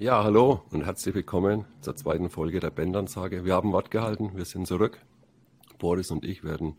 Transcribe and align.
Ja, 0.00 0.22
hallo 0.22 0.62
und 0.70 0.84
herzlich 0.86 1.12
willkommen 1.16 1.64
zur 1.80 1.96
zweiten 1.96 2.30
Folge 2.30 2.60
der 2.60 2.70
Bandansage. 2.70 3.44
Wir 3.44 3.54
haben 3.54 3.72
Wort 3.72 3.90
gehalten, 3.90 4.30
wir 4.36 4.44
sind 4.44 4.68
zurück. 4.68 5.04
Boris 5.80 6.12
und 6.12 6.24
ich 6.24 6.44
werden 6.44 6.76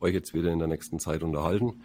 euch 0.00 0.14
jetzt 0.14 0.32
wieder 0.32 0.50
in 0.50 0.58
der 0.58 0.68
nächsten 0.68 0.98
Zeit 0.98 1.22
unterhalten. 1.22 1.82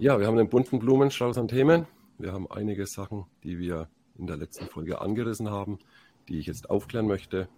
Ja, 0.00 0.18
wir 0.18 0.26
haben 0.26 0.36
einen 0.36 0.48
bunten 0.48 0.80
Blumenstrauß 0.80 1.38
an 1.38 1.46
Themen. 1.46 1.86
Wir 2.18 2.32
haben 2.32 2.50
einige 2.50 2.88
Sachen, 2.88 3.26
die 3.44 3.60
wir 3.60 3.88
in 4.18 4.26
der 4.26 4.36
letzten 4.36 4.66
Folge 4.66 5.00
angerissen 5.00 5.48
haben, 5.48 5.78
die 6.28 6.40
ich 6.40 6.46
jetzt 6.46 6.70
aufklären 6.70 7.06
möchte. 7.06 7.48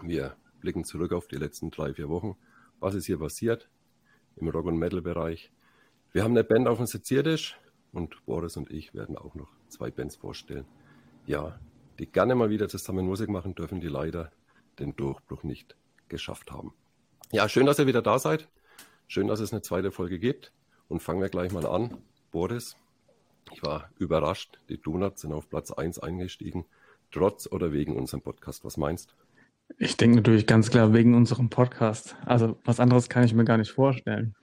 Wir 0.00 0.36
blicken 0.60 0.84
zurück 0.84 1.12
auf 1.12 1.26
die 1.26 1.34
letzten 1.34 1.72
drei, 1.72 1.92
vier 1.92 2.08
Wochen. 2.08 2.36
Was 2.78 2.94
ist 2.94 3.06
hier 3.06 3.18
passiert 3.18 3.68
im 4.36 4.46
Rock- 4.46 4.66
und 4.66 4.78
Metal-Bereich? 4.78 5.50
Wir 6.12 6.22
haben 6.22 6.34
eine 6.34 6.44
Band 6.44 6.68
auf 6.68 6.76
dem 6.76 6.86
Seziertisch 6.86 7.58
und 7.90 8.24
Boris 8.26 8.56
und 8.56 8.70
ich 8.70 8.94
werden 8.94 9.16
auch 9.16 9.34
noch 9.34 9.50
zwei 9.66 9.90
Bands 9.90 10.14
vorstellen. 10.14 10.66
Ja, 11.26 11.58
die 11.98 12.06
gerne 12.06 12.34
mal 12.34 12.50
wieder 12.50 12.68
zusammen 12.68 13.06
Musik 13.06 13.28
machen 13.28 13.54
dürfen, 13.54 13.80
die 13.80 13.88
leider 13.88 14.30
den 14.78 14.94
Durchbruch 14.96 15.42
nicht 15.42 15.76
geschafft 16.08 16.52
haben. 16.52 16.72
Ja, 17.32 17.48
schön, 17.48 17.66
dass 17.66 17.78
ihr 17.78 17.86
wieder 17.86 18.02
da 18.02 18.18
seid. 18.18 18.48
Schön, 19.08 19.26
dass 19.26 19.40
es 19.40 19.52
eine 19.52 19.62
zweite 19.62 19.90
Folge 19.90 20.18
gibt. 20.18 20.52
Und 20.88 21.00
fangen 21.00 21.20
wir 21.20 21.28
gleich 21.28 21.52
mal 21.52 21.66
an. 21.66 21.98
Boris, 22.30 22.76
ich 23.52 23.62
war 23.62 23.90
überrascht. 23.98 24.58
Die 24.68 24.80
Donuts 24.80 25.22
sind 25.22 25.32
auf 25.32 25.48
Platz 25.48 25.70
1 25.70 25.98
eingestiegen, 25.98 26.64
trotz 27.10 27.50
oder 27.50 27.72
wegen 27.72 27.96
unserem 27.96 28.22
Podcast. 28.22 28.64
Was 28.64 28.76
meinst 28.76 29.10
du? 29.10 29.14
Ich 29.78 29.96
denke 29.96 30.16
natürlich 30.16 30.46
ganz 30.46 30.70
klar 30.70 30.92
wegen 30.92 31.14
unserem 31.14 31.50
Podcast. 31.50 32.16
Also 32.24 32.56
was 32.64 32.78
anderes 32.78 33.08
kann 33.08 33.24
ich 33.24 33.34
mir 33.34 33.44
gar 33.44 33.58
nicht 33.58 33.72
vorstellen. 33.72 34.34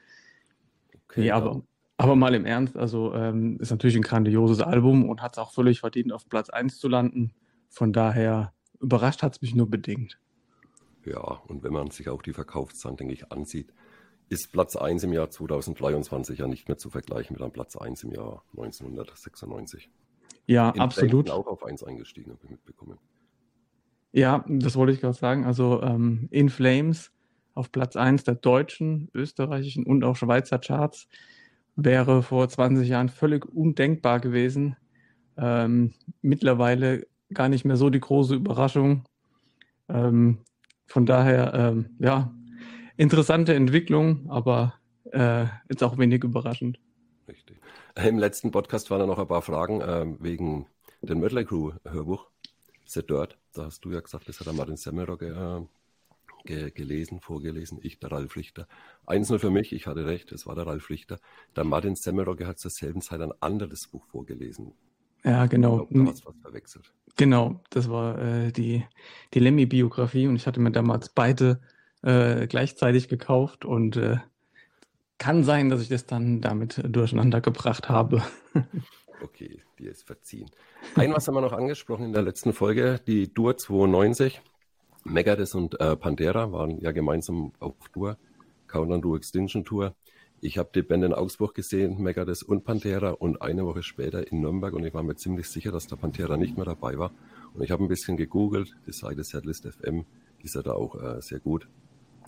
Okay, 1.06 1.22
nee, 1.22 1.32
aber, 1.32 1.62
aber 1.98 2.16
mal 2.16 2.36
im 2.36 2.46
Ernst, 2.46 2.76
also 2.76 3.14
ähm, 3.14 3.58
ist 3.60 3.72
natürlich 3.72 3.96
ein 3.96 4.02
grandioses 4.02 4.62
Album 4.62 5.08
und 5.08 5.22
hat 5.22 5.34
es 5.34 5.38
auch 5.38 5.54
völlig 5.54 5.80
verdient, 5.80 6.12
auf 6.12 6.28
Platz 6.28 6.50
1 6.50 6.78
zu 6.80 6.90
landen. 6.90 7.34
Von 7.74 7.92
daher 7.92 8.54
überrascht 8.80 9.24
hat 9.24 9.34
es 9.34 9.42
mich 9.42 9.56
nur 9.56 9.68
bedingt. 9.68 10.20
Ja, 11.06 11.42
und 11.48 11.64
wenn 11.64 11.74
man 11.74 11.90
sich 11.90 12.08
auch 12.08 12.22
die 12.22 12.32
Verkaufszahlen, 12.32 12.98
denke 12.98 13.16
ich, 13.16 13.32
ansieht, 13.32 13.74
ist 14.30 14.52
Platz 14.52 14.76
1 14.76 15.04
im 15.06 15.12
Jahr 15.12 15.32
2023 15.32 16.38
ja 16.38 16.48
nicht 16.48 16.68
mehr 16.68 16.78
zu 16.78 16.92
vergleichen 16.92 17.34
mit 17.34 17.42
einem 17.42 17.52
Platz 17.52 17.76
1 17.76 18.04
im 18.04 18.12
Jahr 18.12 18.44
1996. 18.52 19.90
Ja, 20.46 20.70
In 20.70 20.82
absolut. 20.82 21.32
auch 21.32 21.48
auf 21.48 21.66
1 21.66 21.84
eingestiegen, 21.84 22.32
habe 22.32 22.42
ich 22.44 22.52
mitbekommen. 22.52 23.00
Ja, 24.12 24.46
das 24.48 24.76
wollte 24.76 24.94
ich 24.94 25.02
gerade 25.02 25.18
sagen. 25.18 25.44
Also 25.44 25.82
ähm, 25.82 26.28
In 26.30 26.50
Flames 26.50 27.12
auf 27.56 27.72
Platz 27.72 27.96
1 27.96 28.24
der 28.24 28.36
deutschen, 28.36 29.10
österreichischen 29.16 29.84
und 29.84 30.04
auch 30.04 30.16
Schweizer 30.16 30.60
Charts 30.60 31.08
wäre 31.76 32.22
vor 32.22 32.48
20 32.48 32.88
Jahren 32.88 33.10
völlig 33.10 33.46
undenkbar 33.46 34.20
gewesen. 34.20 34.78
Ähm, 35.38 35.94
mittlerweile 36.22 37.08
gar 37.34 37.50
nicht 37.50 37.66
mehr 37.66 37.78
so 37.78 37.90
die 37.90 38.00
große 38.00 38.36
Überraschung. 38.36 39.04
Ähm, 39.90 40.40
von 40.88 41.06
daher, 41.06 41.54
ähm, 41.54 41.96
ja, 42.00 42.34
interessante 42.98 43.54
Entwicklung, 43.54 44.30
aber 44.30 44.76
äh, 45.12 45.46
jetzt 45.70 45.84
auch 45.84 45.98
wenig 45.98 46.24
überraschend. 46.24 46.80
Richtig. 47.28 47.60
Im 47.96 48.18
letzten 48.18 48.52
Podcast 48.52 48.90
waren 48.92 49.00
da 49.00 49.06
noch 49.06 49.20
ein 49.20 49.28
paar 49.28 49.42
Fragen 49.42 49.82
äh, 49.82 50.06
wegen 50.20 50.68
dem 51.02 51.20
Mötley 51.20 51.46
Crew 51.46 51.74
Hörbuch, 51.86 52.28
The 52.86 53.06
Dirt. 53.06 53.38
Da 53.54 53.66
hast 53.66 53.86
du 53.86 53.92
ja 53.92 54.00
gesagt, 54.00 54.28
das 54.28 54.40
hat 54.40 54.48
der 54.48 54.54
Martin 54.54 54.78
Semmelrock 54.78 55.22
äh, 55.22 55.62
ge 56.46 56.72
gelesen, 56.72 57.20
vorgelesen, 57.20 57.80
ich, 57.82 58.00
der 58.00 58.12
Ralf 58.12 58.36
Richter. 58.36 58.68
Eins 59.06 59.30
nur 59.30 59.40
für 59.40 59.50
mich, 59.50 59.74
ich 59.74 59.88
hatte 59.88 60.06
recht, 60.06 60.32
es 60.32 60.46
war 60.46 60.56
der 60.56 60.68
Ralf 60.68 60.90
Richter. 60.90 61.20
Der 61.56 61.64
Martin 61.64 61.96
Semmelrogge 61.96 62.48
hat 62.48 62.60
zur 62.60 62.72
selben 62.72 63.02
Zeit 63.02 63.22
ein 63.22 63.34
anderes 63.40 63.88
Buch 63.88 64.06
vorgelesen. 64.06 64.74
Ja, 65.24 65.46
genau. 65.46 65.84
Ich 65.84 65.90
glaub, 65.90 66.08
was 66.08 66.22
verwechselt. 66.42 66.94
Genau, 67.16 67.62
das 67.70 67.90
war 67.90 68.20
äh, 68.20 68.52
die, 68.52 68.84
die 69.34 69.40
Lemmy-Biografie 69.40 70.28
und 70.28 70.36
ich 70.36 70.48
hatte 70.48 70.60
mir 70.60 70.72
damals 70.72 71.10
beide 71.10 71.60
äh, 72.02 72.48
gleichzeitig 72.48 73.08
gekauft 73.08 73.66
und 73.66 73.98
äh, 73.98 74.18
kann 75.20 75.44
sein, 75.44 75.70
dass 75.70 75.82
ich 75.82 75.90
das 75.90 76.06
dann 76.06 76.42
damit 76.42 76.82
durcheinander 76.84 77.40
gebracht 77.40 77.88
habe. 77.88 78.24
okay, 79.24 79.62
dir 79.80 79.92
ist 79.92 80.06
verziehen. 80.06 80.50
Ein 80.96 81.14
was 81.14 81.28
haben 81.28 81.36
wir 81.36 81.42
noch 81.42 81.54
angesprochen 81.54 82.06
in 82.06 82.14
der 82.14 82.24
letzten 82.24 82.52
Folge, 82.52 83.00
die 83.06 83.34
Dur 83.34 83.58
92. 83.58 84.42
Megadeth 85.06 85.54
und 85.56 85.80
äh, 85.80 85.96
Pantera 85.96 86.52
waren 86.52 86.80
ja 86.80 86.92
gemeinsam 86.92 87.52
auf 87.60 87.76
Tour, 87.94 88.18
Countdown 88.68 89.02
to 89.02 89.16
Extinction 89.16 89.64
Tour. 89.64 89.96
Ich 90.46 90.58
habe 90.58 90.70
die 90.76 90.82
Band 90.82 91.06
in 91.06 91.14
Augsburg 91.14 91.56
gesehen, 91.56 92.04
Megadeth 92.04 92.44
und 92.44 92.66
Pantera 92.66 93.12
und 93.12 93.42
eine 93.42 93.66
Woche 93.66 93.82
später 93.82 94.30
in 94.30 94.42
Nürnberg 94.42 94.74
und 94.74 94.84
ich 94.84 94.94
war 94.94 95.02
mir 95.02 95.16
ziemlich 95.16 95.48
sicher, 95.48 95.72
dass 95.72 95.88
der 95.88 95.96
Pantera 95.96 96.36
nicht 96.36 96.58
mehr 96.58 96.66
dabei 96.66 96.98
war. 96.98 97.12
Und 97.54 97.64
ich 97.64 97.72
habe 97.72 97.82
ein 97.82 97.88
bisschen 97.88 98.18
gegoogelt, 98.18 98.76
die 98.86 98.92
Seite 98.92 99.24
Setlist 99.24 99.66
FM, 99.66 100.04
ist 100.44 100.56
ja 100.56 100.62
da 100.62 100.74
auch 100.74 101.02
äh, 101.02 101.22
sehr 101.22 101.40
gut. 101.40 101.70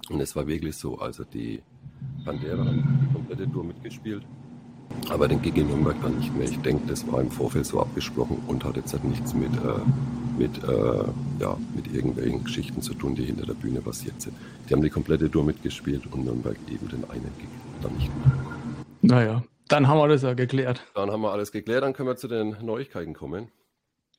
Und 0.10 0.22
es 0.22 0.34
war 0.34 0.48
wirklich 0.48 0.78
so, 0.78 0.98
also 0.98 1.26
die 1.26 1.62
Pantera 2.24 2.64
haben 2.64 3.00
die 3.02 3.14
komplette 3.14 3.52
Tour 3.52 3.66
mitgespielt, 3.66 4.24
aber 5.10 5.28
den 5.28 5.42
Gig 5.42 5.58
in 5.58 5.68
Nürnberg 5.68 6.02
dann 6.02 6.18
nicht 6.18 6.34
mehr. 6.34 6.50
Ich 6.50 6.60
denke, 6.60 6.88
das 6.88 7.06
war 7.12 7.20
im 7.20 7.32
Vorfeld 7.32 7.66
so 7.66 7.82
abgesprochen 7.82 8.38
und 8.48 8.64
hat 8.64 8.78
jetzt 8.78 8.94
halt 8.94 9.04
nichts 9.04 9.34
mit, 9.34 9.52
äh, 9.58 10.40
mit, 10.40 10.64
äh, 10.64 11.04
ja, 11.42 11.58
mit 11.76 11.94
irgendwelchen 11.94 12.46
Geschichten 12.46 12.82
zu 12.82 12.94
tun, 12.94 13.14
die 13.14 13.26
hinter 13.26 13.46
der 13.46 13.56
Bühne 13.56 13.82
passiert 13.82 14.22
sind. 14.22 14.38
Die 14.70 14.74
haben 14.74 14.82
die 14.82 14.90
komplette 14.90 15.30
Tour 15.30 15.44
mitgespielt 15.44 16.04
und 16.14 16.24
Nürnberg 16.24 16.56
eben 16.72 16.88
den 16.88 17.04
einen 17.10 17.34
Gig 17.40 17.50
dann 17.86 17.96
nicht 17.96 18.12
mehr. 18.18 18.34
Naja, 19.02 19.44
dann 19.68 19.88
haben 19.88 19.98
wir 19.98 20.04
alles 20.04 20.24
ja 20.24 20.34
geklärt. 20.34 20.86
Dann 20.96 21.12
haben 21.12 21.22
wir 21.22 21.32
alles 21.32 21.52
geklärt, 21.52 21.84
dann 21.84 21.94
können 21.94 22.10
wir 22.10 22.16
zu 22.16 22.28
den 22.28 22.58
Neuigkeiten 22.62 23.14
kommen. 23.14 23.50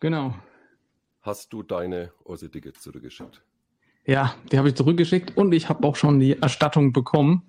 Genau. 0.01 0.35
Hast 1.21 1.53
du 1.53 1.63
deine 1.63 2.13
Ossi-Tickets 2.25 2.81
zurückgeschickt? 2.83 3.43
Ja, 4.05 4.35
die 4.53 4.59
habe 4.59 4.69
ich 4.69 4.77
zurückgeschickt 4.77 5.37
und 5.37 5.53
ich 5.53 5.69
habe 5.69 5.87
auch 5.87 5.97
schon 5.97 6.21
die 6.21 6.41
Erstattung 6.41 6.93
bekommen. 6.93 7.43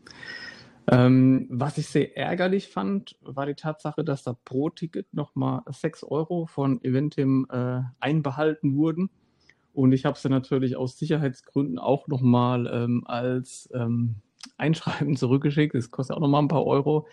Ähm, 0.89 1.47
was 1.51 1.77
ich 1.77 1.88
sehr 1.88 2.17
ärgerlich 2.17 2.69
fand, 2.69 3.17
war 3.22 3.45
die 3.45 3.53
Tatsache, 3.53 4.03
dass 4.03 4.23
da 4.23 4.33
pro 4.45 4.69
Ticket 4.69 5.13
nochmal 5.13 5.61
6 5.69 6.03
Euro 6.06 6.47
von 6.47 6.81
Eventim 6.83 7.45
äh, 7.51 7.81
einbehalten 8.00 8.75
wurden. 8.75 9.09
Und 9.73 9.91
ich 9.91 10.06
habe 10.06 10.17
sie 10.17 10.29
natürlich 10.29 10.77
aus 10.77 10.97
Sicherheitsgründen 10.97 11.77
auch 11.77 12.07
nochmal 12.07 12.66
ähm, 12.73 13.03
als 13.06 13.69
ähm, 13.75 14.16
Einschreiben 14.57 15.15
zurückgeschickt. 15.17 15.75
Das 15.75 15.91
kostet 15.91 16.15
auch 16.15 16.21
nochmal 16.21 16.41
ein 16.41 16.47
paar 16.47 16.65
Euro. 16.65 17.07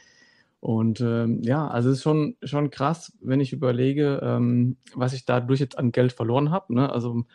Und 0.61 1.03
ähm, 1.03 1.43
ja, 1.43 1.69
also 1.69 1.91
es 1.91 1.99
ist 1.99 2.03
schon, 2.03 2.37
schon 2.43 2.71
krass, 2.71 3.13
wenn 3.21 3.41
ich 3.41 3.53
überlege, 3.53 4.21
ähm, 4.23 4.79
was 4.95 5.13
ich 5.13 5.27
dadurch 5.27 5.61
jetzt 5.61 5.77
an 5.77 5.93
Geld 5.93 6.13
verloren 6.13 6.51
habe. 6.51 6.75
Ne? 6.75 6.91
Also 6.91 7.27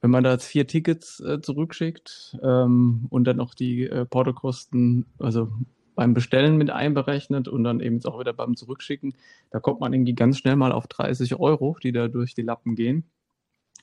wenn 0.00 0.10
man 0.10 0.24
da 0.24 0.32
jetzt 0.32 0.46
vier 0.46 0.66
Tickets 0.66 1.20
äh, 1.20 1.40
zurückschickt 1.40 2.36
ähm, 2.42 3.06
und 3.08 3.24
dann 3.24 3.36
noch 3.36 3.54
die 3.54 3.84
äh, 3.84 4.04
Portokosten, 4.04 5.06
also 5.18 5.48
beim 5.94 6.12
Bestellen 6.12 6.56
mit 6.56 6.70
einberechnet 6.70 7.48
und 7.48 7.64
dann 7.64 7.80
eben 7.80 8.04
auch 8.04 8.20
wieder 8.20 8.32
beim 8.32 8.56
Zurückschicken, 8.56 9.14
da 9.50 9.60
kommt 9.60 9.80
man 9.80 9.92
irgendwie 9.92 10.14
ganz 10.14 10.38
schnell 10.38 10.56
mal 10.56 10.72
auf 10.72 10.86
30 10.88 11.38
Euro, 11.38 11.76
die 11.82 11.92
da 11.92 12.08
durch 12.08 12.34
die 12.34 12.42
Lappen 12.42 12.74
gehen, 12.74 13.04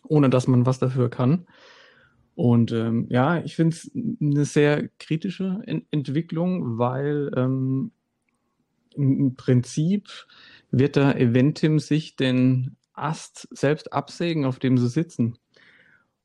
ohne 0.07 0.29
dass 0.29 0.47
man 0.47 0.65
was 0.65 0.79
dafür 0.79 1.09
kann. 1.09 1.47
Und 2.35 2.71
ähm, 2.71 3.07
ja, 3.09 3.43
ich 3.43 3.55
finde 3.55 3.75
es 3.75 3.91
eine 3.93 4.45
sehr 4.45 4.89
kritische 4.99 5.61
Ent 5.65 5.85
Entwicklung, 5.91 6.77
weil 6.77 7.31
ähm, 7.35 7.91
im 8.95 9.35
Prinzip 9.35 10.09
wird 10.71 10.95
da 10.95 11.11
Eventim 11.13 11.79
sich 11.79 12.15
den 12.15 12.75
Ast 12.93 13.47
selbst 13.51 13.93
absägen, 13.93 14.45
auf 14.45 14.59
dem 14.59 14.77
sie 14.77 14.87
sitzen. 14.87 15.37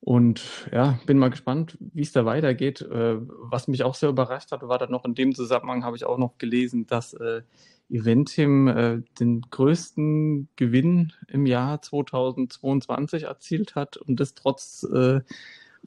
Und 0.00 0.68
ja, 0.72 0.98
bin 1.06 1.18
mal 1.18 1.30
gespannt, 1.30 1.76
wie 1.80 2.02
es 2.02 2.12
da 2.12 2.24
weitergeht. 2.24 2.82
Äh, 2.82 3.16
was 3.18 3.68
mich 3.68 3.82
auch 3.82 3.94
sehr 3.94 4.08
überrascht 4.08 4.52
hat, 4.52 4.62
war 4.62 4.78
dann 4.78 4.90
noch 4.90 5.04
in 5.04 5.14
dem 5.14 5.34
Zusammenhang, 5.34 5.84
habe 5.84 5.96
ich 5.96 6.04
auch 6.04 6.18
noch 6.18 6.38
gelesen, 6.38 6.86
dass 6.86 7.14
äh, 7.14 7.42
Eventim 7.90 8.68
äh, 8.68 9.02
den 9.18 9.42
größten 9.42 10.48
Gewinn 10.56 11.12
im 11.26 11.46
Jahr 11.46 11.82
2022 11.82 13.24
erzielt 13.24 13.74
hat 13.74 13.96
und 13.96 14.20
das 14.20 14.34
trotz 14.34 14.84
äh, 14.84 15.20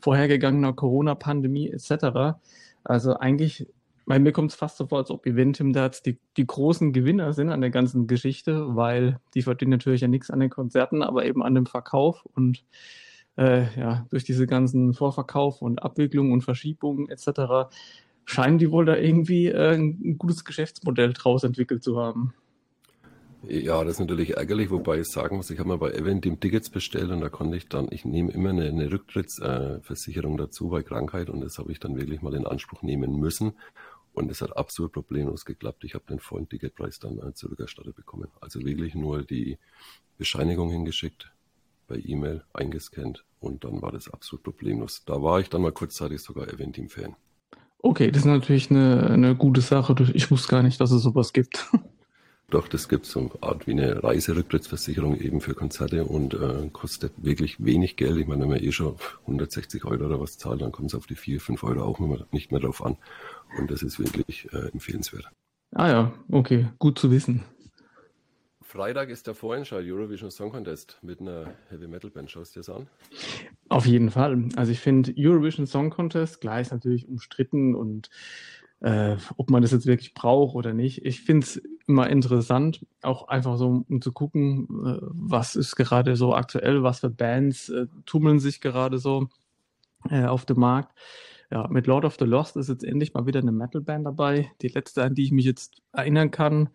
vorhergegangener 0.01 0.73
Corona-Pandemie 0.73 1.69
etc. 1.69 2.37
Also 2.83 3.15
eigentlich, 3.17 3.67
bei 4.05 4.19
mir 4.19 4.31
kommt 4.31 4.51
es 4.51 4.57
fast 4.57 4.77
so 4.77 4.87
vor, 4.87 4.99
als 4.99 5.11
ob 5.11 5.25
Eventim 5.25 5.73
da 5.73 5.85
jetzt 5.85 6.05
die, 6.05 6.19
die 6.37 6.47
großen 6.47 6.91
Gewinner 6.93 7.33
sind 7.33 7.49
an 7.49 7.61
der 7.61 7.69
ganzen 7.69 8.07
Geschichte, 8.07 8.75
weil 8.75 9.19
die 9.35 9.43
verdienen 9.43 9.71
natürlich 9.71 10.01
ja 10.01 10.07
nichts 10.07 10.29
an 10.29 10.39
den 10.39 10.49
Konzerten, 10.49 11.03
aber 11.03 11.25
eben 11.25 11.43
an 11.43 11.55
dem 11.55 11.65
Verkauf 11.65 12.25
und 12.33 12.63
äh, 13.37 13.79
ja, 13.79 14.05
durch 14.09 14.23
diese 14.23 14.47
ganzen 14.47 14.93
Vorverkauf 14.93 15.61
und 15.61 15.81
Abwicklungen 15.81 16.33
und 16.33 16.41
Verschiebungen 16.41 17.09
etc. 17.09 17.71
scheinen 18.25 18.57
die 18.57 18.71
wohl 18.71 18.85
da 18.85 18.97
irgendwie 18.97 19.47
äh, 19.47 19.75
ein 19.75 20.17
gutes 20.17 20.43
Geschäftsmodell 20.43 21.13
draus 21.13 21.43
entwickelt 21.43 21.83
zu 21.83 21.99
haben. 21.99 22.33
Ja, 23.47 23.83
das 23.83 23.93
ist 23.93 23.99
natürlich 23.99 24.37
ärgerlich, 24.37 24.69
wobei 24.69 24.99
ich 24.99 25.07
sagen 25.07 25.37
muss, 25.37 25.49
ich 25.49 25.57
habe 25.57 25.69
mal 25.69 25.77
bei 25.77 25.91
Eventim 25.91 26.39
Tickets 26.39 26.69
bestellt 26.69 27.09
und 27.09 27.21
da 27.21 27.29
konnte 27.29 27.57
ich 27.57 27.67
dann, 27.67 27.87
ich 27.89 28.05
nehme 28.05 28.31
immer 28.31 28.49
eine, 28.49 28.65
eine 28.65 28.91
Rücktrittsversicherung 28.91 30.37
dazu 30.37 30.69
bei 30.69 30.83
Krankheit 30.83 31.29
und 31.29 31.41
das 31.41 31.57
habe 31.57 31.71
ich 31.71 31.79
dann 31.79 31.97
wirklich 31.97 32.21
mal 32.21 32.35
in 32.35 32.45
Anspruch 32.45 32.83
nehmen 32.83 33.19
müssen 33.19 33.53
und 34.13 34.29
es 34.29 34.41
hat 34.41 34.55
absolut 34.55 34.91
problemlos 34.91 35.45
geklappt. 35.45 35.83
Ich 35.83 35.95
habe 35.95 36.05
den 36.07 36.19
vollen 36.19 36.47
Ticketpreis 36.47 36.99
dann 36.99 37.17
äh, 37.17 37.33
zurückerstattet 37.33 37.95
bekommen. 37.95 38.27
Also 38.41 38.59
wirklich 38.63 38.93
nur 38.93 39.23
die 39.23 39.57
Bescheinigung 40.17 40.69
hingeschickt 40.69 41.31
per 41.87 41.97
E-Mail 41.97 42.43
eingescannt 42.53 43.25
und 43.39 43.63
dann 43.63 43.81
war 43.81 43.91
das 43.91 44.07
absolut 44.07 44.43
problemlos. 44.43 45.03
Da 45.05 45.21
war 45.21 45.39
ich 45.39 45.49
dann 45.49 45.61
mal 45.61 45.71
kurzzeitig 45.71 46.21
sogar 46.21 46.47
Eventim-Fan. 46.47 47.15
Okay, 47.79 48.11
das 48.11 48.21
ist 48.21 48.25
natürlich 48.27 48.69
eine, 48.69 49.09
eine 49.09 49.35
gute 49.35 49.61
Sache. 49.61 49.95
Ich 50.13 50.29
wusste 50.29 50.49
gar 50.49 50.61
nicht, 50.61 50.79
dass 50.79 50.91
es 50.91 51.01
sowas 51.01 51.33
gibt. 51.33 51.67
Doch, 52.51 52.67
das 52.67 52.89
gibt 52.89 53.05
so 53.05 53.19
eine 53.21 53.29
Art 53.39 53.65
wie 53.65 53.71
eine 53.71 54.03
Reiserücktrittsversicherung 54.03 55.15
eben 55.15 55.39
für 55.39 55.53
Konzerte 55.53 56.03
und 56.03 56.33
äh, 56.33 56.67
kostet 56.73 57.13
wirklich 57.15 57.63
wenig 57.63 57.95
Geld. 57.95 58.17
Ich 58.17 58.27
meine, 58.27 58.41
wenn 58.41 58.49
man 58.49 58.59
eh 58.61 58.73
schon 58.73 58.97
160 59.21 59.85
Euro 59.85 60.05
oder 60.05 60.19
was 60.19 60.37
zahlt, 60.37 60.61
dann 60.61 60.73
kommt 60.73 60.89
es 60.89 60.95
auf 60.95 61.07
die 61.07 61.15
4, 61.15 61.39
5 61.39 61.63
Euro 61.63 61.83
auch 61.83 61.99
nicht 62.33 62.51
mehr 62.51 62.59
drauf 62.59 62.83
an. 62.83 62.97
Und 63.57 63.71
das 63.71 63.83
ist 63.83 63.99
wirklich 63.99 64.51
äh, 64.51 64.67
empfehlenswert. 64.73 65.31
Ah 65.73 65.87
ja, 65.87 66.13
okay, 66.29 66.67
gut 66.77 66.99
zu 66.99 67.09
wissen. 67.09 67.45
Freitag 68.61 69.09
ist 69.09 69.27
der 69.27 69.33
Vorentscheid 69.33 69.85
Eurovision 69.85 70.29
Song 70.29 70.51
Contest 70.51 70.97
mit 71.01 71.21
einer 71.21 71.53
Heavy 71.69 71.87
Metal 71.87 72.09
Band. 72.09 72.31
Schaust 72.31 72.55
du 72.55 72.59
dir 72.59 72.65
das 72.65 72.75
an? 72.75 72.87
Auf 73.69 73.85
jeden 73.85 74.11
Fall. 74.11 74.49
Also 74.57 74.73
ich 74.73 74.81
finde 74.81 75.13
Eurovision 75.17 75.67
Song 75.67 75.89
Contest, 75.89 76.41
klar 76.41 76.59
ist 76.59 76.71
natürlich 76.71 77.07
umstritten 77.07 77.75
und 77.75 78.09
äh, 78.81 79.15
ob 79.37 79.49
man 79.49 79.61
das 79.61 79.71
jetzt 79.71 79.85
wirklich 79.85 80.13
braucht 80.13 80.55
oder 80.55 80.73
nicht. 80.73 81.05
Ich 81.05 81.21
finde 81.21 81.45
es 81.45 81.61
immer 81.87 82.09
interessant, 82.09 82.85
auch 83.01 83.27
einfach 83.27 83.57
so, 83.57 83.85
um 83.87 84.01
zu 84.01 84.11
gucken, 84.11 84.67
äh, 84.85 84.97
was 85.01 85.55
ist 85.55 85.75
gerade 85.75 86.15
so 86.15 86.33
aktuell, 86.33 86.83
was 86.83 86.99
für 86.99 87.09
Bands 87.09 87.69
äh, 87.69 87.87
tummeln 88.05 88.39
sich 88.39 88.59
gerade 88.59 88.97
so 88.97 89.27
äh, 90.09 90.25
auf 90.25 90.45
dem 90.45 90.59
Markt. 90.59 90.97
Ja, 91.51 91.67
mit 91.67 91.85
Lord 91.85 92.05
of 92.05 92.15
the 92.17 92.25
Lost 92.25 92.55
ist 92.55 92.69
jetzt 92.69 92.83
endlich 92.83 93.13
mal 93.13 93.25
wieder 93.25 93.41
eine 93.41 93.51
Metal-Band 93.51 94.05
dabei. 94.05 94.51
Die 94.61 94.69
letzte, 94.69 95.03
an 95.03 95.15
die 95.15 95.25
ich 95.25 95.31
mich 95.31 95.45
jetzt 95.45 95.81
erinnern 95.91 96.31
kann, 96.31 96.69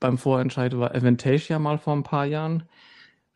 beim 0.00 0.18
Vorentscheid 0.18 0.76
war 0.76 0.94
Avantasia 0.94 1.58
mal 1.58 1.78
vor 1.78 1.94
ein 1.94 2.02
paar 2.02 2.24
Jahren. 2.24 2.64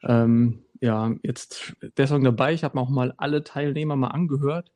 Ähm, 0.02 0.64
ja, 0.80 1.14
jetzt 1.22 1.74
der 1.98 2.06
Song 2.06 2.24
dabei. 2.24 2.54
Ich 2.54 2.64
habe 2.64 2.80
auch 2.80 2.88
mal 2.88 3.12
alle 3.18 3.44
Teilnehmer 3.44 3.96
mal 3.96 4.08
angehört. 4.08 4.72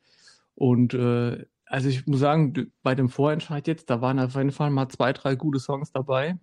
Und 0.55 0.93
äh, 0.95 1.47
also 1.75 1.89
ich 1.89 2.07
muss 2.07 2.21
sagen, 2.21 2.71
bei 2.85 2.95
dem 2.95 3.09
Vorentscheid 3.09 3.67
jetzt, 3.67 3.91
da 3.91 4.01
waren 4.01 4.21
auf 4.21 4.37
jeden 4.37 4.53
Fall 4.53 4.71
mal 4.71 4.89
zwei, 4.91 5.13
drei 5.13 5.35
gute 5.35 5.59
Songs 5.59 5.91
dabei. 5.91 6.39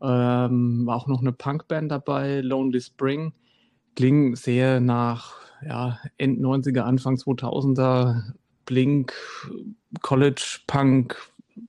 Ähm, 0.00 0.86
war 0.86 0.96
auch 0.96 1.08
noch 1.08 1.20
eine 1.20 1.32
Punkband 1.32 1.90
dabei, 1.90 2.42
Lonely 2.42 2.80
Spring. 2.80 3.32
Klingt 3.96 4.38
sehr 4.38 4.78
nach 4.78 5.34
ja, 5.66 5.98
End 6.16 6.40
90er, 6.40 6.82
Anfang 6.82 7.16
2000er, 7.16 8.34
Blink, 8.64 9.12
College, 10.00 10.60
Punk, 10.68 11.16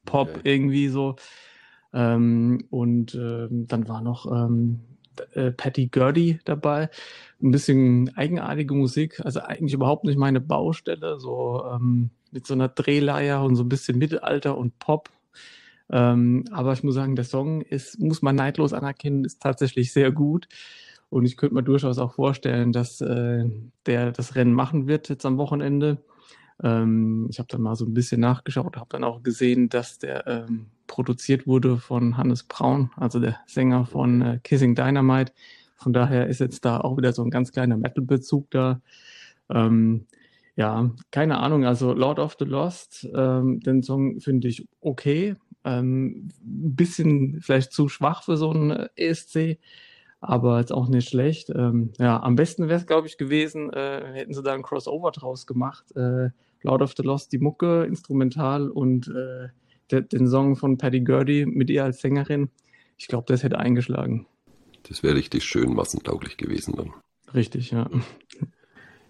Pop 0.06 0.30
okay. 0.30 0.42
irgendwie 0.44 0.88
so. 0.88 1.16
Ähm, 1.94 2.64
und 2.70 3.16
ähm, 3.16 3.66
dann 3.66 3.88
war 3.88 4.02
noch 4.02 4.32
ähm, 4.32 4.82
äh, 5.32 5.50
Patty 5.50 5.88
Gurdy 5.88 6.40
dabei. 6.46 6.92
Ein 7.42 7.50
bisschen 7.50 8.16
eigenartige 8.16 8.76
Musik, 8.76 9.20
also 9.26 9.40
eigentlich 9.40 9.74
überhaupt 9.74 10.04
nicht 10.04 10.20
meine 10.20 10.42
Baustelle, 10.42 11.20
so 11.20 11.66
ähm, 11.72 12.12
mit 12.34 12.48
so 12.48 12.54
einer 12.54 12.68
Drehleier 12.68 13.44
und 13.44 13.56
so 13.56 13.64
ein 13.64 13.70
bisschen 13.70 13.98
Mittelalter 13.98 14.58
und 14.58 14.80
Pop. 14.80 15.10
Ähm, 15.90 16.46
aber 16.52 16.74
ich 16.74 16.84
muss 16.84 16.96
sagen, 16.96 17.16
der 17.16 17.26
Song 17.26 17.62
ist, 17.62 18.00
muss 18.00 18.22
man 18.22 18.36
neidlos 18.36 18.74
anerkennen, 18.74 19.26
ist 19.26 19.42
tatsächlich 19.42 19.94
sehr 19.94 20.12
gut. 20.12 20.48
Und 21.10 21.26
ich 21.26 21.38
könnte 21.38 21.54
mir 21.54 21.64
durchaus 21.64 22.00
auch 22.00 22.14
vorstellen, 22.14 22.72
dass 22.72 23.00
äh, 23.02 23.46
der 23.86 24.12
das 24.12 24.36
Rennen 24.36 24.54
machen 24.54 24.88
wird 24.88 25.10
jetzt 25.10 25.26
am 25.26 25.38
Wochenende. 25.38 26.00
Ähm, 26.64 27.28
ich 27.30 27.38
habe 27.38 27.48
dann 27.50 27.62
mal 27.62 27.76
so 27.76 27.86
ein 27.86 27.94
bisschen 27.94 28.22
nachgeschaut, 28.22 28.78
habe 28.78 28.90
dann 28.90 29.04
auch 29.04 29.22
gesehen, 29.22 29.70
dass 29.70 30.00
der 30.00 30.26
ähm, 30.26 30.68
produziert 30.88 31.46
wurde 31.46 31.78
von 31.78 32.18
Hannes 32.18 32.44
Braun, 32.44 32.90
also 32.96 33.20
der 33.20 33.38
Sänger 33.46 33.86
von 33.86 34.22
äh, 34.22 34.40
Kissing 34.44 34.74
Dynamite. 34.74 35.34
Von 35.76 35.94
daher 35.94 36.28
ist 36.28 36.40
jetzt 36.40 36.66
da 36.66 36.80
auch 36.80 36.98
wieder 36.98 37.14
so 37.14 37.24
ein 37.24 37.30
ganz 37.30 37.52
kleiner 37.52 37.78
Metal-Bezug 37.78 38.50
da. 38.50 38.82
Ähm, 39.50 40.08
ja, 40.56 40.92
keine 41.12 41.40
Ahnung. 41.40 41.66
Also 41.66 41.94
Lord 41.94 42.20
of 42.20 42.36
the 42.40 42.46
Lost, 42.46 43.08
ähm, 43.16 43.60
den 43.62 43.82
Song 43.82 44.20
finde 44.20 44.48
ich 44.48 44.68
okay. 44.82 45.36
Ähm, 45.66 46.30
ein 46.44 46.76
bisschen 46.76 47.40
vielleicht 47.42 47.72
zu 47.72 47.88
schwach 47.88 48.24
für 48.24 48.38
so 48.38 48.52
einen 48.52 48.88
ESC, 48.96 49.58
aber 50.20 50.60
jetzt 50.60 50.74
auch 50.74 50.90
nicht 50.90 51.10
schlecht. 51.10 51.50
Ähm, 51.50 51.94
ja, 51.98 52.22
am 52.22 52.36
besten 52.36 52.68
wäre 52.68 52.80
es, 52.80 52.86
glaube 52.86 53.08
ich, 53.08 53.18
gewesen, 53.18 53.72
äh, 53.72 54.14
hätten 54.14 54.34
sie 54.34 54.44
da 54.44 54.54
ein 54.54 54.62
Crossover 54.62 55.12
draus 55.12 55.48
gemacht. 55.48 55.96
Äh, 55.96 56.30
Lord 56.62 56.82
of 56.82 56.94
the 56.96 57.04
Lost, 57.04 57.32
die 57.32 57.40
Mucke, 57.40 57.84
instrumental 57.86 58.70
und 58.70 59.08
äh, 59.08 59.50
de, 59.92 60.02
den 60.02 60.28
Song 60.28 60.56
von 60.56 60.78
Patty 60.78 61.02
Gurdy 61.02 61.46
mit 61.46 61.70
ihr 61.70 61.84
als 61.84 62.02
Sängerin. 62.02 62.50
Ich 62.98 63.08
glaube, 63.08 63.26
das 63.28 63.44
hätte 63.44 63.58
eingeschlagen. 63.58 64.28
Das 64.84 65.04
wäre 65.04 65.16
richtig 65.16 65.44
schön 65.44 65.74
massentauglich 65.74 66.38
gewesen 66.38 66.76
dann. 66.76 66.94
Richtig, 67.34 67.72
ja. 67.72 67.90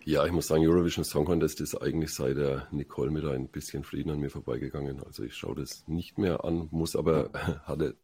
Ja, 0.06 0.26
ich 0.26 0.34
muss 0.34 0.48
sagen, 0.48 0.68
Eurovision 0.68 1.06
Song 1.06 1.24
Contest 1.24 1.62
ist 1.62 1.76
eigentlich 1.76 2.14
seit 2.14 2.36
der 2.36 2.68
Nicole 2.72 3.10
mit 3.10 3.24
ein 3.24 3.48
bisschen 3.48 3.86
Frieden 3.86 4.10
an 4.12 4.20
mir 4.20 4.30
vorbeigegangen. 4.30 5.02
Also 5.02 5.24
ich 5.24 5.34
schaue 5.34 5.56
das 5.56 5.88
nicht 5.88 6.18
mehr 6.18 6.44
an, 6.44 6.68
muss 6.72 6.98
aber, 6.98 7.30
hatte 7.64 7.96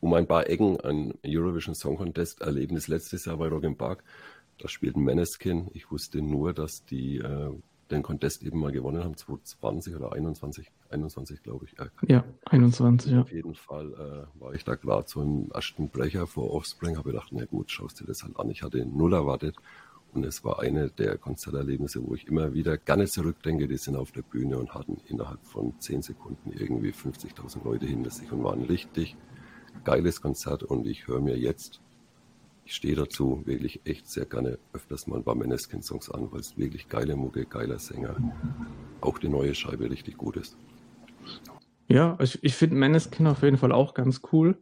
um 0.00 0.14
ein 0.14 0.26
paar 0.26 0.48
Ecken 0.48 0.80
ein 0.80 1.14
Eurovision 1.24 1.74
Song 1.74 1.96
Contest 1.96 2.40
Erlebnis 2.40 2.88
letztes 2.88 3.26
Jahr 3.26 3.36
bei 3.36 3.48
Rock 3.48 3.64
im 3.64 3.76
Park. 3.76 4.04
Da 4.58 4.68
spielten 4.68 5.04
Maneskin. 5.04 5.68
Ich 5.74 5.90
wusste 5.90 6.22
nur, 6.22 6.54
dass 6.54 6.86
die 6.86 7.18
äh, 7.18 7.50
den 7.90 8.02
Contest 8.02 8.42
eben 8.42 8.58
mal 8.58 8.72
gewonnen 8.72 9.04
haben, 9.04 9.16
2020 9.16 9.96
oder 9.96 10.14
21, 10.14 10.70
21 10.88 11.42
glaube 11.42 11.66
ich. 11.66 11.78
Äh, 11.78 11.88
ja, 12.10 12.24
21, 12.46 13.12
ja. 13.12 13.20
Auf 13.20 13.32
jeden 13.32 13.54
Fall 13.54 13.92
äh, 13.92 14.40
war 14.40 14.54
ich 14.54 14.64
da 14.64 14.76
gerade 14.76 15.06
so 15.06 15.22
im 15.22 15.50
ersten 15.52 15.90
Brecher 15.90 16.26
vor 16.26 16.52
Offspring, 16.54 16.96
habe 16.96 17.10
gedacht, 17.10 17.28
na 17.32 17.44
gut, 17.44 17.70
schaust 17.70 18.00
dir 18.00 18.06
das 18.06 18.22
halt 18.22 18.38
an. 18.38 18.50
Ich 18.50 18.62
hatte 18.62 18.84
null 18.86 19.12
erwartet 19.12 19.56
und 20.16 20.24
es 20.24 20.42
war 20.44 20.60
eine 20.60 20.88
der 20.88 21.18
Konzerterlebnisse, 21.18 22.02
wo 22.06 22.14
ich 22.14 22.26
immer 22.26 22.54
wieder 22.54 22.78
gerne 22.78 23.06
zurückdenke. 23.06 23.68
Die 23.68 23.76
sind 23.76 23.96
auf 23.96 24.12
der 24.12 24.22
Bühne 24.22 24.58
und 24.58 24.74
hatten 24.74 24.96
innerhalb 25.06 25.44
von 25.44 25.78
10 25.78 26.02
Sekunden 26.02 26.52
irgendwie 26.52 26.90
50.000 26.90 27.64
Leute 27.64 27.86
hinter 27.86 28.10
sich 28.10 28.32
und 28.32 28.42
war 28.42 28.54
ein 28.54 28.62
richtig 28.62 29.16
geiles 29.84 30.22
Konzert 30.22 30.62
und 30.62 30.86
ich 30.86 31.06
höre 31.06 31.20
mir 31.20 31.36
jetzt 31.36 31.80
ich 32.64 32.74
stehe 32.74 32.96
dazu 32.96 33.42
wirklich 33.44 33.80
echt 33.84 34.10
sehr 34.10 34.26
gerne 34.26 34.58
öfters 34.72 35.06
mal 35.06 35.18
ein 35.18 35.22
paar 35.22 35.36
Meneskin-Songs 35.36 36.10
an, 36.10 36.32
weil 36.32 36.40
es 36.40 36.58
wirklich 36.58 36.88
geile 36.88 37.14
Mucke, 37.14 37.46
geiler 37.46 37.78
Sänger, 37.78 38.16
auch 39.00 39.18
die 39.18 39.28
neue 39.28 39.54
Scheibe 39.54 39.88
richtig 39.88 40.16
gut 40.16 40.36
ist. 40.36 40.56
Ja, 41.86 42.18
ich, 42.20 42.42
ich 42.42 42.56
finde 42.56 42.74
Meneskin 42.74 43.28
auf 43.28 43.42
jeden 43.42 43.56
Fall 43.56 43.70
auch 43.70 43.94
ganz 43.94 44.20
cool. 44.32 44.58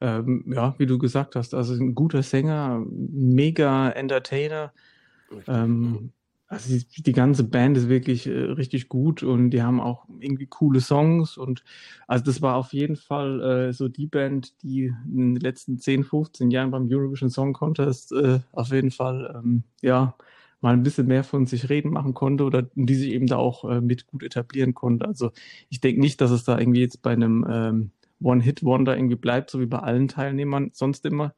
Ähm, 0.00 0.44
ja, 0.54 0.74
wie 0.78 0.86
du 0.86 0.98
gesagt 0.98 1.36
hast, 1.36 1.54
also 1.54 1.74
ein 1.74 1.94
guter 1.94 2.22
Sänger, 2.22 2.84
mega 2.88 3.90
Entertainer. 3.90 4.72
Ähm, 5.46 6.12
also 6.48 6.76
die, 6.76 7.02
die, 7.02 7.12
ganze 7.12 7.42
Band 7.42 7.76
ist 7.76 7.88
wirklich 7.88 8.26
äh, 8.26 8.30
richtig 8.30 8.88
gut 8.88 9.22
und 9.24 9.50
die 9.50 9.62
haben 9.62 9.80
auch 9.80 10.06
irgendwie 10.20 10.46
coole 10.46 10.80
Songs 10.80 11.36
und 11.36 11.64
also 12.06 12.24
das 12.24 12.40
war 12.40 12.54
auf 12.54 12.72
jeden 12.72 12.94
Fall 12.94 13.42
äh, 13.42 13.72
so 13.72 13.88
die 13.88 14.06
Band, 14.06 14.62
die 14.62 14.92
in 15.06 15.34
den 15.34 15.40
letzten 15.40 15.78
10, 15.78 16.04
15 16.04 16.52
Jahren 16.52 16.70
beim 16.70 16.88
Eurovision 16.88 17.30
Song 17.30 17.52
Contest 17.52 18.12
äh, 18.12 18.38
auf 18.52 18.68
jeden 18.68 18.92
Fall 18.92 19.34
ähm, 19.36 19.64
ja 19.82 20.14
mal 20.60 20.72
ein 20.72 20.82
bisschen 20.82 21.06
mehr 21.06 21.24
von 21.24 21.46
sich 21.46 21.68
reden 21.68 21.90
machen 21.90 22.14
konnte 22.14 22.44
oder 22.44 22.62
die 22.74 22.94
sich 22.94 23.10
eben 23.10 23.26
da 23.26 23.36
auch 23.36 23.64
äh, 23.68 23.80
mit 23.80 24.06
gut 24.06 24.22
etablieren 24.22 24.74
konnte. 24.74 25.06
Also 25.06 25.32
ich 25.68 25.80
denke 25.80 26.00
nicht, 26.00 26.20
dass 26.20 26.30
es 26.30 26.44
da 26.44 26.58
irgendwie 26.58 26.80
jetzt 26.80 27.02
bei 27.02 27.12
einem 27.12 27.46
ähm, 27.48 27.90
One-Hit-Wonder 28.20 28.96
irgendwie 28.96 29.16
bleibt, 29.16 29.50
so 29.50 29.60
wie 29.60 29.66
bei 29.66 29.78
allen 29.78 30.08
Teilnehmern 30.08 30.70
sonst 30.72 31.04
immer. 31.04 31.34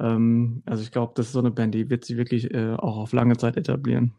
Ähm, 0.00 0.62
also 0.66 0.82
ich 0.82 0.90
glaube, 0.90 1.12
das 1.16 1.26
ist 1.26 1.32
so 1.32 1.38
eine 1.38 1.50
Band, 1.50 1.74
die 1.74 1.90
wird 1.90 2.04
sich 2.04 2.16
wirklich 2.16 2.52
äh, 2.52 2.74
auch 2.74 2.96
auf 2.96 3.12
lange 3.12 3.36
Zeit 3.36 3.56
etablieren. 3.56 4.14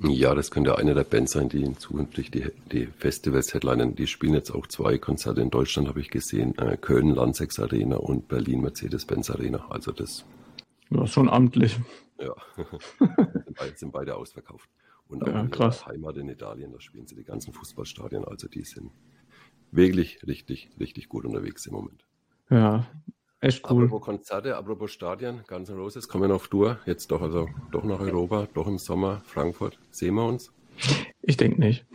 Ja, 0.00 0.34
das 0.34 0.52
könnte 0.52 0.78
eine 0.78 0.94
der 0.94 1.02
Bands 1.02 1.32
sein, 1.32 1.48
die 1.48 1.62
in 1.64 1.76
zukünftig 1.76 2.30
die, 2.30 2.46
die 2.70 2.86
Festivals 2.86 3.52
headlinen. 3.52 3.96
Die 3.96 4.06
spielen 4.06 4.34
jetzt 4.34 4.52
auch 4.52 4.68
zwei 4.68 4.96
Konzerte 4.96 5.40
in 5.40 5.50
Deutschland, 5.50 5.88
habe 5.88 6.00
ich 6.00 6.10
gesehen. 6.10 6.56
Äh, 6.56 6.76
Köln 6.76 7.10
Landsex 7.10 7.58
Arena 7.58 7.96
und 7.96 8.28
Berlin 8.28 8.60
Mercedes-Benz 8.60 9.30
Arena. 9.30 9.66
Also 9.70 9.90
das. 9.90 10.24
Ja, 10.90 11.04
schon 11.08 11.28
amtlich. 11.28 11.80
Ja, 12.20 12.34
sind 13.74 13.92
beide 13.92 14.14
ausverkauft. 14.16 14.68
Und 15.08 15.24
auch 15.24 15.28
ja, 15.28 15.40
in 15.40 15.50
krass. 15.50 15.84
Heimat 15.86 16.16
in 16.16 16.28
Italien, 16.28 16.70
da 16.72 16.80
spielen 16.80 17.06
sie 17.06 17.16
die 17.16 17.24
ganzen 17.24 17.52
Fußballstadien. 17.52 18.24
Also 18.24 18.46
die 18.46 18.62
sind 18.62 18.92
wirklich 19.70 20.26
richtig, 20.26 20.70
richtig 20.78 21.08
gut 21.08 21.24
unterwegs 21.24 21.66
im 21.66 21.74
Moment. 21.74 22.04
Ja, 22.50 22.86
Echt 23.40 23.70
cool. 23.70 23.84
Apropos 23.84 24.04
Konzerte, 24.04 24.56
apropos 24.56 24.90
Stadien, 24.90 25.44
Guns 25.46 25.68
N' 25.68 25.76
Roses 25.76 26.08
kommen 26.08 26.32
auf 26.32 26.48
Tour, 26.48 26.80
jetzt 26.86 27.08
doch 27.12 27.22
also 27.22 27.48
doch 27.70 27.84
nach 27.84 28.00
Europa, 28.00 28.48
doch 28.52 28.66
im 28.66 28.78
Sommer, 28.78 29.22
Frankfurt. 29.24 29.78
Sehen 29.92 30.16
wir 30.16 30.26
uns? 30.26 30.52
Ich 31.22 31.36
denke 31.36 31.60
nicht. 31.60 31.86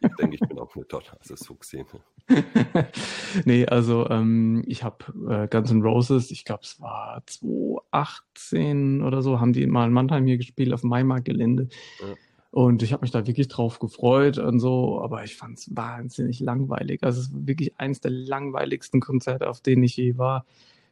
ich 0.00 0.10
denke, 0.18 0.36
ich 0.36 0.40
bin 0.40 0.58
auch 0.58 0.74
nicht 0.74 0.90
dort, 0.90 1.12
also 1.20 1.36
so 1.36 1.54
gesehen. 1.54 1.84
nee, 3.44 3.66
also 3.66 4.08
ähm, 4.08 4.62
ich 4.66 4.82
habe 4.82 5.04
äh, 5.28 5.48
Guns 5.48 5.70
N' 5.70 5.82
Roses, 5.82 6.30
ich 6.30 6.46
glaube 6.46 6.62
es 6.62 6.80
war 6.80 7.22
2018 7.26 9.02
oder 9.02 9.20
so, 9.20 9.38
haben 9.38 9.52
die 9.52 9.66
mal 9.66 9.86
in 9.86 9.92
Mannheim 9.92 10.24
hier 10.26 10.38
gespielt 10.38 10.72
auf 10.72 10.80
dem 10.80 10.88
Maimarkt-Gelände. 10.90 11.68
Ja. 12.00 12.14
Und 12.50 12.82
ich 12.82 12.92
habe 12.92 13.02
mich 13.02 13.12
da 13.12 13.26
wirklich 13.26 13.48
drauf 13.48 13.78
gefreut 13.78 14.38
und 14.38 14.58
so, 14.58 15.00
aber 15.02 15.22
ich 15.24 15.36
fand 15.36 15.58
es 15.58 15.74
wahnsinnig 15.76 16.40
langweilig. 16.40 17.04
Also 17.04 17.20
es 17.20 17.32
war 17.32 17.46
wirklich 17.46 17.78
eins 17.78 18.00
der 18.00 18.10
langweiligsten 18.10 19.00
Konzerte, 19.00 19.48
auf 19.48 19.60
denen 19.60 19.84
ich 19.84 19.96
je 19.96 20.18
war. 20.18 20.46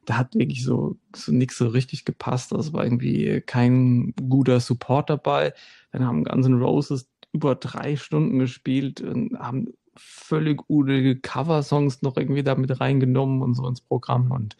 da 0.04 0.16
hat 0.18 0.34
wirklich 0.34 0.64
so, 0.64 0.96
so 1.14 1.32
nichts 1.32 1.58
so 1.58 1.68
richtig 1.68 2.04
gepasst. 2.04 2.52
Das 2.52 2.72
war 2.72 2.84
irgendwie 2.84 3.42
kein 3.42 4.14
guter 4.28 4.60
Support 4.60 5.10
dabei. 5.10 5.52
Dann 5.92 6.06
haben 6.06 6.24
Guns 6.24 6.46
N' 6.46 6.62
Roses 6.62 7.10
über 7.32 7.54
drei 7.56 7.96
Stunden 7.96 8.38
gespielt 8.38 9.00
und 9.02 9.38
haben 9.38 9.68
völlig 9.96 10.62
unnötige 10.68 11.20
Cover-Songs 11.20 12.02
noch 12.02 12.16
irgendwie 12.16 12.42
damit 12.42 12.80
reingenommen 12.80 13.42
und 13.42 13.54
so 13.54 13.66
ins 13.68 13.80
Programm 13.80 14.30
und 14.30 14.56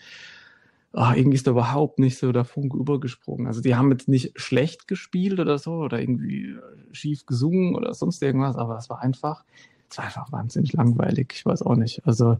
oh, 0.98 1.12
irgendwie 1.14 1.36
ist 1.36 1.46
da 1.46 1.52
überhaupt 1.52 2.00
nicht 2.00 2.18
so 2.18 2.32
der 2.32 2.44
Funk 2.44 2.74
übergesprungen. 2.74 3.46
Also 3.46 3.60
die 3.60 3.76
haben 3.76 3.90
jetzt 3.92 4.08
nicht 4.08 4.38
schlecht 4.40 4.88
gespielt 4.88 5.38
oder 5.38 5.56
so 5.58 5.74
oder 5.74 6.00
irgendwie 6.00 6.56
schief 6.90 7.24
gesungen 7.24 7.76
oder 7.76 7.94
sonst 7.94 8.20
irgendwas, 8.20 8.56
aber 8.56 8.76
es 8.76 8.90
war 8.90 9.00
einfach, 9.00 9.44
es 9.88 9.96
war 9.98 10.06
einfach 10.06 10.32
wahnsinnig 10.32 10.72
langweilig. 10.72 11.32
Ich 11.34 11.46
weiß 11.46 11.62
auch 11.62 11.76
nicht. 11.76 12.04
Also 12.04 12.38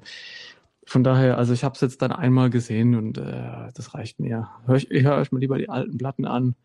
von 0.85 1.05
daher, 1.05 1.39
also 1.39 1.53
ich 1.53 1.63
habe 1.63 1.75
es 1.77 1.81
jetzt 1.83 2.03
dann 2.03 2.11
einmal 2.11 2.51
gesehen 2.51 2.97
und 2.97 3.19
äh, 3.19 3.71
das 3.75 3.95
reicht 3.95 4.19
mir. 4.19 4.49
Hör 4.67 4.75
ich, 4.75 4.91
ich 4.91 5.05
höre 5.05 5.19
euch 5.19 5.31
mal 5.31 5.39
lieber 5.39 5.59
die 5.59 5.69
alten 5.69 5.97
Platten 5.97 6.25
an, 6.25 6.57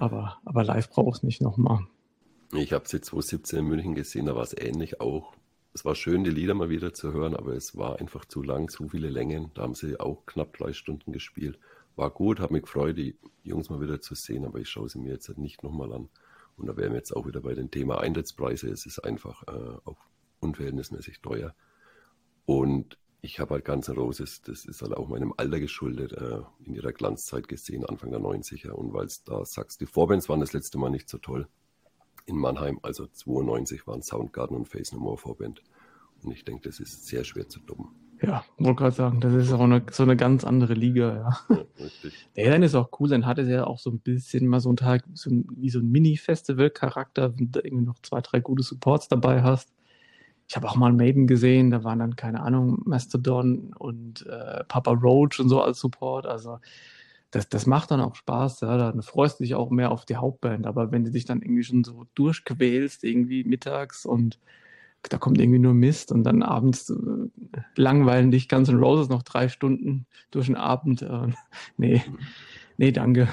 aber, 0.00 0.38
aber 0.46 0.64
live 0.64 0.88
brauche 0.88 1.10
ich 1.10 1.16
es 1.16 1.22
nicht 1.24 1.42
nochmal. 1.42 1.80
Ich 2.54 2.72
habe 2.72 2.88
sie 2.88 3.02
2017 3.02 3.58
in 3.58 3.64
München 3.66 3.94
gesehen, 3.94 4.24
da 4.24 4.34
war 4.34 4.44
es 4.44 4.56
ähnlich 4.56 5.02
auch. 5.02 5.34
Es 5.78 5.84
war 5.84 5.94
schön, 5.94 6.24
die 6.24 6.30
Lieder 6.30 6.54
mal 6.54 6.70
wieder 6.70 6.92
zu 6.92 7.12
hören, 7.12 7.36
aber 7.36 7.52
es 7.52 7.76
war 7.76 8.00
einfach 8.00 8.24
zu 8.24 8.42
lang, 8.42 8.68
zu 8.68 8.88
viele 8.88 9.10
Längen. 9.10 9.52
Da 9.54 9.62
haben 9.62 9.76
sie 9.76 10.00
auch 10.00 10.26
knapp 10.26 10.56
drei 10.56 10.72
Stunden 10.72 11.12
gespielt. 11.12 11.56
War 11.94 12.10
gut, 12.10 12.40
habe 12.40 12.54
mich 12.54 12.64
gefreut, 12.64 12.98
die 12.98 13.16
Jungs 13.44 13.70
mal 13.70 13.80
wieder 13.80 14.00
zu 14.00 14.16
sehen, 14.16 14.44
aber 14.44 14.58
ich 14.58 14.68
schaue 14.68 14.88
sie 14.88 14.98
mir 14.98 15.12
jetzt 15.12 15.38
nicht 15.38 15.62
nochmal 15.62 15.92
an. 15.92 16.08
Und 16.56 16.66
da 16.66 16.76
wären 16.76 16.90
wir 16.90 16.98
jetzt 16.98 17.14
auch 17.14 17.28
wieder 17.28 17.42
bei 17.42 17.54
dem 17.54 17.70
Thema 17.70 18.00
Eintrittspreise. 18.00 18.68
Es 18.68 18.86
ist 18.86 18.98
einfach 18.98 19.44
äh, 19.46 19.78
auch 19.84 20.00
unverhältnismäßig 20.40 21.20
teuer. 21.20 21.54
Und 22.44 22.98
ich 23.20 23.38
habe 23.38 23.54
halt 23.54 23.64
Guns 23.64 23.86
N' 23.86 23.94
Roses, 23.94 24.42
das 24.42 24.64
ist 24.64 24.82
halt 24.82 24.94
auch 24.94 25.06
meinem 25.06 25.32
Alter 25.36 25.60
geschuldet, 25.60 26.10
äh, 26.10 26.40
in 26.64 26.74
ihrer 26.74 26.92
Glanzzeit 26.92 27.46
gesehen, 27.46 27.86
Anfang 27.86 28.10
der 28.10 28.18
90er. 28.18 28.70
Und 28.70 28.94
weil 28.94 29.06
es 29.06 29.22
da 29.22 29.44
sagst, 29.44 29.80
die 29.80 29.86
Vorbands 29.86 30.28
waren 30.28 30.40
das 30.40 30.52
letzte 30.52 30.76
Mal 30.76 30.90
nicht 30.90 31.08
so 31.08 31.18
toll 31.18 31.46
in 32.28 32.36
Mannheim, 32.36 32.78
also 32.82 33.06
92 33.06 33.86
waren 33.86 34.02
Soundgarden 34.02 34.56
und 34.56 34.68
Face 34.68 34.92
No 34.92 35.00
More 35.00 35.16
Vorband. 35.16 35.62
Und 36.22 36.32
ich 36.32 36.44
denke, 36.44 36.68
das 36.68 36.78
ist 36.78 37.06
sehr 37.06 37.24
schwer 37.24 37.48
zu 37.48 37.60
dumm. 37.60 37.90
Ja, 38.20 38.44
wollte 38.58 38.82
gerade 38.82 38.96
sagen, 38.96 39.20
das 39.20 39.32
ist 39.32 39.52
auch 39.52 39.60
eine, 39.60 39.82
so 39.92 40.02
eine 40.02 40.16
ganz 40.16 40.44
andere 40.44 40.74
Liga, 40.74 41.14
ja. 41.48 41.56
ja 41.56 41.64
richtig. 41.78 42.12
Der 42.36 42.50
dann 42.50 42.64
ist 42.64 42.74
auch 42.74 42.90
cool, 42.98 43.08
dann 43.08 43.26
hat 43.26 43.38
es 43.38 43.48
ja 43.48 43.64
auch 43.64 43.78
so 43.78 43.90
ein 43.90 44.00
bisschen 44.00 44.48
mal 44.48 44.60
so 44.60 44.68
einen 44.68 44.76
Tag, 44.76 45.04
so 45.14 45.30
ein, 45.30 45.46
wie 45.56 45.70
so 45.70 45.78
ein 45.78 45.88
Mini-Festival-Charakter, 45.88 47.38
wenn 47.38 47.52
du 47.52 47.60
irgendwie 47.60 47.84
noch 47.84 48.00
zwei, 48.02 48.20
drei 48.20 48.40
gute 48.40 48.64
Supports 48.64 49.08
dabei 49.08 49.42
hast. 49.42 49.72
Ich 50.48 50.56
habe 50.56 50.68
auch 50.68 50.76
mal 50.76 50.92
Maiden 50.92 51.26
gesehen, 51.26 51.70
da 51.70 51.84
waren 51.84 52.00
dann, 52.00 52.16
keine 52.16 52.40
Ahnung, 52.40 52.82
Mastodon 52.84 53.72
und 53.78 54.26
äh, 54.26 54.64
Papa 54.64 54.92
Roach 54.92 55.38
und 55.38 55.48
so 55.48 55.62
als 55.62 55.78
Support. 55.78 56.26
Also 56.26 56.58
das, 57.30 57.48
das 57.48 57.66
macht 57.66 57.90
dann 57.90 58.00
auch 58.00 58.14
Spaß, 58.16 58.60
ja, 58.62 58.76
dann 58.78 59.02
freust 59.02 59.38
du 59.38 59.44
dich 59.44 59.54
auch 59.54 59.70
mehr 59.70 59.90
auf 59.90 60.04
die 60.04 60.16
Hauptband, 60.16 60.66
aber 60.66 60.92
wenn 60.92 61.04
du 61.04 61.10
dich 61.10 61.24
dann 61.24 61.42
irgendwie 61.42 61.64
schon 61.64 61.84
so 61.84 62.06
durchquälst, 62.14 63.04
irgendwie 63.04 63.44
mittags 63.44 64.06
und 64.06 64.38
da 65.02 65.18
kommt 65.18 65.38
irgendwie 65.38 65.58
nur 65.60 65.74
Mist 65.74 66.10
und 66.10 66.24
dann 66.24 66.42
abends 66.42 66.90
äh, 66.90 66.94
langweilen 67.76 68.30
dich 68.30 68.48
Guns 68.48 68.68
N' 68.68 68.78
Roses 68.78 69.08
noch 69.08 69.22
drei 69.22 69.48
Stunden 69.48 70.06
durch 70.30 70.46
den 70.46 70.56
Abend, 70.56 71.02
äh, 71.02 71.28
nee, 71.76 72.02
nee, 72.76 72.92
danke. 72.92 73.28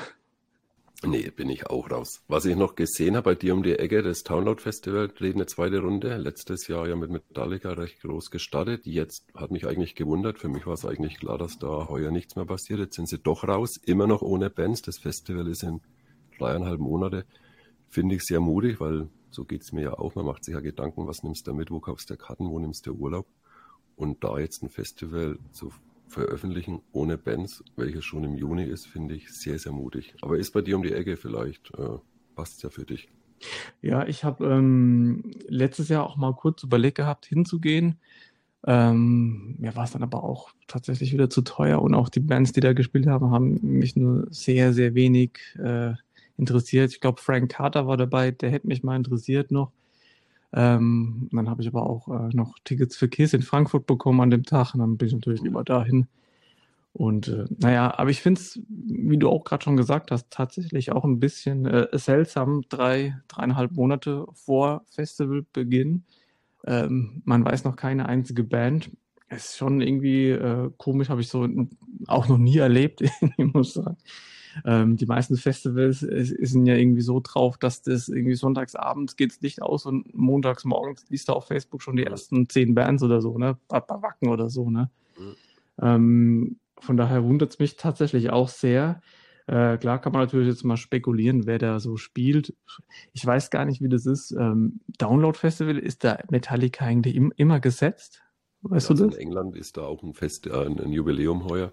Nee, 1.04 1.30
bin 1.30 1.50
ich 1.50 1.68
auch 1.68 1.92
raus. 1.92 2.22
Was 2.28 2.46
ich 2.46 2.56
noch 2.56 2.76
gesehen 2.76 3.16
habe 3.16 3.32
bei 3.32 3.36
dir 3.36 3.54
um 3.54 3.64
die 3.64 3.78
Ecke, 3.78 4.02
das 4.02 4.24
Download 4.24 4.62
Festival 4.62 5.10
dreht 5.10 5.36
eine 5.36 5.46
zweite 5.46 5.80
Runde. 5.80 6.18
Letztes 6.18 6.68
Jahr 6.68 6.88
ja 6.88 6.96
mit 6.96 7.12
Metallica 7.12 7.74
recht 7.74 8.02
groß 8.02 8.32
gestartet. 8.32 8.86
Jetzt 8.86 9.28
hat 9.36 9.52
mich 9.52 9.68
eigentlich 9.68 9.96
gewundert. 9.96 10.40
Für 10.40 10.48
mich 10.48 10.66
war 10.66 10.74
es 10.74 10.86
eigentlich 10.86 11.20
klar, 11.20 11.38
dass 11.38 11.60
da 11.60 11.90
heuer 11.90 12.12
nichts 12.12 12.36
mehr 12.36 12.46
passiert. 12.46 12.80
Jetzt 12.80 12.96
sind 12.96 13.10
sie 13.10 13.20
doch 13.20 13.44
raus, 13.44 13.78
immer 13.84 14.08
noch 14.08 14.22
ohne 14.22 14.50
Bands. 14.50 14.82
Das 14.82 14.98
Festival 14.98 15.48
ist 15.48 15.64
in 15.64 15.82
dreieinhalb 16.40 16.80
Monate. 16.80 17.26
Finde 17.90 18.16
ich 18.16 18.24
sehr 18.24 18.40
mutig, 18.40 18.80
weil 18.80 19.10
so 19.32 19.44
geht 19.44 19.64
es 19.64 19.74
mir 19.74 19.84
ja 19.84 19.94
auch. 19.94 20.16
Man 20.16 20.26
macht 20.26 20.46
sich 20.46 20.54
ja 20.54 20.62
Gedanken, 20.62 21.08
was 21.08 21.24
nimmst 21.24 21.46
du 21.46 21.52
da 21.52 21.58
mit, 21.58 21.72
wo 21.72 21.80
kaufst 21.80 22.10
du 22.10 22.18
Karten, 22.18 22.50
wo 22.50 22.58
nimmst 22.58 22.88
du 22.88 22.94
Urlaub? 22.94 23.28
Und 23.96 24.24
da 24.24 24.40
jetzt 24.40 24.64
ein 24.64 24.70
Festival 24.70 25.40
zu 25.52 25.72
veröffentlichen 26.08 26.82
ohne 26.92 27.18
Bands, 27.18 27.64
welches 27.76 28.06
schon 28.06 28.24
im 28.24 28.36
Juni 28.36 28.64
ist, 28.64 28.88
finde 28.88 29.16
ich 29.16 29.32
sehr, 29.32 29.60
sehr 29.60 29.72
mutig. 29.72 30.16
Aber 30.22 30.38
ist 30.38 30.52
bei 30.52 30.62
dir 30.62 30.76
um 30.76 30.84
die 30.84 30.94
Ecke 30.94 31.18
vielleicht, 31.18 31.74
äh, 31.78 31.98
passt 32.36 32.64
ja 32.64 32.70
für 32.70 32.86
dich. 32.86 33.10
Ja, 33.82 34.08
ich 34.08 34.24
habe 34.24 34.46
ähm, 34.46 35.32
letztes 35.48 35.90
Jahr 35.90 36.06
auch 36.06 36.18
mal 36.18 36.34
kurz 36.34 36.64
überlegt 36.64 36.98
gehabt, 36.98 37.26
hinzugehen. 37.26 38.00
Ähm, 38.66 39.56
mir 39.60 39.76
war 39.76 39.84
es 39.84 39.92
dann 39.92 40.04
aber 40.04 40.24
auch 40.24 40.52
tatsächlich 40.68 41.14
wieder 41.14 41.30
zu 41.30 41.42
teuer 41.42 41.82
und 41.82 41.94
auch 41.94 42.10
die 42.10 42.20
Bands, 42.20 42.52
die 42.52 42.62
da 42.62 42.74
gespielt 42.74 43.08
haben, 43.08 43.32
haben 43.32 43.60
mich 43.62 43.96
nur 43.96 44.26
sehr, 44.32 44.74
sehr 44.74 44.96
wenig 44.96 45.40
äh, 45.60 45.94
interessiert. 46.38 46.92
Ich 46.92 47.00
glaube, 47.00 47.22
Frank 47.22 47.52
Carter 47.52 47.88
war 47.88 47.98
dabei, 47.98 48.32
der 48.32 48.50
hätte 48.50 48.68
mich 48.68 48.84
mal 48.84 48.96
interessiert 48.96 49.52
noch. 49.52 49.72
Ähm, 50.54 51.30
dann 51.32 51.50
habe 51.50 51.62
ich 51.62 51.68
aber 51.68 51.90
auch 51.90 52.08
äh, 52.08 52.36
noch 52.36 52.56
Tickets 52.64 52.96
für 52.96 53.10
Kiss 53.10 53.34
in 53.34 53.42
Frankfurt 53.42 53.86
bekommen 53.86 54.22
an 54.22 54.30
dem 54.30 54.44
Tag 54.44 54.74
und 54.74 54.80
dann 54.80 54.98
bin 54.98 55.08
ich 55.08 55.14
natürlich 55.14 55.42
lieber 55.42 55.64
dahin. 55.64 56.08
Und 56.94 57.28
äh, 57.28 57.44
naja, 57.60 57.94
aber 57.98 58.10
ich 58.10 58.22
finde 58.22 58.40
es, 58.40 58.58
wie 58.70 59.18
du 59.18 59.30
auch 59.30 59.44
gerade 59.44 59.64
schon 59.64 59.76
gesagt 59.76 60.12
hast, 60.12 60.30
tatsächlich 60.30 60.94
auch 60.94 61.04
ein 61.04 61.20
bisschen 61.20 61.66
äh, 61.66 61.88
seltsam, 61.92 62.62
drei, 62.70 63.18
dreieinhalb 63.28 63.74
Monate 63.74 64.26
vor 64.34 64.86
Festivalbeginn. 64.92 66.06
Ähm, 66.66 67.22
man 67.26 67.44
weiß 67.44 67.66
noch 67.66 67.76
keine 67.76 68.08
einzige 68.08 68.46
Band. 68.46 68.92
Es 69.28 69.50
ist 69.50 69.58
schon 69.58 69.82
irgendwie 69.82 70.30
äh, 70.30 70.72
komisch, 70.78 71.10
habe 71.10 71.20
ich 71.20 71.28
so 71.28 71.46
auch 72.08 72.30
noch 72.30 72.38
nie 72.38 72.58
erlebt, 72.60 73.02
ich 73.38 73.54
muss 73.54 73.74
sagen. 73.74 73.98
Ähm, 74.64 74.96
die 74.96 75.06
meisten 75.06 75.36
Festivals 75.36 76.00
sind 76.00 76.66
ja 76.66 76.76
irgendwie 76.76 77.02
so 77.02 77.20
drauf, 77.22 77.58
dass 77.58 77.82
das 77.82 78.08
irgendwie 78.08 78.36
sonntags 78.36 78.76
abends 78.76 79.16
geht's 79.16 79.42
Licht 79.42 79.62
aus 79.62 79.86
und 79.86 80.14
montags 80.16 80.64
morgens 80.64 81.06
liest 81.10 81.30
du 81.30 81.34
auf 81.34 81.48
Facebook 81.48 81.82
schon 81.82 81.96
die 81.98 82.06
ersten 82.06 82.48
zehn 82.48 82.76
Bands 82.76 83.04
oder 83.04 83.22
so, 83.22 83.38
ne? 83.38 83.58
Wacken 83.70 84.30
oder 84.30 84.50
so, 84.50 84.70
ne? 84.70 84.90
Mhm. 85.18 85.36
Ähm, 85.82 86.60
von 86.80 86.98
daher 86.98 87.24
wundert 87.24 87.52
es 87.52 87.60
mich 87.60 87.76
tatsächlich 87.76 88.30
auch 88.30 88.50
sehr. 88.50 89.02
Äh, 89.48 89.78
klar 89.78 90.00
kann 90.00 90.12
man 90.12 90.22
natürlich 90.22 90.48
jetzt 90.48 90.64
mal 90.64 90.78
spekulieren, 90.78 91.46
wer 91.46 91.60
da 91.60 91.80
so 91.80 91.98
spielt. 91.98 92.56
Ich 93.14 93.26
weiß 93.26 93.52
gar 93.52 93.66
nicht, 93.66 93.82
wie 93.82 93.90
das 93.90 94.06
ist. 94.06 94.32
Ähm, 94.32 94.80
Download 94.98 95.38
Festival, 95.38 95.78
ist 95.78 96.04
da 96.04 96.20
Metallica 96.30 96.86
eigentlich 96.86 97.16
im, 97.16 97.32
immer 97.36 97.60
gesetzt? 97.60 98.24
Weißt 98.62 98.90
ja, 98.90 98.96
du 98.96 99.04
also 99.04 99.10
das? 99.12 99.16
In 99.18 99.28
England 99.28 99.56
ist 99.56 99.78
da 99.78 99.84
auch 99.84 100.02
ein 100.02 100.14
Fest, 100.14 100.48
äh, 100.48 100.66
ein 100.66 100.92
Jubiläum 100.92 101.46
heuer. 101.46 101.72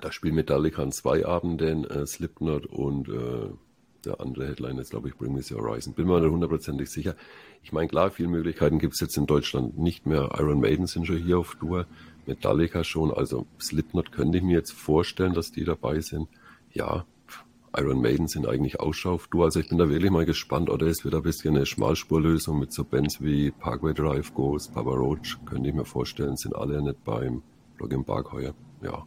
Da 0.00 0.12
spielt 0.12 0.34
Metallica 0.34 0.82
an 0.82 0.92
zwei 0.92 1.26
Abenden, 1.26 1.84
äh, 1.84 2.06
Slipknot 2.06 2.66
und 2.66 3.08
äh, 3.08 3.50
der 4.04 4.20
andere 4.20 4.46
Headline 4.46 4.78
ist, 4.78 4.90
glaube 4.90 5.08
ich, 5.08 5.16
Bring 5.16 5.34
Me 5.34 5.42
the 5.42 5.54
Horizon. 5.54 5.94
Bin 5.94 6.06
mir 6.06 6.20
nicht 6.20 6.30
hundertprozentig 6.30 6.88
sicher. 6.88 7.14
Ich 7.62 7.72
meine, 7.72 7.88
klar, 7.88 8.10
viele 8.10 8.28
Möglichkeiten 8.28 8.78
gibt 8.78 8.94
es 8.94 9.00
jetzt 9.00 9.16
in 9.16 9.26
Deutschland 9.26 9.78
nicht 9.78 10.06
mehr. 10.06 10.30
Iron 10.38 10.60
Maiden 10.60 10.86
sind 10.86 11.06
schon 11.06 11.16
hier 11.16 11.38
auf 11.38 11.56
Tour, 11.56 11.86
Metallica 12.26 12.84
schon, 12.84 13.12
also 13.12 13.46
Slipknot 13.60 14.12
könnte 14.12 14.38
ich 14.38 14.44
mir 14.44 14.56
jetzt 14.56 14.72
vorstellen, 14.72 15.32
dass 15.34 15.50
die 15.50 15.64
dabei 15.64 16.00
sind. 16.00 16.28
Ja, 16.72 17.06
Iron 17.76 18.00
Maiden 18.00 18.28
sind 18.28 18.46
eigentlich 18.46 18.80
auch 18.80 18.94
schon 18.94 19.12
auf 19.12 19.28
Tour, 19.28 19.46
also 19.46 19.60
ich 19.60 19.68
bin 19.68 19.78
da 19.78 19.88
wirklich 19.88 20.10
mal 20.10 20.26
gespannt, 20.26 20.70
oder 20.70 20.86
es 20.86 21.04
wird 21.04 21.14
ein 21.14 21.22
bisschen 21.22 21.56
eine 21.56 21.66
Schmalspurlösung 21.66 22.58
mit 22.58 22.72
so 22.72 22.84
Bands 22.84 23.20
wie 23.20 23.50
Parkway 23.50 23.94
Drive, 23.94 24.32
Ghost, 24.34 24.74
Papa 24.74 24.90
Roach, 24.90 25.38
könnte 25.44 25.68
ich 25.68 25.74
mir 25.74 25.84
vorstellen, 25.84 26.36
sind 26.36 26.54
alle 26.54 26.80
nicht 26.82 27.02
beim 27.04 27.42
Login 27.78 28.04
Park 28.04 28.32
heuer. 28.32 28.54
Ja, 28.82 29.06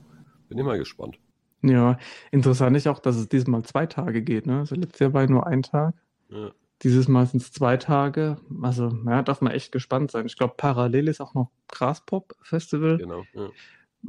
bin 0.51 0.59
immer 0.59 0.77
gespannt. 0.77 1.17
Ja, 1.63 1.97
interessant 2.31 2.75
ist 2.75 2.87
auch, 2.87 2.99
dass 2.99 3.15
es 3.15 3.29
diesmal 3.29 3.63
zwei 3.63 3.85
Tage 3.85 4.21
geht. 4.21 4.45
Ne? 4.47 4.59
Also 4.59 4.75
letztes 4.75 4.99
Jahr 4.99 5.13
war 5.13 5.25
nur 5.27 5.47
ein 5.47 5.63
Tag. 5.63 5.95
Ja. 6.29 6.51
Dieses 6.81 7.07
Mal 7.07 7.25
sind 7.25 7.41
es 7.41 7.53
zwei 7.53 7.77
Tage. 7.77 8.37
Also, 8.61 8.91
ja, 9.05 9.21
darf 9.21 9.39
man 9.39 9.53
echt 9.53 9.71
gespannt 9.71 10.11
sein. 10.11 10.25
Ich 10.25 10.35
glaube, 10.35 10.55
parallel 10.57 11.07
ist 11.07 11.21
auch 11.21 11.33
noch 11.35 11.51
Graspop-Festival. 11.69 12.97
Genau. 12.97 13.23
Ja. 13.33 13.49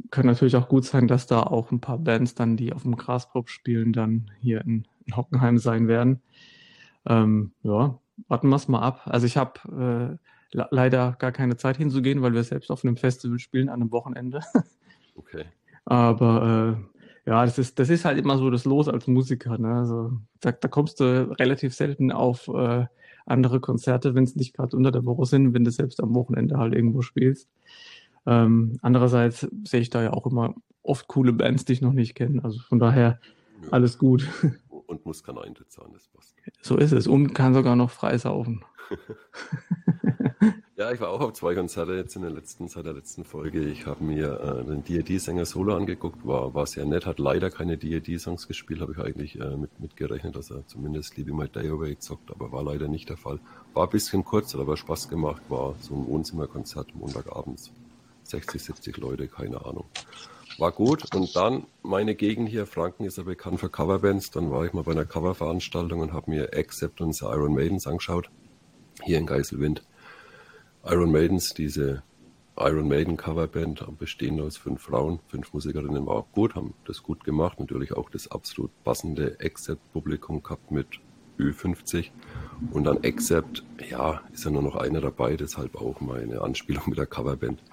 Könnte 0.09 0.27
natürlich 0.27 0.57
auch 0.57 0.67
gut 0.67 0.83
sein, 0.83 1.07
dass 1.07 1.27
da 1.27 1.43
auch 1.43 1.71
ein 1.71 1.79
paar 1.79 1.99
Bands 1.99 2.35
dann, 2.35 2.57
die 2.57 2.73
auf 2.73 2.81
dem 2.81 2.97
Graspop 2.97 3.49
spielen, 3.49 3.93
dann 3.93 4.31
hier 4.41 4.61
in, 4.61 4.85
in 5.05 5.15
Hockenheim 5.15 5.59
sein 5.59 5.87
werden. 5.87 6.21
Ähm, 7.05 7.53
ja, 7.61 7.99
warten 8.27 8.49
wir 8.49 8.55
es 8.57 8.67
mal 8.67 8.81
ab. 8.81 9.03
Also 9.05 9.27
ich 9.27 9.37
habe 9.37 10.19
äh, 10.51 10.65
leider 10.71 11.15
gar 11.19 11.31
keine 11.31 11.55
Zeit 11.55 11.77
hinzugehen, 11.77 12.21
weil 12.21 12.33
wir 12.33 12.43
selbst 12.43 12.69
auf 12.71 12.83
einem 12.83 12.97
Festival 12.97 13.39
spielen 13.39 13.69
an 13.69 13.81
einem 13.81 13.91
Wochenende. 13.91 14.41
Okay. 15.15 15.45
Aber 15.85 16.77
äh, 17.25 17.29
ja, 17.29 17.45
das 17.45 17.57
ist, 17.57 17.79
das 17.79 17.89
ist 17.89 18.05
halt 18.05 18.17
immer 18.17 18.37
so 18.37 18.49
das 18.49 18.65
Los 18.65 18.87
als 18.87 19.07
Musiker. 19.07 19.57
Ne? 19.57 19.73
Also, 19.73 20.11
da, 20.41 20.51
da 20.51 20.67
kommst 20.67 20.99
du 20.99 21.29
relativ 21.39 21.73
selten 21.73 22.11
auf 22.11 22.47
äh, 22.47 22.85
andere 23.25 23.59
Konzerte, 23.59 24.15
wenn 24.15 24.25
es 24.25 24.35
nicht 24.35 24.55
gerade 24.55 24.75
unter 24.75 24.91
der 24.91 25.05
Woche 25.05 25.25
sind, 25.25 25.53
wenn 25.53 25.63
du 25.63 25.71
selbst 25.71 26.01
am 26.01 26.13
Wochenende 26.13 26.57
halt 26.57 26.73
irgendwo 26.73 27.01
spielst. 27.01 27.49
Ähm, 28.25 28.77
andererseits 28.81 29.47
sehe 29.63 29.81
ich 29.81 29.89
da 29.89 30.01
ja 30.01 30.13
auch 30.13 30.25
immer 30.25 30.55
oft 30.81 31.07
coole 31.07 31.33
Bands, 31.33 31.65
die 31.65 31.73
ich 31.73 31.81
noch 31.81 31.93
nicht 31.93 32.15
kenne. 32.15 32.43
Also 32.43 32.59
von 32.59 32.79
daher 32.79 33.19
ja. 33.61 33.67
alles 33.71 33.97
gut. 33.97 34.27
Und 34.85 35.05
muss 35.05 35.23
kein 35.23 35.37
Eintritt 35.37 35.71
zahlen, 35.71 35.91
das 35.93 36.07
passt. 36.07 36.35
So 36.61 36.77
ist 36.77 36.91
es. 36.91 37.07
Und 37.07 37.33
kann 37.33 37.53
sogar 37.53 37.75
noch 37.75 37.89
frei 37.89 38.17
saufen. 38.17 38.63
Ja, 40.83 40.91
ich 40.91 40.99
war 40.99 41.11
auch 41.11 41.21
auf 41.21 41.31
zwei 41.31 41.55
Konzerte 41.55 41.93
jetzt 41.93 42.17
in 42.17 42.23
der 42.23 42.31
letzten, 42.31 42.67
seit 42.67 42.85
der 42.85 42.91
letzten 42.91 43.23
Folge. 43.23 43.63
Ich 43.63 43.85
habe 43.85 44.03
mir 44.03 44.37
äh, 44.41 44.65
den 44.65 44.83
D&D-Sänger 44.83 45.45
Solo 45.45 45.77
angeguckt, 45.77 46.27
war, 46.27 46.53
war 46.53 46.67
sehr 46.67 46.83
nett, 46.83 47.05
hat 47.05 47.19
leider 47.19 47.49
keine 47.49 47.77
D&D-Songs 47.77 48.49
gespielt, 48.49 48.81
habe 48.81 48.91
ich 48.91 48.97
eigentlich 48.97 49.39
äh, 49.39 49.55
mit, 49.55 49.79
mit 49.79 50.35
dass 50.35 50.51
er 50.51 50.67
zumindest 50.67 51.15
Leave 51.15 51.33
My 51.33 51.47
Day 51.47 51.69
Away 51.69 51.97
zockt, 51.99 52.31
aber 52.31 52.51
war 52.51 52.63
leider 52.63 52.89
nicht 52.89 53.07
der 53.07 53.15
Fall. 53.15 53.39
War 53.73 53.85
ein 53.85 53.91
bisschen 53.91 54.25
kurz, 54.25 54.53
hat 54.53 54.59
aber 54.59 54.75
Spaß 54.75 55.07
gemacht, 55.07 55.41
war 55.47 55.73
so 55.79 55.95
ein 55.95 56.05
Wohnzimmerkonzert 56.05 56.93
Montagabends. 56.95 57.71
60, 58.23 58.61
70 58.61 58.97
Leute, 58.97 59.29
keine 59.29 59.65
Ahnung. 59.65 59.85
War 60.57 60.73
gut 60.73 61.15
und 61.15 61.33
dann 61.33 61.65
meine 61.81 62.13
Gegend 62.13 62.49
hier, 62.49 62.65
Franken 62.65 63.05
ist 63.05 63.17
ja 63.17 63.23
bekannt 63.23 63.61
für 63.61 63.69
Coverbands, 63.69 64.31
dann 64.31 64.51
war 64.51 64.65
ich 64.65 64.73
mal 64.73 64.83
bei 64.83 64.91
einer 64.91 65.05
Coververanstaltung 65.05 66.01
und 66.01 66.11
habe 66.11 66.29
mir 66.29 66.49
Accept 66.53 66.99
und 66.99 67.13
The 67.13 67.23
Iron 67.27 67.53
Maidens 67.53 67.87
angeschaut, 67.87 68.29
hier 69.05 69.17
in 69.17 69.25
Geiselwind 69.25 69.81
Iron 70.85 71.13
Maidens, 71.13 71.53
diese 71.53 72.03
Iron 72.57 72.89
Maiden 72.89 73.15
Coverband, 73.15 73.85
bestehend 73.97 74.41
aus 74.41 74.57
fünf 74.57 74.81
Frauen, 74.81 75.19
fünf 75.27 75.53
Musikerinnen, 75.53 76.05
war 76.05 76.15
auch 76.15 76.31
gut, 76.33 76.55
haben 76.55 76.73
das 76.85 77.03
gut 77.03 77.23
gemacht. 77.23 77.57
Natürlich 77.59 77.93
auch 77.93 78.09
das 78.09 78.29
absolut 78.29 78.69
passende 78.83 79.37
Accept-Publikum 79.39 80.43
gehabt 80.43 80.71
mit 80.71 80.87
Ü50. 81.39 82.11
Und 82.71 82.83
dann 82.83 82.97
Accept, 82.97 83.63
ja, 83.89 84.21
ist 84.33 84.43
ja 84.43 84.51
nur 84.51 84.61
noch 84.61 84.75
einer 84.75 84.99
dabei, 84.99 85.37
deshalb 85.37 85.75
auch 85.77 86.01
meine 86.01 86.41
Anspielung 86.41 86.83
mit 86.87 86.97
der 86.97 87.07
Coverband. 87.07 87.63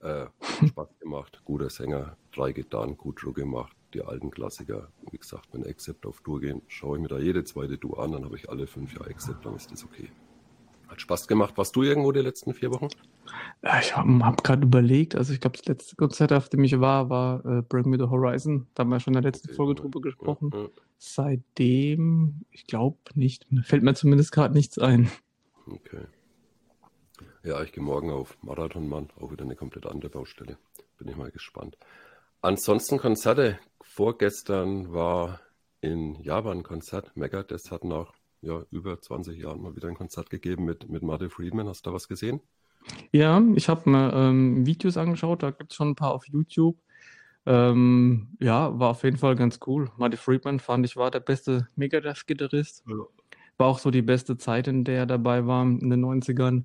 Äh, 0.00 0.26
Spaß 0.68 0.88
gemacht, 1.00 1.42
guter 1.44 1.70
Sänger, 1.70 2.16
drei 2.32 2.52
Gitarren, 2.52 2.96
gut 2.96 3.20
Druck 3.20 3.34
gemacht, 3.34 3.76
die 3.94 4.02
alten 4.02 4.30
Klassiker. 4.30 4.92
Wie 5.10 5.18
gesagt, 5.18 5.48
wenn 5.50 5.66
Accept 5.66 6.06
auf 6.06 6.20
Tour 6.20 6.40
gehen, 6.40 6.62
schaue 6.68 6.98
ich 6.98 7.02
mir 7.02 7.08
da 7.08 7.18
jede 7.18 7.42
zweite 7.42 7.80
Tour 7.80 7.98
an, 7.98 8.12
dann 8.12 8.24
habe 8.24 8.36
ich 8.36 8.48
alle 8.48 8.68
fünf 8.68 8.94
Jahre 8.94 9.10
Accept, 9.10 9.44
dann 9.44 9.56
ist 9.56 9.72
das 9.72 9.84
okay. 9.84 10.08
Hat 10.94 11.00
Spaß 11.00 11.26
gemacht. 11.26 11.58
Warst 11.58 11.74
du 11.74 11.82
irgendwo 11.82 12.12
die 12.12 12.20
letzten 12.20 12.54
vier 12.54 12.70
Wochen? 12.70 12.86
Ich 13.80 13.96
habe 13.96 14.24
hab 14.24 14.44
gerade 14.44 14.62
überlegt, 14.62 15.16
also 15.16 15.32
ich 15.32 15.40
glaube, 15.40 15.56
das 15.58 15.66
letzte 15.66 15.96
Konzert, 15.96 16.32
auf 16.32 16.48
dem 16.48 16.62
ich 16.62 16.78
war, 16.78 17.10
war 17.10 17.44
äh, 17.44 17.62
Bring 17.62 17.90
Me 17.90 17.98
the 17.98 18.04
Horizon. 18.04 18.68
Da 18.74 18.82
haben 18.84 18.90
wir 18.90 19.00
schon 19.00 19.14
in 19.14 19.20
der 19.20 19.32
letzten 19.32 19.48
okay, 19.48 19.56
Folge 19.56 19.74
drüber 19.74 20.00
gesprochen. 20.00 20.50
Ja, 20.54 20.60
ja. 20.60 20.68
Seitdem, 20.98 22.42
ich 22.52 22.68
glaube 22.68 22.98
nicht, 23.14 23.44
fällt 23.64 23.82
mir 23.82 23.94
zumindest 23.94 24.30
gerade 24.30 24.54
nichts 24.54 24.78
ein. 24.78 25.10
Okay. 25.66 26.04
Ja, 27.42 27.60
ich 27.64 27.72
gehe 27.72 27.82
morgen 27.82 28.10
auf 28.10 28.38
Marathonmann, 28.42 29.08
auch 29.20 29.32
wieder 29.32 29.42
eine 29.42 29.56
komplett 29.56 29.86
andere 29.86 30.10
Baustelle. 30.10 30.58
Bin 30.96 31.08
ich 31.08 31.16
mal 31.16 31.32
gespannt. 31.32 31.76
Ansonsten 32.40 32.98
Konzerte. 32.98 33.58
Vorgestern 33.80 34.92
war 34.92 35.40
in 35.80 36.22
Japan 36.22 36.58
ein 36.58 36.62
Konzert. 36.62 37.16
Megadeth 37.16 37.72
hat 37.72 37.82
nach 37.82 38.12
ja, 38.44 38.64
über 38.70 39.00
20 39.00 39.38
Jahren 39.38 39.62
mal 39.62 39.74
wieder 39.76 39.88
ein 39.88 39.94
Konzert 39.94 40.30
gegeben 40.30 40.64
mit, 40.64 40.88
mit 40.88 41.02
Marty 41.02 41.28
Friedman. 41.28 41.68
Hast 41.68 41.86
du 41.86 41.90
da 41.90 41.94
was 41.94 42.08
gesehen? 42.08 42.40
Ja, 43.12 43.42
ich 43.54 43.68
habe 43.68 43.88
mir 43.88 44.12
ähm, 44.12 44.66
Videos 44.66 44.96
angeschaut, 44.96 45.42
da 45.42 45.50
gibt 45.50 45.72
es 45.72 45.76
schon 45.76 45.90
ein 45.90 45.94
paar 45.94 46.12
auf 46.12 46.26
YouTube. 46.28 46.76
Ähm, 47.46 48.28
ja, 48.40 48.78
war 48.78 48.90
auf 48.90 49.04
jeden 49.04 49.18
Fall 49.18 49.36
ganz 49.36 49.60
cool. 49.66 49.90
Marty 49.96 50.16
Friedman 50.16 50.60
fand 50.60 50.86
ich 50.86 50.96
war 50.96 51.10
der 51.10 51.20
beste 51.20 51.68
Megadeth-Gitarrist. 51.76 52.84
Ja. 52.88 52.94
War 53.56 53.68
auch 53.68 53.78
so 53.78 53.90
die 53.90 54.02
beste 54.02 54.36
Zeit, 54.36 54.66
in 54.66 54.84
der 54.84 55.00
er 55.00 55.06
dabei 55.06 55.46
war, 55.46 55.62
in 55.62 55.90
den 55.90 56.04
90ern. 56.04 56.64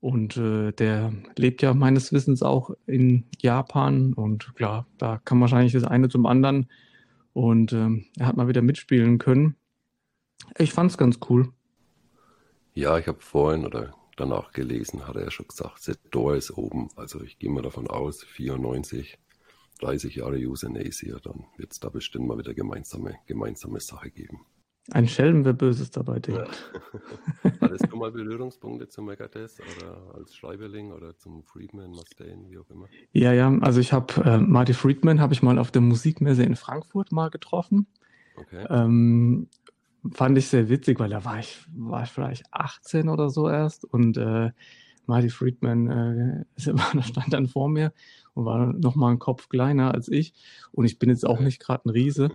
Und 0.00 0.36
äh, 0.36 0.72
der 0.72 1.12
lebt 1.36 1.62
ja 1.62 1.74
meines 1.74 2.12
Wissens 2.12 2.42
auch 2.42 2.70
in 2.86 3.24
Japan. 3.40 4.12
Und 4.12 4.54
klar, 4.54 4.86
da 4.98 5.20
kam 5.24 5.40
wahrscheinlich 5.40 5.72
das 5.72 5.84
eine 5.84 6.08
zum 6.08 6.26
anderen. 6.26 6.68
Und 7.32 7.72
ähm, 7.72 8.06
er 8.18 8.26
hat 8.26 8.36
mal 8.36 8.48
wieder 8.48 8.62
mitspielen 8.62 9.18
können. 9.18 9.56
Ich 10.58 10.72
fand's 10.72 10.98
ganz 10.98 11.18
cool. 11.28 11.52
Ja, 12.74 12.98
ich 12.98 13.06
habe 13.06 13.20
vorhin 13.20 13.64
oder 13.64 13.94
danach 14.16 14.52
gelesen, 14.52 15.06
hat 15.06 15.16
er 15.16 15.24
ja 15.24 15.30
schon 15.30 15.48
gesagt, 15.48 15.82
The 15.82 15.94
Door 16.10 16.36
ist 16.36 16.50
oben. 16.50 16.88
Also 16.96 17.22
ich 17.22 17.38
gehe 17.38 17.50
mal 17.50 17.62
davon 17.62 17.86
aus, 17.88 18.24
94, 18.24 19.18
30 19.80 20.16
Jahre 20.16 20.38
Euthanasia, 20.38 21.18
dann 21.22 21.44
wird 21.56 21.72
es 21.72 21.80
da 21.80 21.88
bestimmt 21.88 22.26
mal 22.26 22.38
wieder 22.38 22.54
gemeinsame, 22.54 23.16
gemeinsame 23.26 23.80
Sache 23.80 24.10
geben. 24.10 24.46
Ein 24.90 25.08
Schelm, 25.08 25.46
wer 25.46 25.54
Böses 25.54 25.90
dabei 25.90 26.18
denkt. 26.18 26.70
Ja. 27.42 27.50
Hattest 27.60 27.90
du 27.90 27.96
mal 27.96 28.12
Berührungspunkte 28.12 28.86
zum 28.88 29.06
Megadeth 29.06 29.56
oder 29.78 30.14
als 30.14 30.34
Schreiberling 30.34 30.92
oder 30.92 31.16
zum 31.16 31.42
Friedman, 31.42 31.90
Mustaine, 31.90 32.50
wie 32.50 32.58
auch 32.58 32.68
immer? 32.68 32.88
Ja, 33.12 33.32
ja, 33.32 33.50
also 33.60 33.80
ich 33.80 33.94
habe 33.94 34.22
äh, 34.22 34.38
Marty 34.38 34.74
Friedman 34.74 35.20
habe 35.20 35.32
ich 35.32 35.42
mal 35.42 35.58
auf 35.58 35.70
der 35.70 35.80
Musikmesse 35.80 36.42
in 36.42 36.54
Frankfurt 36.54 37.12
mal 37.12 37.30
getroffen. 37.30 37.86
Okay. 38.36 38.66
Ähm, 38.68 39.48
fand 40.12 40.38
ich 40.38 40.48
sehr 40.48 40.68
witzig, 40.68 41.00
weil 41.00 41.10
da 41.10 41.24
war 41.24 41.38
ich, 41.38 41.64
war 41.74 42.02
ich 42.02 42.10
vielleicht 42.10 42.44
18 42.50 43.08
oder 43.08 43.30
so 43.30 43.48
erst 43.48 43.84
und 43.84 44.16
äh, 44.16 44.50
Marty 45.06 45.28
Friedman 45.28 46.46
äh, 46.56 46.60
stand 47.02 47.32
dann 47.32 47.46
vor 47.46 47.68
mir 47.68 47.92
und 48.34 48.44
war 48.44 48.72
noch 48.72 48.94
mal 48.94 49.10
einen 49.10 49.18
Kopf 49.18 49.48
kleiner 49.48 49.92
als 49.94 50.08
ich 50.08 50.34
und 50.72 50.84
ich 50.84 50.98
bin 50.98 51.10
jetzt 51.10 51.26
auch 51.26 51.40
nicht 51.40 51.60
gerade 51.60 51.88
ein 51.88 51.90
Riese. 51.90 52.30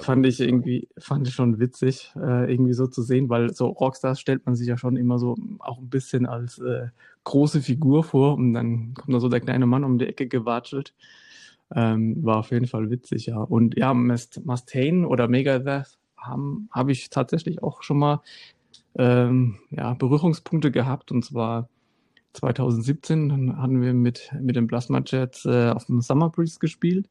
Fand 0.00 0.24
ich 0.24 0.40
irgendwie, 0.40 0.88
fand 0.96 1.28
ich 1.28 1.34
schon 1.34 1.58
witzig, 1.58 2.12
äh, 2.16 2.50
irgendwie 2.50 2.72
so 2.72 2.86
zu 2.86 3.02
sehen, 3.02 3.28
weil 3.28 3.52
so 3.52 3.66
Rockstars 3.66 4.18
stellt 4.18 4.46
man 4.46 4.54
sich 4.54 4.66
ja 4.66 4.78
schon 4.78 4.96
immer 4.96 5.18
so 5.18 5.36
auch 5.58 5.78
ein 5.78 5.90
bisschen 5.90 6.24
als 6.24 6.58
äh, 6.58 6.88
große 7.24 7.60
Figur 7.60 8.02
vor 8.02 8.34
und 8.36 8.54
dann 8.54 8.94
kommt 8.94 9.14
da 9.14 9.20
so 9.20 9.28
der 9.28 9.40
kleine 9.40 9.66
Mann 9.66 9.84
um 9.84 9.98
die 9.98 10.06
Ecke 10.06 10.28
gewatschelt. 10.28 10.94
Ähm, 11.74 12.22
war 12.24 12.38
auf 12.38 12.50
jeden 12.50 12.66
Fall 12.66 12.90
witzig, 12.90 13.26
ja. 13.26 13.38
Und 13.38 13.78
ja, 13.78 13.94
Mustaine 13.94 15.08
oder 15.08 15.28
Megadeth 15.28 15.98
habe 16.22 16.62
hab 16.70 16.88
ich 16.88 17.10
tatsächlich 17.10 17.62
auch 17.62 17.82
schon 17.82 17.98
mal 17.98 18.20
ähm, 18.96 19.58
ja, 19.70 19.94
Berührungspunkte 19.94 20.70
gehabt 20.70 21.12
und 21.12 21.24
zwar 21.24 21.68
2017, 22.34 23.28
dann 23.28 23.58
hatten 23.60 23.82
wir 23.82 23.92
mit, 23.92 24.30
mit 24.40 24.56
den 24.56 24.66
Plasma 24.66 25.02
Jets 25.04 25.44
äh, 25.44 25.70
auf 25.70 25.86
dem 25.86 26.00
Summer 26.00 26.30
Breeze 26.30 26.58
gespielt 26.58 27.08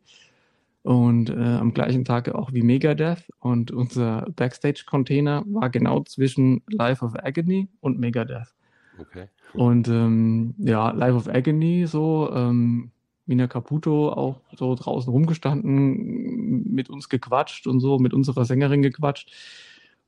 und 0.83 1.29
äh, 1.29 1.33
am 1.35 1.73
gleichen 1.73 2.05
Tag 2.05 2.29
auch 2.29 2.53
wie 2.53 2.63
Megadeth 2.63 3.29
und 3.39 3.71
unser 3.71 4.25
Backstage-Container 4.35 5.43
war 5.45 5.69
genau 5.69 6.03
zwischen 6.03 6.63
Life 6.67 7.05
of 7.05 7.13
Agony 7.23 7.67
und 7.81 7.99
Megadeth. 7.99 8.53
Okay. 8.99 9.27
Und 9.53 9.87
ähm, 9.87 10.55
ja, 10.57 10.91
Life 10.91 11.15
of 11.15 11.27
Agony 11.27 11.85
so, 11.85 12.31
ähm, 12.33 12.91
Mina 13.31 13.47
Caputo 13.47 14.09
auch 14.09 14.41
so 14.57 14.75
draußen 14.75 15.09
rumgestanden, 15.09 16.69
mit 16.69 16.89
uns 16.89 17.07
gequatscht 17.07 17.65
und 17.65 17.79
so, 17.79 17.97
mit 17.97 18.13
unserer 18.13 18.43
Sängerin 18.43 18.81
gequatscht. 18.81 19.31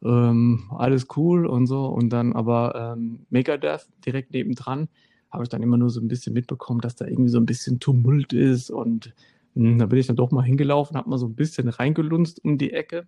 Ähm, 0.03 0.69
alles 0.77 1.07
cool 1.15 1.45
und 1.45 1.65
so. 1.67 1.85
Und 1.85 2.09
dann 2.09 2.33
aber 2.33 2.95
ähm, 2.97 3.25
Megadeth 3.29 3.87
direkt 4.05 4.33
nebendran 4.33 4.89
habe 5.31 5.43
ich 5.43 5.49
dann 5.49 5.63
immer 5.63 5.77
nur 5.77 5.89
so 5.89 6.01
ein 6.01 6.09
bisschen 6.09 6.33
mitbekommen, 6.33 6.81
dass 6.81 6.95
da 6.95 7.07
irgendwie 7.07 7.29
so 7.29 7.39
ein 7.39 7.45
bisschen 7.45 7.79
Tumult 7.79 8.33
ist. 8.33 8.69
Und 8.69 9.13
mh, 9.55 9.69
hm, 9.69 9.79
da 9.79 9.85
bin 9.85 9.99
ich 9.99 10.07
dann 10.07 10.17
doch 10.17 10.31
mal 10.31 10.43
hingelaufen, 10.43 10.97
habe 10.97 11.09
mal 11.09 11.17
so 11.17 11.27
ein 11.27 11.35
bisschen 11.35 11.69
reingelunzt 11.69 12.43
um 12.43 12.57
die 12.57 12.73
Ecke. 12.73 13.07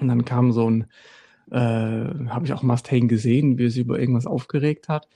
Und 0.00 0.08
dann 0.08 0.24
kam 0.24 0.50
so 0.50 0.70
ein, 0.70 0.86
äh, 1.50 1.58
habe 1.58 2.46
ich 2.46 2.54
auch 2.54 2.62
Mustaine 2.62 3.06
gesehen, 3.06 3.58
wie 3.58 3.66
er 3.66 3.70
sich 3.70 3.82
über 3.82 4.00
irgendwas 4.00 4.26
aufgeregt 4.26 4.88
hat. 4.88 5.06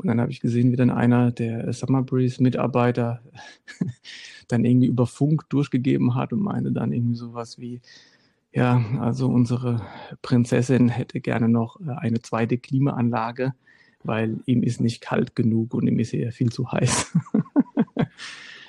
Und 0.00 0.06
dann 0.06 0.18
habe 0.18 0.32
ich 0.32 0.40
gesehen, 0.40 0.72
wie 0.72 0.76
dann 0.76 0.90
einer 0.90 1.30
der 1.30 1.70
Summer 1.74 2.02
Breeze 2.02 2.42
Mitarbeiter 2.42 3.22
dann 4.48 4.64
irgendwie 4.64 4.86
über 4.86 5.06
Funk 5.06 5.48
durchgegeben 5.50 6.14
hat 6.14 6.32
und 6.32 6.40
meinte 6.40 6.72
dann 6.72 6.90
irgendwie 6.90 7.16
sowas 7.16 7.58
wie, 7.58 7.82
ja, 8.50 8.82
also 8.98 9.28
unsere 9.28 9.82
Prinzessin 10.22 10.88
hätte 10.88 11.20
gerne 11.20 11.50
noch 11.50 11.78
äh, 11.80 11.90
eine 11.98 12.22
zweite 12.22 12.56
Klimaanlage, 12.56 13.52
weil 14.02 14.38
ihm 14.46 14.62
ist 14.62 14.80
nicht 14.80 15.02
kalt 15.02 15.36
genug 15.36 15.74
und 15.74 15.86
ihm 15.86 15.98
ist 15.98 16.14
eher 16.14 16.32
viel 16.32 16.50
zu 16.50 16.72
heiß. 16.72 17.12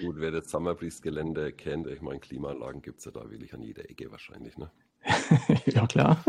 Gut, 0.02 0.15
wer 0.17 0.32
das 0.32 0.52
Summer 0.52 0.76
Breeze 0.76 1.02
Gelände 1.02 1.54
kennt, 1.54 1.88
ich 1.88 2.02
meine, 2.02 2.20
Klimaanlagen 2.20 2.82
gibt 2.82 3.00
es 3.00 3.06
ja 3.06 3.12
da 3.12 3.32
wirklich 3.32 3.54
an 3.54 3.62
jeder 3.62 3.89
Ecke 3.89 4.12
wahrscheinlich, 4.12 4.58
ne? 4.58 4.70
ja, 5.65 5.88
klar. 5.88 6.24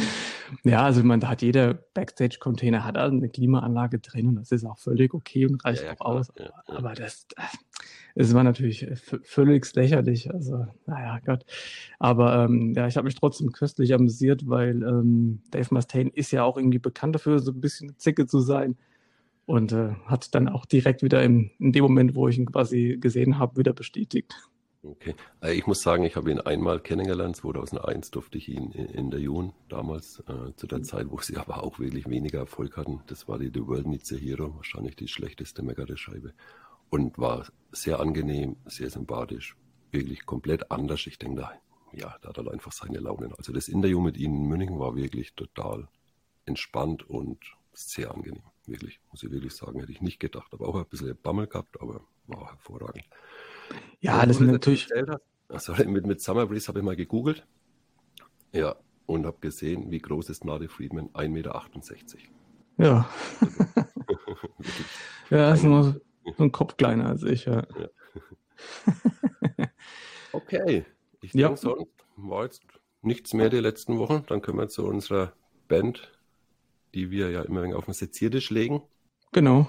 ja, 0.64 0.84
also 0.84 1.02
man, 1.02 1.20
da 1.20 1.28
hat 1.28 1.42
jeder 1.42 1.74
Backstage-Container 1.74 2.84
hat 2.84 2.96
also 2.96 3.16
eine 3.16 3.28
Klimaanlage 3.28 3.98
drin 3.98 4.28
und 4.28 4.36
das 4.36 4.52
ist 4.52 4.64
auch 4.64 4.78
völlig 4.78 5.14
okay 5.14 5.46
und 5.46 5.64
reicht 5.64 5.84
ja, 5.84 5.94
auch 5.98 6.06
aus. 6.06 6.32
Ja, 6.38 6.50
Aber 6.66 6.94
das, 6.94 7.26
das 8.14 8.34
war 8.34 8.44
natürlich 8.44 8.86
völlig 9.22 9.74
lächerlich. 9.74 10.32
Also, 10.32 10.66
naja, 10.86 11.18
Gott. 11.24 11.44
Aber 11.98 12.44
ähm, 12.44 12.72
ja, 12.74 12.86
ich 12.86 12.96
habe 12.96 13.06
mich 13.06 13.14
trotzdem 13.14 13.52
köstlich 13.52 13.94
amüsiert, 13.94 14.48
weil 14.48 14.82
ähm, 14.82 15.42
Dave 15.50 15.68
Mustaine 15.70 16.10
ist 16.10 16.30
ja 16.30 16.44
auch 16.44 16.56
irgendwie 16.56 16.78
bekannt 16.78 17.14
dafür, 17.14 17.38
so 17.38 17.52
ein 17.52 17.60
bisschen 17.60 17.98
Zicke 17.98 18.26
zu 18.26 18.40
sein. 18.40 18.76
Und 19.44 19.70
äh, 19.70 19.90
hat 20.06 20.34
dann 20.34 20.48
auch 20.48 20.66
direkt 20.66 21.04
wieder 21.04 21.22
im, 21.22 21.52
in 21.60 21.72
dem 21.72 21.82
Moment, 21.84 22.16
wo 22.16 22.26
ich 22.26 22.36
ihn 22.36 22.46
quasi 22.50 22.98
gesehen 23.00 23.38
habe, 23.38 23.58
wieder 23.58 23.72
bestätigt. 23.72 24.34
Okay. 24.86 25.14
Äh, 25.42 25.54
ich 25.54 25.66
muss 25.66 25.82
sagen, 25.82 26.04
ich 26.04 26.16
habe 26.16 26.30
ihn 26.30 26.40
einmal 26.40 26.80
kennengelernt. 26.80 27.36
2001 27.36 28.10
durfte 28.10 28.38
ich 28.38 28.48
ihn 28.48 28.70
in 28.72 29.10
der 29.10 29.20
Jun 29.20 29.52
damals, 29.68 30.22
äh, 30.28 30.54
zu 30.56 30.66
der 30.66 30.82
Zeit, 30.82 31.10
wo 31.10 31.18
sie 31.18 31.36
aber 31.36 31.62
auch 31.62 31.78
wirklich 31.78 32.08
weniger 32.08 32.40
Erfolg 32.40 32.76
hatten. 32.76 33.00
Das 33.06 33.26
war 33.28 33.38
die 33.38 33.50
The 33.52 33.66
World 33.66 33.86
Needs 33.86 34.12
a 34.12 34.16
Hero, 34.16 34.54
wahrscheinlich 34.56 34.96
die 34.96 35.08
schlechteste 35.08 35.62
Megadeth-Scheibe. 35.62 36.32
Und 36.88 37.18
war 37.18 37.46
sehr 37.72 37.98
angenehm, 37.98 38.56
sehr 38.66 38.90
sympathisch, 38.90 39.56
wirklich 39.90 40.24
komplett 40.24 40.70
anders. 40.70 41.06
Ich 41.06 41.18
denke, 41.18 41.40
da, 41.40 41.52
ja, 41.92 42.16
da 42.22 42.28
hat 42.28 42.38
er 42.38 42.52
einfach 42.52 42.72
seine 42.72 42.98
Launen. 42.98 43.34
Also 43.34 43.52
das 43.52 43.68
Interview 43.68 44.00
mit 44.00 44.16
ihnen 44.16 44.36
in 44.36 44.48
München 44.48 44.78
war 44.78 44.94
wirklich 44.94 45.34
total 45.34 45.88
entspannt 46.44 47.08
und 47.08 47.38
sehr 47.72 48.14
angenehm. 48.14 48.42
Wirklich, 48.66 49.00
muss 49.10 49.22
ich 49.22 49.30
wirklich 49.30 49.54
sagen, 49.54 49.80
hätte 49.80 49.92
ich 49.92 50.00
nicht 50.00 50.20
gedacht. 50.20 50.52
Aber 50.52 50.68
auch 50.68 50.76
ein 50.76 50.86
bisschen 50.86 51.16
Bammel 51.20 51.48
gehabt, 51.48 51.80
aber 51.80 52.02
war 52.26 52.50
hervorragend. 52.50 53.04
Ja, 54.00 54.24
das 54.24 54.40
ist 54.40 54.46
natürlich. 54.46 54.88
Also 55.48 55.74
mit, 55.74 56.06
mit 56.06 56.20
Summer 56.20 56.46
Breeze 56.46 56.68
habe 56.68 56.80
ich 56.80 56.84
mal 56.84 56.96
gegoogelt. 56.96 57.46
Ja, 58.52 58.76
und 59.06 59.26
habe 59.26 59.38
gesehen, 59.40 59.90
wie 59.90 60.00
groß 60.00 60.30
ist 60.30 60.44
Nadi 60.44 60.68
Friedman? 60.68 61.08
1,68 61.10 61.28
Meter. 61.28 61.62
Ja. 62.78 63.08
ja, 65.30 65.54
ist 65.54 65.62
nur 65.62 66.00
so 66.36 66.42
ein 66.42 66.52
Kopf 66.52 66.76
kleiner 66.76 67.08
als 67.08 67.22
ich. 67.22 67.46
Ja. 67.46 67.66
ja. 67.78 67.88
okay. 70.32 70.84
Ich 71.20 71.32
denke, 71.32 71.50
ja. 71.50 71.56
sonst 71.56 71.88
war 72.16 72.44
jetzt 72.44 72.62
nichts 73.02 73.32
mehr 73.34 73.48
die 73.48 73.60
letzten 73.60 73.98
Wochen. 73.98 74.24
Dann 74.26 74.42
können 74.42 74.58
wir 74.58 74.68
zu 74.68 74.84
unserer 74.86 75.32
Band, 75.68 76.12
die 76.94 77.10
wir 77.10 77.30
ja 77.30 77.42
immer 77.42 77.76
auf 77.76 77.86
den 77.86 77.94
Seziertisch 77.94 78.50
legen. 78.50 78.82
Genau. 79.32 79.68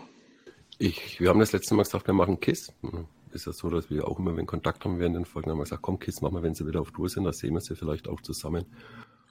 Ich, 0.79 1.19
wir 1.19 1.29
haben 1.29 1.39
das 1.39 1.53
letzte 1.53 1.75
Mal 1.75 1.83
gesagt, 1.83 2.07
wir 2.07 2.13
machen 2.13 2.39
Kiss. 2.39 2.73
Ist 3.31 3.45
ja 3.45 3.51
so, 3.51 3.69
dass 3.69 3.89
wir 3.89 4.07
auch 4.07 4.19
immer, 4.19 4.35
wenn 4.35 4.45
Kontakt 4.45 4.85
haben 4.85 4.99
während 4.99 5.15
den 5.15 5.25
Folgen, 5.25 5.51
haben 5.51 5.57
wir 5.57 5.63
gesagt, 5.63 5.81
komm, 5.81 5.99
Kiss 5.99 6.21
machen 6.21 6.35
wir, 6.35 6.43
wenn 6.43 6.55
sie 6.55 6.65
wieder 6.65 6.81
auf 6.81 6.91
Tour 6.91 7.09
sind, 7.09 7.23
da 7.25 7.33
sehen 7.33 7.53
wir 7.53 7.61
sie 7.61 7.75
vielleicht 7.75 8.07
auch 8.07 8.21
zusammen. 8.21 8.65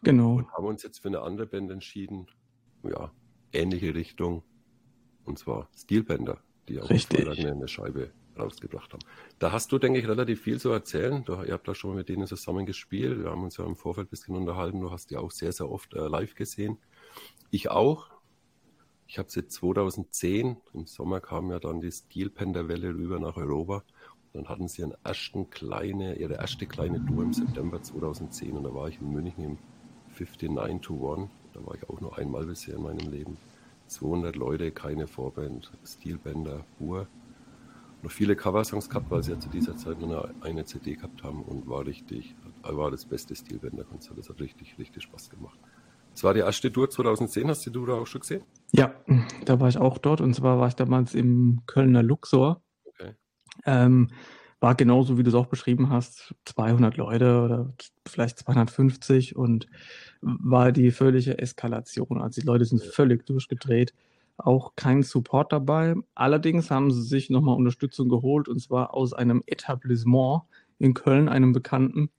Genau. 0.02 0.36
Und 0.36 0.52
haben 0.52 0.66
uns 0.66 0.82
jetzt 0.82 1.00
für 1.00 1.08
eine 1.08 1.20
andere 1.22 1.46
Band 1.46 1.70
entschieden. 1.70 2.26
Ja, 2.82 3.10
ähnliche 3.52 3.94
Richtung. 3.94 4.42
Und 5.24 5.38
zwar 5.38 5.68
Steelbänder, 5.76 6.38
die 6.68 6.80
auch 6.80 6.90
Richtig. 6.90 7.26
eine 7.28 7.68
Scheibe 7.68 8.12
rausgebracht 8.38 8.92
haben. 8.92 9.02
Da 9.38 9.52
hast 9.52 9.72
du, 9.72 9.78
denke 9.78 9.98
ich, 9.98 10.06
relativ 10.06 10.42
viel 10.42 10.60
zu 10.60 10.70
erzählen. 10.70 11.24
Du, 11.24 11.42
ihr 11.42 11.52
habt 11.52 11.66
da 11.66 11.74
schon 11.74 11.90
mal 11.90 11.96
mit 11.96 12.08
denen 12.08 12.26
zusammen 12.26 12.66
gespielt. 12.66 13.18
Wir 13.22 13.30
haben 13.30 13.42
uns 13.42 13.56
ja 13.56 13.64
im 13.64 13.76
Vorfeld 13.76 14.08
ein 14.08 14.10
bisschen 14.10 14.36
unterhalten. 14.36 14.80
Du 14.80 14.90
hast 14.90 15.10
die 15.10 15.16
auch 15.16 15.30
sehr, 15.30 15.52
sehr 15.52 15.70
oft 15.70 15.94
äh, 15.94 16.06
live 16.06 16.34
gesehen. 16.34 16.78
Ich 17.50 17.70
auch. 17.70 18.10
Ich 19.08 19.18
habe 19.18 19.30
sie 19.30 19.46
2010, 19.46 20.56
im 20.74 20.86
Sommer 20.86 21.20
kam 21.20 21.50
ja 21.50 21.60
dann 21.60 21.80
die 21.80 21.92
Steelpender-Welle 21.92 22.88
rüber 22.88 23.20
nach 23.20 23.36
Europa. 23.36 23.84
Dann 24.32 24.48
hatten 24.48 24.66
sie 24.66 24.82
ihren 24.82 24.94
ersten 25.04 25.48
kleine, 25.48 26.16
ihre 26.16 26.34
erste 26.34 26.66
kleine 26.66 27.04
Tour 27.06 27.22
im 27.22 27.32
September 27.32 27.80
2010 27.80 28.56
und 28.56 28.64
da 28.64 28.74
war 28.74 28.88
ich 28.88 29.00
in 29.00 29.12
München 29.12 29.44
im 29.44 29.58
59 30.18 30.80
to 30.80 31.14
1. 31.14 31.30
Da 31.54 31.64
war 31.64 31.76
ich 31.76 31.88
auch 31.88 32.00
nur 32.00 32.18
einmal 32.18 32.46
bisher 32.46 32.74
in 32.74 32.82
meinem 32.82 33.10
Leben. 33.10 33.36
200 33.86 34.34
Leute, 34.34 34.72
keine 34.72 35.06
Vorband, 35.06 35.70
Steelbänder, 35.84 36.64
pur. 36.76 37.06
Noch 38.02 38.10
viele 38.10 38.34
Coversongs 38.34 38.88
gehabt, 38.88 39.10
weil 39.10 39.22
sie 39.22 39.32
ja 39.32 39.38
zu 39.38 39.48
dieser 39.48 39.76
Zeit 39.76 40.00
nur 40.00 40.28
eine, 40.28 40.42
eine 40.42 40.64
CD 40.64 40.96
gehabt 40.96 41.22
haben 41.22 41.42
und 41.42 41.68
war 41.68 41.86
richtig, 41.86 42.34
war 42.62 42.90
das 42.90 43.04
beste 43.04 43.36
Steelbänder-Konzert. 43.36 44.18
Das 44.18 44.28
hat 44.28 44.40
richtig, 44.40 44.76
richtig 44.78 45.04
Spaß 45.04 45.30
gemacht. 45.30 45.58
Das 46.12 46.24
war 46.24 46.34
die 46.34 46.40
erste 46.40 46.72
Tour 46.72 46.90
2010, 46.90 47.48
hast 47.48 47.64
du 47.66 47.70
die 47.70 47.74
Tour 47.78 48.00
auch 48.00 48.06
schon 48.06 48.20
gesehen? 48.20 48.42
Ja, 48.72 48.94
da 49.44 49.60
war 49.60 49.68
ich 49.68 49.78
auch 49.78 49.98
dort 49.98 50.20
und 50.20 50.34
zwar 50.34 50.58
war 50.58 50.68
ich 50.68 50.74
damals 50.74 51.14
im 51.14 51.62
Kölner 51.66 52.02
Luxor. 52.02 52.62
Okay. 52.84 53.14
Ähm, 53.64 54.08
war 54.60 54.74
genauso, 54.74 55.18
wie 55.18 55.22
du 55.22 55.28
es 55.28 55.34
auch 55.34 55.46
beschrieben 55.46 55.90
hast, 55.90 56.34
200 56.46 56.96
Leute 56.96 57.42
oder 57.42 57.72
vielleicht 58.06 58.38
250 58.38 59.36
und 59.36 59.66
war 60.22 60.72
die 60.72 60.90
völlige 60.90 61.38
Eskalation. 61.38 62.20
Also 62.20 62.40
die 62.40 62.46
Leute 62.46 62.64
sind 62.64 62.82
völlig 62.82 63.26
durchgedreht. 63.26 63.92
Auch 64.38 64.74
kein 64.76 65.02
Support 65.02 65.52
dabei. 65.52 65.94
Allerdings 66.14 66.70
haben 66.70 66.90
sie 66.90 67.02
sich 67.02 67.30
nochmal 67.30 67.56
Unterstützung 67.56 68.08
geholt 68.08 68.48
und 68.48 68.60
zwar 68.60 68.94
aus 68.94 69.12
einem 69.12 69.42
Etablissement 69.46 70.42
in 70.78 70.94
Köln, 70.94 71.28
einem 71.28 71.52
Bekannten. 71.52 72.10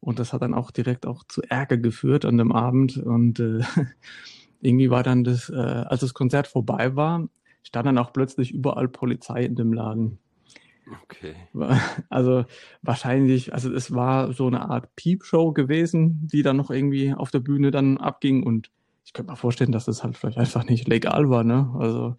Und 0.00 0.18
das 0.18 0.32
hat 0.32 0.42
dann 0.42 0.54
auch 0.54 0.70
direkt 0.70 1.06
auch 1.06 1.24
zu 1.24 1.42
Ärger 1.42 1.76
geführt 1.76 2.24
an 2.24 2.38
dem 2.38 2.52
Abend. 2.52 2.98
Und 2.98 3.40
äh, 3.40 3.60
irgendwie 4.64 4.90
war 4.90 5.02
dann 5.02 5.24
das, 5.24 5.50
äh, 5.50 5.54
als 5.54 6.00
das 6.00 6.14
Konzert 6.14 6.46
vorbei 6.46 6.96
war, 6.96 7.28
stand 7.62 7.86
dann 7.86 7.98
auch 7.98 8.12
plötzlich 8.12 8.52
überall 8.52 8.88
Polizei 8.88 9.44
in 9.44 9.54
dem 9.54 9.72
Laden. 9.72 10.18
Okay. 11.02 11.34
Also 12.10 12.44
wahrscheinlich, 12.82 13.52
also 13.52 13.72
es 13.72 13.92
war 13.94 14.32
so 14.32 14.46
eine 14.46 14.68
Art 14.68 14.94
Piepshow 14.96 15.52
gewesen, 15.52 16.28
die 16.32 16.42
dann 16.42 16.56
noch 16.56 16.70
irgendwie 16.70 17.12
auf 17.12 17.30
der 17.30 17.40
Bühne 17.40 17.70
dann 17.70 17.98
abging 17.98 18.42
und 18.42 18.70
ich 19.04 19.12
könnte 19.12 19.32
mir 19.32 19.36
vorstellen, 19.36 19.72
dass 19.72 19.84
das 19.84 20.02
halt 20.02 20.16
vielleicht 20.16 20.38
einfach 20.38 20.64
nicht 20.64 20.88
legal 20.88 21.28
war, 21.28 21.44
ne? 21.44 21.70
Also 21.78 22.16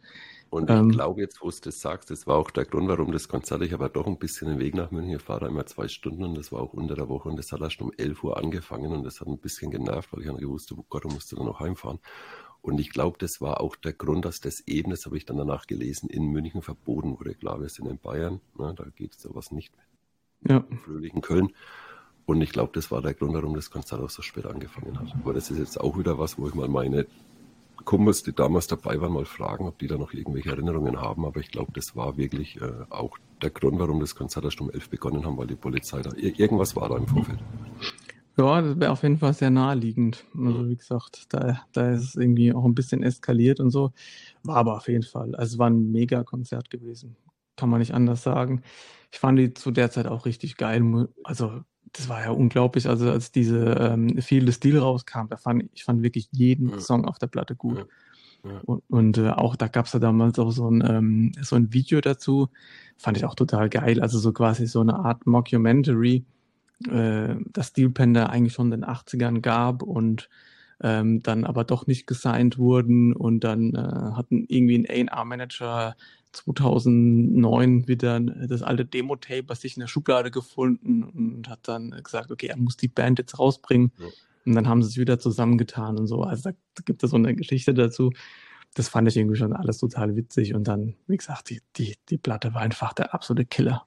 und 0.49 0.69
ich 0.69 0.75
ähm, 0.75 0.89
glaube 0.89 1.21
jetzt, 1.21 1.41
wo 1.41 1.49
du 1.49 1.55
das 1.63 1.81
sagst, 1.81 2.11
das 2.11 2.27
war 2.27 2.37
auch 2.37 2.51
der 2.51 2.65
Grund, 2.65 2.87
warum 2.87 3.11
das 3.11 3.27
Konzert, 3.27 3.61
ich 3.61 3.73
habe 3.73 3.85
ja 3.85 3.89
doch 3.89 4.07
ein 4.07 4.17
bisschen 4.17 4.47
den 4.47 4.59
Weg 4.59 4.75
nach 4.75 4.91
München, 4.91 5.15
ich 5.15 5.21
fahre 5.21 5.47
immer 5.47 5.65
zwei 5.65 5.87
Stunden 5.87 6.23
und 6.23 6.37
das 6.37 6.51
war 6.51 6.61
auch 6.61 6.73
unter 6.73 6.95
der 6.95 7.09
Woche 7.09 7.29
und 7.29 7.37
das 7.37 7.51
hat 7.51 7.61
erst 7.61 7.81
um 7.81 7.91
11 7.97 8.23
Uhr 8.23 8.37
angefangen 8.37 8.91
und 8.91 9.03
das 9.03 9.19
hat 9.19 9.27
ein 9.27 9.37
bisschen 9.37 9.71
genervt, 9.71 10.09
weil 10.13 10.21
ich 10.21 10.27
habe 10.27 10.39
gewusst, 10.39 10.71
oh 10.71 10.85
Gott, 10.89 11.03
du 11.03 11.09
musst 11.09 11.31
dann 11.33 11.45
noch 11.45 11.59
heimfahren. 11.59 11.99
Und 12.61 12.79
ich 12.79 12.89
glaube, 12.89 13.17
das 13.19 13.41
war 13.41 13.61
auch 13.61 13.75
der 13.75 13.93
Grund, 13.93 14.25
dass 14.25 14.39
das 14.39 14.61
eben, 14.61 14.89
das 14.89 15.05
habe 15.05 15.17
ich 15.17 15.25
dann 15.25 15.37
danach 15.37 15.67
gelesen, 15.67 16.09
in 16.09 16.31
München 16.31 16.63
verboten 16.63 17.19
wurde. 17.19 17.35
Klar, 17.35 17.61
wir 17.61 17.69
sind 17.69 17.87
in 17.87 17.99
Bayern, 17.99 18.41
ne, 18.57 18.73
da 18.75 18.85
geht 18.95 19.13
sowas 19.13 19.51
nicht 19.51 19.71
ja. 20.41 20.65
im 20.69 20.77
fröhlichen 20.79 21.21
Köln. 21.21 21.53
Und 22.25 22.41
ich 22.41 22.51
glaube, 22.51 22.71
das 22.73 22.89
war 22.89 23.03
der 23.03 23.13
Grund, 23.13 23.35
warum 23.35 23.53
das 23.53 23.69
Konzert 23.69 24.01
auch 24.01 24.09
so 24.09 24.23
spät 24.23 24.47
angefangen 24.47 24.99
hat. 24.99 25.13
Aber 25.13 25.33
das 25.33 25.51
ist 25.51 25.59
jetzt 25.59 25.79
auch 25.79 25.97
wieder 25.97 26.17
was, 26.17 26.39
wo 26.39 26.47
ich 26.47 26.55
mal 26.55 26.67
meine 26.67 27.05
Kumpels, 27.85 28.23
die 28.23 28.33
damals 28.33 28.67
dabei 28.67 28.99
waren, 28.99 29.13
mal 29.13 29.25
fragen, 29.25 29.67
ob 29.67 29.79
die 29.79 29.87
da 29.87 29.97
noch 29.97 30.13
irgendwelche 30.13 30.49
Erinnerungen 30.49 30.99
haben. 30.99 31.25
Aber 31.25 31.39
ich 31.39 31.49
glaube, 31.49 31.71
das 31.73 31.95
war 31.95 32.17
wirklich 32.17 32.59
äh, 32.59 32.71
auch 32.89 33.17
der 33.41 33.51
Grund, 33.51 33.79
warum 33.79 33.99
das 33.99 34.15
Konzert 34.15 34.45
erst 34.45 34.59
um 34.59 34.69
elf 34.71 34.89
begonnen 34.89 35.25
haben, 35.25 35.37
weil 35.37 35.47
die 35.47 35.55
Polizei 35.55 36.01
da, 36.01 36.11
irgendwas 36.15 36.75
war 36.75 36.89
da 36.89 36.97
im 36.97 37.07
Vorfeld. 37.07 37.39
Ja, 38.37 38.61
das 38.61 38.79
wäre 38.79 38.91
auf 38.91 39.03
jeden 39.03 39.17
Fall 39.17 39.33
sehr 39.33 39.49
naheliegend. 39.49 40.25
Also 40.37 40.67
wie 40.67 40.75
gesagt, 40.75 41.27
da, 41.29 41.61
da 41.71 41.91
ist 41.91 42.03
es 42.03 42.15
irgendwie 42.15 42.53
auch 42.53 42.65
ein 42.65 42.75
bisschen 42.75 43.01
eskaliert 43.01 43.61
und 43.61 43.69
so. 43.69 43.93
War 44.43 44.57
aber 44.57 44.75
auf 44.75 44.89
jeden 44.89 45.03
Fall. 45.03 45.35
Also 45.35 45.53
es 45.53 45.57
war 45.57 45.69
ein 45.69 45.91
Mega-Konzert 45.91 46.69
gewesen. 46.69 47.15
Kann 47.55 47.69
man 47.69 47.79
nicht 47.79 47.93
anders 47.93 48.23
sagen. 48.23 48.61
Ich 49.13 49.19
fand 49.19 49.39
die 49.39 49.53
zu 49.53 49.71
der 49.71 49.89
Zeit 49.89 50.07
auch 50.07 50.25
richtig 50.25 50.57
geil. 50.57 51.07
Also 51.23 51.61
das 51.95 52.09
war 52.09 52.21
ja 52.21 52.31
unglaublich. 52.31 52.87
Also 52.87 53.09
als 53.09 53.31
diese 53.31 53.57
ähm, 53.79 54.21
Feel 54.21 54.45
the 54.45 54.53
Steel 54.53 54.79
rauskam, 54.79 55.27
da 55.29 55.37
fand 55.37 55.69
ich 55.73 55.83
fand 55.83 56.03
wirklich 56.03 56.29
jeden 56.31 56.69
ja. 56.69 56.79
Song 56.79 57.05
auf 57.05 57.19
der 57.19 57.27
Platte 57.27 57.55
gut. 57.55 57.77
Ja. 57.77 57.85
Ja. 58.51 58.61
Und, 58.65 58.83
und 58.89 59.17
äh, 59.17 59.29
auch 59.29 59.55
da 59.55 59.67
gab 59.67 59.87
es 59.87 59.93
ja 59.93 59.99
damals 59.99 60.37
auch 60.37 60.51
so 60.51 60.69
ein, 60.69 60.83
ähm, 60.87 61.31
so 61.41 61.55
ein 61.55 61.73
Video 61.73 61.99
dazu. 61.99 62.49
Fand 62.95 63.17
ich 63.17 63.25
auch 63.25 63.33
total 63.33 63.69
geil. 63.69 64.01
Also 64.01 64.19
so 64.19 64.33
quasi 64.33 64.67
so 64.67 64.81
eine 64.81 64.93
Art 64.95 65.25
Mockumentary 65.25 66.23
äh, 66.89 67.35
das 67.51 67.67
Steelpanda 67.67 68.27
eigentlich 68.27 68.53
schon 68.53 68.71
in 68.71 68.81
den 68.81 68.85
80ern 68.85 69.41
gab 69.41 69.81
und 69.81 70.29
ähm, 70.81 71.23
dann 71.23 71.45
aber 71.45 71.63
doch 71.63 71.87
nicht 71.87 72.05
gesigned 72.05 72.57
wurden 72.57 73.13
und 73.13 73.43
dann 73.43 73.73
äh, 73.73 74.15
hatten 74.15 74.45
irgendwie 74.47 74.85
ein 74.87 75.09
A&R-Manager 75.09 75.95
2009 76.35 77.87
wieder 77.87 78.19
das 78.19 78.61
alte 78.61 78.85
Demo-Tape 78.85 79.43
bei 79.43 79.55
sich 79.55 79.75
in 79.75 79.81
der 79.81 79.87
Schublade 79.87 80.31
gefunden 80.31 81.03
und 81.03 81.49
hat 81.49 81.67
dann 81.67 81.91
gesagt, 82.03 82.31
okay, 82.31 82.47
er 82.47 82.57
muss 82.57 82.77
die 82.77 82.87
Band 82.87 83.19
jetzt 83.19 83.39
rausbringen. 83.39 83.91
Ja. 83.97 84.07
Und 84.45 84.53
dann 84.53 84.67
haben 84.67 84.83
sie 84.83 84.89
es 84.89 84.97
wieder 84.97 85.19
zusammengetan 85.19 85.97
und 85.97 86.07
so. 86.07 86.21
Also 86.21 86.51
da 86.51 86.81
gibt 86.85 87.03
es 87.03 87.09
so 87.09 87.17
eine 87.17 87.35
Geschichte 87.35 87.73
dazu. 87.73 88.11
Das 88.75 88.89
fand 88.89 89.07
ich 89.07 89.17
irgendwie 89.17 89.37
schon 89.37 89.53
alles 89.53 89.79
total 89.79 90.15
witzig. 90.15 90.53
Und 90.53 90.67
dann, 90.67 90.95
wie 91.07 91.17
gesagt, 91.17 91.49
die, 91.49 91.61
die, 91.77 91.95
die 92.09 92.17
Platte 92.17 92.53
war 92.53 92.61
einfach 92.61 92.93
der 92.93 93.13
absolute 93.13 93.45
Killer. 93.45 93.85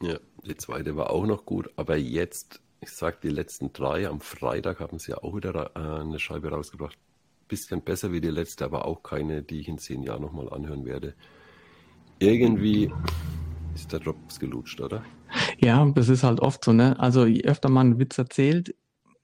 Ja, 0.00 0.18
die 0.46 0.56
zweite 0.56 0.96
war 0.96 1.10
auch 1.10 1.26
noch 1.26 1.44
gut, 1.44 1.70
aber 1.76 1.96
jetzt, 1.96 2.60
ich 2.80 2.90
sag 2.90 3.20
die 3.20 3.28
letzten 3.28 3.72
drei, 3.72 4.08
am 4.08 4.20
Freitag 4.20 4.80
haben 4.80 4.98
sie 4.98 5.14
auch 5.14 5.34
wieder 5.36 5.72
äh, 5.74 6.00
eine 6.00 6.18
Scheibe 6.18 6.50
rausgebracht. 6.50 6.96
Bisschen 7.48 7.82
besser 7.82 8.12
wie 8.12 8.20
die 8.20 8.28
letzte, 8.28 8.64
aber 8.64 8.84
auch 8.84 9.02
keine, 9.02 9.42
die 9.42 9.60
ich 9.60 9.68
in 9.68 9.78
zehn 9.78 10.02
Jahren 10.02 10.22
nochmal 10.22 10.48
anhören 10.50 10.84
werde. 10.84 11.14
Irgendwie 12.20 12.92
ist 13.74 13.92
der 13.92 13.98
Drops 13.98 14.38
gelutscht, 14.38 14.80
oder? 14.80 15.02
Ja, 15.58 15.84
das 15.94 16.08
ist 16.08 16.22
halt 16.22 16.40
oft 16.40 16.64
so, 16.64 16.72
ne? 16.72 16.98
Also 17.00 17.26
je 17.26 17.42
öfter 17.42 17.68
man 17.68 17.88
einen 17.88 17.98
Witz 17.98 18.16
erzählt, 18.18 18.74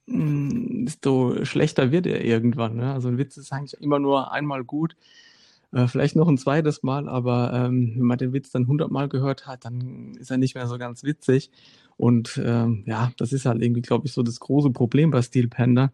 mm, 0.06 0.86
desto 0.86 1.44
schlechter 1.44 1.92
wird 1.92 2.06
er 2.06 2.24
irgendwann. 2.24 2.76
Ne? 2.76 2.92
Also 2.92 3.08
ein 3.08 3.18
Witz 3.18 3.36
ist 3.36 3.52
eigentlich 3.52 3.80
immer 3.80 3.98
nur 3.98 4.32
einmal 4.32 4.64
gut 4.64 4.96
äh, 5.72 5.88
vielleicht 5.88 6.16
noch 6.16 6.28
ein 6.28 6.38
zweites 6.38 6.82
Mal, 6.82 7.08
aber 7.08 7.52
ähm, 7.52 7.94
wenn 7.96 8.06
man 8.06 8.18
den 8.18 8.32
Witz 8.32 8.50
dann 8.50 8.66
hundertmal 8.66 9.08
gehört 9.08 9.46
hat, 9.46 9.64
dann 9.64 10.14
ist 10.18 10.30
er 10.30 10.38
nicht 10.38 10.54
mehr 10.54 10.66
so 10.66 10.78
ganz 10.78 11.02
witzig. 11.02 11.50
Und 11.96 12.40
ähm, 12.42 12.84
ja, 12.86 13.12
das 13.18 13.32
ist 13.32 13.46
halt 13.46 13.62
irgendwie, 13.62 13.82
glaube 13.82 14.06
ich, 14.06 14.12
so 14.12 14.22
das 14.22 14.40
große 14.40 14.70
Problem 14.70 15.10
bei 15.10 15.22
Steel 15.22 15.48
Panda. 15.48 15.92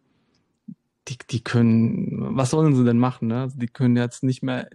Die, 1.09 1.17
die 1.31 1.43
können, 1.43 2.37
was 2.37 2.51
sollen 2.51 2.75
sie 2.75 2.85
denn 2.85 2.99
machen? 2.99 3.29
Ne? 3.29 3.41
Also 3.41 3.59
die 3.59 3.67
können 3.67 3.97
jetzt 3.97 4.23
nicht 4.23 4.43
mehr 4.43 4.69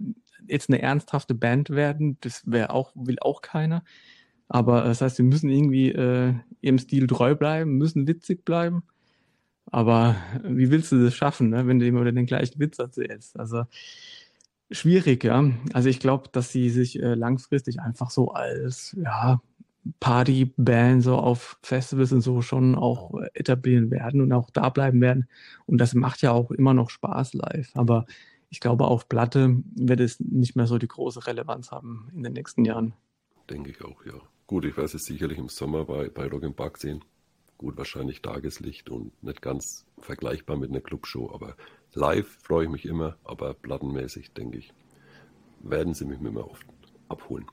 jetzt 0.48 0.70
eine 0.70 0.82
ernsthafte 0.82 1.34
Band 1.34 1.70
werden. 1.70 2.18
Das 2.22 2.44
wäre 2.46 2.72
auch, 2.72 2.92
will 2.96 3.18
auch 3.22 3.42
keiner. 3.42 3.84
Aber 4.50 4.84
das 4.84 5.02
heißt, 5.02 5.18
sie 5.18 5.24
müssen 5.24 5.50
irgendwie 5.50 5.92
äh, 5.92 6.34
ihrem 6.62 6.80
Stil 6.80 7.08
treu 7.08 7.36
bleiben, 7.36 7.78
müssen 7.78 8.08
witzig 8.08 8.46
bleiben. 8.46 8.84
Aber 9.70 10.16
wie 10.44 10.72
willst 10.72 10.92
du 10.94 11.04
das 11.04 11.16
schaffen, 11.16 11.50
ne, 11.50 11.68
wenn 11.68 11.80
du 11.80 11.86
immer 11.86 12.10
den 12.10 12.26
gleichen 12.26 12.60
Witz 12.60 12.80
erzählst? 12.80 13.38
Also 13.38 13.66
Schwierig, 14.70 15.24
ja. 15.24 15.50
Also 15.72 15.88
ich 15.88 16.00
glaube, 16.00 16.28
dass 16.32 16.52
sie 16.52 16.70
sich 16.70 17.02
äh, 17.02 17.14
langfristig 17.14 17.80
einfach 17.80 18.10
so 18.10 18.32
als 18.32 18.96
ja, 19.02 19.42
Partyband 20.02 21.02
so 21.04 21.16
auf 21.16 21.58
Festivals 21.64 22.12
und 22.12 22.20
so 22.20 22.42
schon 22.42 22.76
auch 22.76 23.14
äh, 23.18 23.30
etablieren 23.34 23.92
werden 23.92 24.20
und 24.20 24.34
auch 24.34 24.50
da 24.50 24.70
bleiben 24.70 25.00
werden. 25.00 25.30
Und 25.68 25.78
das 25.80 25.94
macht 25.94 26.22
ja 26.22 26.32
auch 26.32 26.52
immer 26.52 26.74
noch 26.74 26.90
Spaß 26.90 27.34
live. 27.34 27.72
Aber 27.76 28.06
ich 28.50 28.60
glaube, 28.60 28.86
auf 28.86 29.10
Platte 29.10 29.62
wird 29.76 30.00
es 30.00 30.20
nicht 30.20 30.56
mehr 30.56 30.68
so 30.68 30.78
die 30.78 30.88
große 30.88 31.28
Relevanz 31.28 31.72
haben 31.72 32.10
in 32.14 32.24
den 32.24 32.34
nächsten 32.34 32.66
Jahren. 32.66 32.94
Denke 33.50 33.72
ich 33.72 33.82
auch, 33.84 34.06
ja. 34.06 34.14
Gut, 34.46 34.64
ich 34.64 34.78
werde 34.78 34.96
es 34.96 35.06
sicherlich 35.06 35.38
im 35.38 35.50
Sommer 35.50 35.86
bei, 35.86 36.10
bei 36.10 36.28
Rock 36.28 36.56
Park 36.56 36.78
sehen. 36.78 37.04
Gut, 37.58 37.76
wahrscheinlich 37.76 38.22
Tageslicht 38.22 38.90
und 38.90 39.12
nicht 39.24 39.42
ganz 39.42 39.86
vergleichbar 40.00 40.58
mit 40.58 40.70
einer 40.70 40.80
Clubshow, 40.80 41.32
aber 41.34 41.56
live 41.94 42.28
freue 42.42 42.66
ich 42.66 42.72
mich 42.72 42.86
immer, 42.86 43.18
aber 43.24 43.56
plattenmäßig, 43.56 44.32
denke 44.34 44.60
ich, 44.60 44.74
werden 45.62 45.94
sie 45.94 46.06
mich 46.06 46.22
immer 46.22 46.50
oft 46.50 46.66
abholen. 47.10 47.46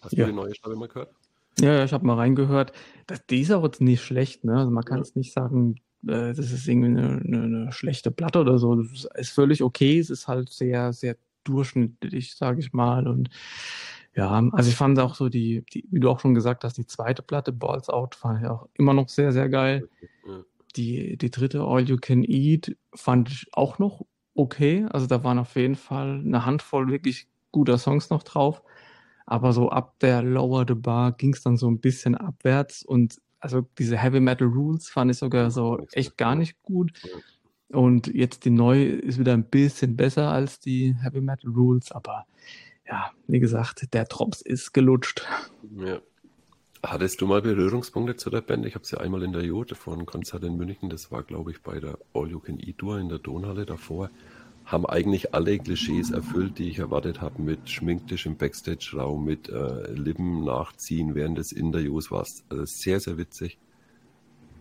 Hast 0.00 0.12
ja. 0.12 0.24
du 0.24 0.30
die 0.30 0.36
neue 0.36 0.54
Staffel 0.54 0.76
mal 0.76 0.88
gehört? 0.88 1.12
Ja, 1.58 1.74
ja 1.74 1.84
ich 1.84 1.92
habe 1.92 2.06
mal 2.06 2.14
reingehört. 2.14 2.72
Das, 3.06 3.26
die 3.26 3.40
ist 3.40 3.50
auch 3.50 3.64
jetzt 3.64 3.80
nicht 3.80 4.02
schlecht, 4.02 4.44
ne? 4.44 4.56
Also 4.56 4.70
man 4.70 4.84
kann 4.84 5.00
es 5.00 5.14
nicht 5.14 5.32
sagen, 5.32 5.76
äh, 6.06 6.32
das 6.32 6.52
ist 6.52 6.68
irgendwie 6.68 6.88
eine, 6.88 7.20
eine, 7.24 7.42
eine, 7.42 7.72
schlechte 7.72 8.10
Platte 8.10 8.40
oder 8.40 8.58
so. 8.58 8.74
Das 8.76 9.04
ist 9.16 9.30
völlig 9.30 9.62
okay. 9.62 9.98
Es 9.98 10.10
ist 10.10 10.28
halt 10.28 10.50
sehr, 10.50 10.92
sehr 10.92 11.16
durchschnittlich, 11.44 12.34
sage 12.34 12.60
ich 12.60 12.72
mal. 12.72 13.06
Und 13.06 13.30
ja, 14.14 14.30
also 14.52 14.68
ich 14.68 14.76
fand 14.76 14.98
auch 14.98 15.14
so 15.14 15.28
die, 15.28 15.64
die, 15.72 15.86
wie 15.90 16.00
du 16.00 16.10
auch 16.10 16.20
schon 16.20 16.34
gesagt 16.34 16.64
hast, 16.64 16.76
die 16.76 16.86
zweite 16.86 17.22
Platte, 17.22 17.52
Balls 17.52 17.88
Out, 17.88 18.14
fand 18.14 18.42
ich 18.42 18.48
auch 18.48 18.68
immer 18.74 18.94
noch 18.94 19.08
sehr, 19.08 19.32
sehr 19.32 19.48
geil. 19.48 19.88
Die, 20.76 21.16
die 21.18 21.30
dritte, 21.30 21.62
All 21.62 21.82
You 21.82 21.98
Can 21.98 22.22
Eat, 22.22 22.76
fand 22.94 23.30
ich 23.30 23.46
auch 23.52 23.78
noch 23.78 24.04
okay. 24.34 24.86
Also 24.90 25.06
da 25.06 25.22
waren 25.22 25.38
auf 25.38 25.54
jeden 25.56 25.76
Fall 25.76 26.20
eine 26.24 26.46
Handvoll 26.46 26.88
wirklich 26.88 27.26
guter 27.52 27.78
Songs 27.78 28.10
noch 28.10 28.22
drauf. 28.22 28.62
Aber 29.26 29.52
so 29.52 29.70
ab 29.70 29.98
der 30.00 30.22
Lower 30.22 30.64
the 30.66 30.74
Bar 30.74 31.12
ging 31.12 31.34
es 31.34 31.42
dann 31.42 31.56
so 31.56 31.70
ein 31.70 31.80
bisschen 31.80 32.14
abwärts 32.14 32.82
und 32.82 33.20
also 33.42 33.66
diese 33.76 33.98
Heavy 33.98 34.20
Metal 34.20 34.46
Rules 34.46 34.88
fand 34.88 35.10
ich 35.10 35.18
sogar 35.18 35.50
so 35.50 35.84
echt 35.92 36.16
gar 36.16 36.36
nicht 36.36 36.62
gut. 36.62 36.92
Und 37.68 38.06
jetzt 38.06 38.44
die 38.44 38.50
neue 38.50 38.84
ist 38.84 39.18
wieder 39.18 39.32
ein 39.32 39.44
bisschen 39.44 39.96
besser 39.96 40.30
als 40.30 40.60
die 40.60 40.94
Heavy 41.02 41.20
Metal 41.20 41.50
Rules, 41.50 41.90
aber 41.90 42.26
ja, 42.86 43.10
wie 43.26 43.40
gesagt, 43.40 43.92
der 43.94 44.04
Drops 44.04 44.42
ist 44.42 44.72
gelutscht. 44.72 45.26
Ja. 45.76 46.00
Hattest 46.84 47.20
du 47.20 47.26
mal 47.26 47.42
Berührungspunkte 47.42 48.16
zu 48.16 48.28
der 48.28 48.40
Band? 48.40 48.66
Ich 48.66 48.74
habe 48.74 48.84
sie 48.84 49.00
einmal 49.00 49.22
in 49.22 49.32
der 49.32 49.44
Jote 49.44 49.76
von 49.76 50.04
Konzert 50.04 50.42
in 50.44 50.56
München, 50.56 50.90
das 50.90 51.10
war 51.10 51.22
glaube 51.22 51.50
ich 51.50 51.62
bei 51.62 51.80
der 51.80 51.98
All 52.14 52.28
You 52.28 52.40
Can 52.40 52.60
Eat 52.60 52.78
Tour 52.78 52.98
in 52.98 53.08
der 53.08 53.18
Donhalle 53.18 53.66
davor 53.66 54.10
haben 54.72 54.86
eigentlich 54.86 55.34
alle 55.34 55.58
Klischees 55.58 56.10
erfüllt, 56.10 56.58
die 56.58 56.70
ich 56.70 56.78
erwartet 56.78 57.20
habe, 57.20 57.42
mit 57.42 57.68
Schminktisch 57.68 58.24
im 58.24 58.36
Backstage-Raum, 58.36 59.22
mit 59.22 59.50
äh, 59.50 59.92
Lippen 59.92 60.44
nachziehen 60.44 61.14
während 61.14 61.36
des 61.36 61.52
Interviews 61.52 62.10
war 62.10 62.22
es 62.22 62.42
also 62.48 62.64
sehr, 62.64 62.98
sehr 62.98 63.18
witzig. 63.18 63.58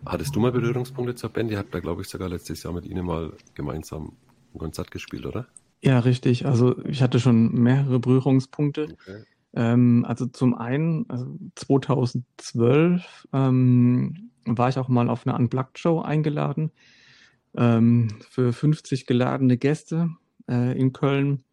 Hattest 0.05 0.35
du 0.35 0.39
mal 0.39 0.51
Berührungspunkte 0.51 1.15
zur 1.15 1.29
Band? 1.29 1.49
Ihr 1.51 1.57
habt 1.57 1.73
da, 1.73 1.79
glaube 1.79 2.01
ich, 2.01 2.09
sogar 2.09 2.27
letztes 2.27 2.61
Jahr 2.63 2.73
mit 2.73 2.85
ihnen 2.85 3.05
mal 3.05 3.31
gemeinsam 3.53 4.13
ein 4.53 4.59
Konzert 4.59 4.91
gespielt, 4.91 5.25
oder? 5.25 5.47
Ja, 5.81 5.99
richtig. 5.99 6.45
Also 6.45 6.83
ich 6.85 7.01
hatte 7.01 7.19
schon 7.19 7.53
mehrere 7.53 7.99
Berührungspunkte. 7.99 8.89
Okay. 8.91 9.23
Ähm, 9.53 10.05
also 10.07 10.25
zum 10.25 10.55
einen, 10.55 11.09
also 11.09 11.37
2012 11.55 13.27
ähm, 13.31 14.31
war 14.45 14.69
ich 14.69 14.77
auch 14.77 14.89
mal 14.89 15.09
auf 15.09 15.25
eine 15.25 15.37
Unplugged-Show 15.37 16.01
eingeladen 16.01 16.71
ähm, 17.55 18.09
für 18.29 18.53
50 18.53 19.05
geladene 19.05 19.57
Gäste 19.57 20.09
äh, 20.49 20.77
in 20.77 20.93
Köln. 20.93 21.43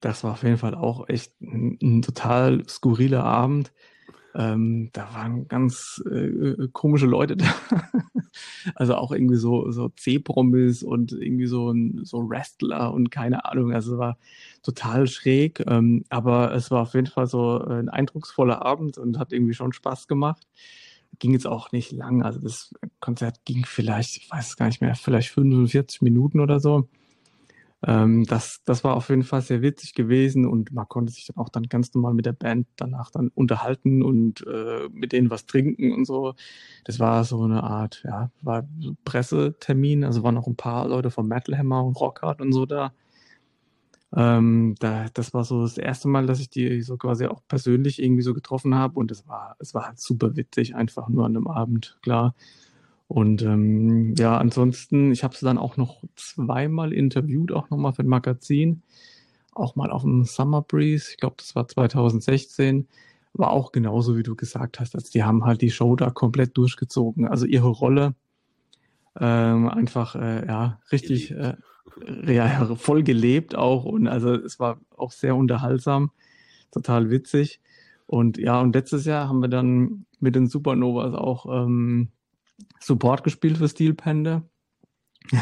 Das 0.00 0.24
war 0.24 0.32
auf 0.32 0.42
jeden 0.42 0.58
Fall 0.58 0.74
auch 0.74 1.08
echt 1.08 1.40
ein, 1.40 1.78
ein 1.82 2.02
total 2.02 2.68
skurriler 2.68 3.24
Abend. 3.24 3.72
Ähm, 4.34 4.90
da 4.92 5.14
waren 5.14 5.48
ganz 5.48 6.02
äh, 6.10 6.68
komische 6.72 7.06
Leute 7.06 7.38
da. 7.38 7.46
also 8.74 8.94
auch 8.94 9.10
irgendwie 9.10 9.36
so, 9.36 9.70
so 9.70 9.88
C-Promis 9.88 10.82
und 10.82 11.12
irgendwie 11.12 11.46
so, 11.46 11.70
ein, 11.70 12.04
so 12.04 12.28
Wrestler 12.28 12.92
und 12.92 13.10
keine 13.10 13.46
Ahnung. 13.46 13.72
Also 13.72 13.94
es 13.94 13.98
war 13.98 14.18
total 14.62 15.06
schräg. 15.06 15.64
Ähm, 15.66 16.04
aber 16.10 16.54
es 16.54 16.70
war 16.70 16.82
auf 16.82 16.92
jeden 16.92 17.06
Fall 17.06 17.26
so 17.26 17.58
ein 17.60 17.88
eindrucksvoller 17.88 18.64
Abend 18.64 18.98
und 18.98 19.18
hat 19.18 19.32
irgendwie 19.32 19.54
schon 19.54 19.72
Spaß 19.72 20.06
gemacht 20.06 20.46
ging 21.18 21.32
jetzt 21.32 21.46
auch 21.46 21.72
nicht 21.72 21.92
lang. 21.92 22.22
Also 22.22 22.40
das 22.40 22.74
Konzert 23.00 23.44
ging 23.44 23.64
vielleicht, 23.64 24.16
ich 24.16 24.30
weiß 24.30 24.48
es 24.48 24.56
gar 24.56 24.66
nicht 24.66 24.80
mehr, 24.80 24.94
vielleicht 24.94 25.30
45 25.30 26.02
Minuten 26.02 26.40
oder 26.40 26.60
so. 26.60 26.88
Ähm, 27.86 28.24
das, 28.24 28.62
das 28.64 28.84
war 28.84 28.96
auf 28.96 29.10
jeden 29.10 29.22
Fall 29.22 29.42
sehr 29.42 29.62
witzig 29.62 29.94
gewesen 29.94 30.46
und 30.46 30.72
man 30.72 30.88
konnte 30.88 31.12
sich 31.12 31.26
dann 31.26 31.36
auch 31.36 31.48
dann 31.50 31.64
ganz 31.64 31.92
normal 31.94 32.14
mit 32.14 32.26
der 32.26 32.32
Band 32.32 32.66
danach 32.76 33.10
dann 33.10 33.28
unterhalten 33.28 34.02
und 34.02 34.46
äh, 34.46 34.88
mit 34.90 35.12
denen 35.12 35.30
was 35.30 35.46
trinken 35.46 35.92
und 35.92 36.06
so. 36.06 36.34
Das 36.84 36.98
war 36.98 37.24
so 37.24 37.42
eine 37.42 37.62
Art, 37.62 38.02
ja, 38.04 38.30
war 38.40 38.66
Pressetermin. 39.04 40.04
Also 40.04 40.22
waren 40.22 40.34
noch 40.34 40.46
ein 40.46 40.56
paar 40.56 40.88
Leute 40.88 41.10
vom 41.10 41.28
Metal 41.28 41.56
Hammer 41.56 41.84
und 41.84 42.00
Rockhard 42.00 42.40
und 42.40 42.52
so 42.52 42.66
da. 42.66 42.92
Ähm, 44.16 44.74
da, 44.78 45.06
das 45.12 45.34
war 45.34 45.44
so 45.44 45.60
das 45.62 45.76
erste 45.76 46.08
Mal, 46.08 46.24
dass 46.26 46.40
ich 46.40 46.48
die 46.48 46.80
so 46.80 46.96
quasi 46.96 47.26
auch 47.26 47.42
persönlich 47.48 48.02
irgendwie 48.02 48.22
so 48.22 48.32
getroffen 48.32 48.74
habe 48.74 48.98
und 48.98 49.10
es 49.10 49.28
war, 49.28 49.56
es 49.58 49.74
war 49.74 49.86
halt 49.86 50.00
super 50.00 50.36
witzig, 50.36 50.74
einfach 50.74 51.08
nur 51.08 51.26
an 51.26 51.36
einem 51.36 51.46
Abend, 51.48 51.98
klar. 52.02 52.34
Und 53.08 53.42
ähm, 53.42 54.14
ja, 54.16 54.38
ansonsten, 54.38 55.12
ich 55.12 55.22
habe 55.22 55.36
sie 55.36 55.44
dann 55.44 55.58
auch 55.58 55.76
noch 55.76 56.02
zweimal 56.16 56.94
interviewt, 56.94 57.52
auch 57.52 57.68
nochmal 57.68 57.92
für 57.92 58.02
ein 58.04 58.08
Magazin, 58.08 58.82
auch 59.54 59.76
mal 59.76 59.90
auf 59.90 60.02
dem 60.02 60.24
Summer 60.24 60.62
Breeze, 60.62 61.10
ich 61.10 61.18
glaube, 61.18 61.36
das 61.38 61.54
war 61.54 61.68
2016, 61.68 62.88
war 63.34 63.50
auch 63.50 63.70
genauso, 63.70 64.16
wie 64.16 64.22
du 64.22 64.34
gesagt 64.34 64.80
hast, 64.80 64.94
also 64.94 65.10
die 65.12 65.24
haben 65.24 65.44
halt 65.44 65.60
die 65.60 65.70
Show 65.70 65.94
da 65.94 66.10
komplett 66.10 66.56
durchgezogen, 66.56 67.28
also 67.28 67.44
ihre 67.44 67.68
Rolle 67.68 68.14
ähm, 69.20 69.68
einfach, 69.68 70.14
äh, 70.14 70.46
ja, 70.46 70.80
richtig, 70.90 71.32
äh, 71.32 71.54
ja, 72.26 72.74
voll 72.76 73.02
gelebt 73.02 73.54
auch 73.54 73.84
und 73.84 74.06
also 74.06 74.34
es 74.34 74.58
war 74.58 74.80
auch 74.96 75.12
sehr 75.12 75.36
unterhaltsam, 75.36 76.10
total 76.72 77.10
witzig. 77.10 77.60
Und 78.06 78.38
ja, 78.38 78.60
und 78.60 78.74
letztes 78.74 79.04
Jahr 79.04 79.28
haben 79.28 79.40
wir 79.40 79.48
dann 79.48 80.06
mit 80.20 80.36
den 80.36 80.46
Supernovas 80.46 81.14
auch 81.14 81.46
ähm, 81.46 82.10
Support 82.80 83.24
gespielt 83.24 83.58
für 83.58 83.68
Steel 83.68 83.94
Panda. 83.94 84.42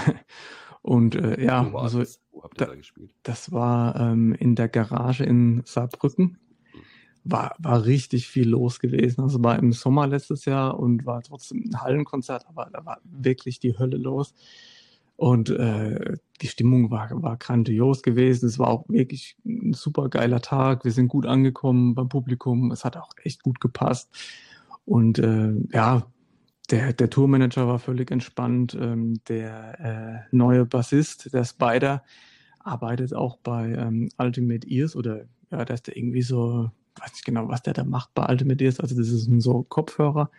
und 0.83 1.15
äh, 1.15 1.45
ja, 1.45 1.71
Wo 1.73 1.79
also 1.79 1.99
das? 2.01 2.21
Wo 2.33 2.43
habt 2.43 2.61
ihr 2.61 2.67
da, 2.67 2.73
da 2.73 2.77
gespielt? 2.77 3.15
Das 3.23 3.53
war 3.53 3.97
ähm, 3.97 4.35
in 4.35 4.55
der 4.55 4.69
Garage 4.69 5.25
in 5.25 5.63
Saarbrücken. 5.65 6.39
War, 7.27 7.55
war 7.59 7.87
richtig 7.87 8.29
viel 8.29 8.49
los 8.49 8.81
gewesen. 8.81 9.23
Also 9.23 9.43
war 9.43 9.59
im 9.59 9.73
Sommer 9.73 10.07
letztes 10.07 10.45
Jahr 10.45 10.79
und 10.79 11.07
war 11.07 11.23
trotzdem 11.23 11.65
ein 11.71 11.81
Hallenkonzert, 11.81 12.47
aber 12.49 12.69
da 12.73 12.85
war 12.85 13.01
wirklich 13.05 13.61
die 13.61 13.79
Hölle 13.79 13.97
los. 13.97 14.35
Und 15.17 15.51
äh, 15.51 16.17
die 16.41 16.49
Stimmung 16.49 16.91
war, 16.91 17.09
war 17.23 17.37
grandios 17.37 18.03
gewesen. 18.03 18.47
Es 18.47 18.59
war 18.59 18.69
auch 18.69 18.89
wirklich 18.89 19.37
ein 19.45 19.73
super 19.73 20.09
geiler 20.09 20.41
Tag. 20.41 20.85
Wir 20.85 20.93
sind 20.93 21.09
gut 21.09 21.27
angekommen 21.27 21.95
beim 21.95 22.09
Publikum. 22.09 22.73
Es 22.73 22.85
hat 22.85 22.97
auch 22.97 23.11
echt 23.23 23.43
gut 23.43 23.61
gepasst. 23.61 24.11
Und 24.85 25.19
äh, 25.19 25.53
ja, 25.73 26.07
der, 26.71 26.93
der 26.93 27.11
Tourmanager 27.11 27.69
war 27.69 27.79
völlig 27.79 28.11
entspannt. 28.11 28.77
Ähm, 28.79 29.21
der 29.29 30.25
äh, 30.31 30.37
neue 30.37 30.67
Bassist, 30.67 31.33
der 31.33 31.45
Spider, 31.45 32.03
arbeitet 32.61 33.15
auch 33.15 33.39
bei 33.39 33.73
ähm, 33.73 34.09
Ultimate 34.19 34.67
Ears 34.69 34.97
oder 34.97 35.27
ja, 35.51 35.65
da 35.65 35.75
ist 35.75 35.87
der 35.87 35.97
irgendwie 35.97 36.23
so, 36.23 36.71
weiß 36.99 37.13
nicht 37.13 37.25
genau, 37.25 37.49
was 37.49 37.63
der 37.63 37.75
da 37.75 37.85
macht 37.85 38.15
bei 38.15 38.27
Ultimate 38.27 38.65
Ears. 38.65 38.81
Also 38.81 38.97
das 38.97 39.09
ist 39.09 39.29
ein 39.29 39.41
so 39.41 39.63
Kopfhörer 39.63 40.31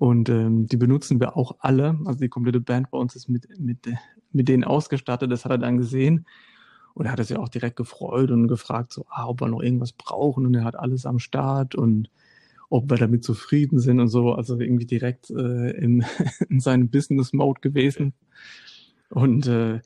und 0.00 0.30
ähm, 0.30 0.66
die 0.66 0.78
benutzen 0.78 1.20
wir 1.20 1.36
auch 1.36 1.56
alle. 1.58 1.98
Also 2.06 2.20
die 2.20 2.30
komplette 2.30 2.58
Band 2.58 2.90
bei 2.90 2.96
uns 2.96 3.14
ist 3.16 3.28
mit, 3.28 3.46
mit, 3.60 3.86
mit 4.32 4.48
denen 4.48 4.64
ausgestattet. 4.64 5.30
Das 5.30 5.44
hat 5.44 5.52
er 5.52 5.58
dann 5.58 5.76
gesehen. 5.76 6.24
Und 6.94 7.04
er 7.04 7.12
hat 7.12 7.22
sich 7.22 7.36
auch 7.36 7.50
direkt 7.50 7.76
gefreut 7.76 8.30
und 8.30 8.48
gefragt, 8.48 8.94
so, 8.94 9.04
ah, 9.10 9.26
ob 9.26 9.42
wir 9.42 9.48
noch 9.48 9.60
irgendwas 9.60 9.92
brauchen. 9.92 10.46
Und 10.46 10.54
er 10.54 10.64
hat 10.64 10.74
alles 10.74 11.04
am 11.04 11.18
Start 11.18 11.74
und 11.74 12.08
ob 12.70 12.88
wir 12.88 12.96
damit 12.96 13.24
zufrieden 13.24 13.78
sind 13.78 14.00
und 14.00 14.08
so. 14.08 14.32
Also 14.32 14.58
irgendwie 14.58 14.86
direkt 14.86 15.28
äh, 15.28 15.72
im, 15.72 16.02
in 16.48 16.60
seinem 16.60 16.88
Business-Mode 16.88 17.60
gewesen. 17.60 18.14
Und 19.10 19.48
äh, 19.48 19.80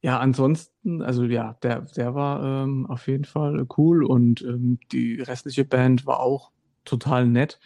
ja, 0.00 0.20
ansonsten, 0.20 1.02
also 1.02 1.24
ja, 1.24 1.58
der, 1.62 1.82
der 1.82 2.14
war 2.14 2.64
ähm, 2.64 2.86
auf 2.86 3.08
jeden 3.08 3.26
Fall 3.26 3.66
cool 3.76 4.04
und 4.04 4.40
ähm, 4.40 4.78
die 4.90 5.20
restliche 5.20 5.66
Band 5.66 6.06
war 6.06 6.20
auch 6.20 6.50
total 6.86 7.26
nett 7.26 7.60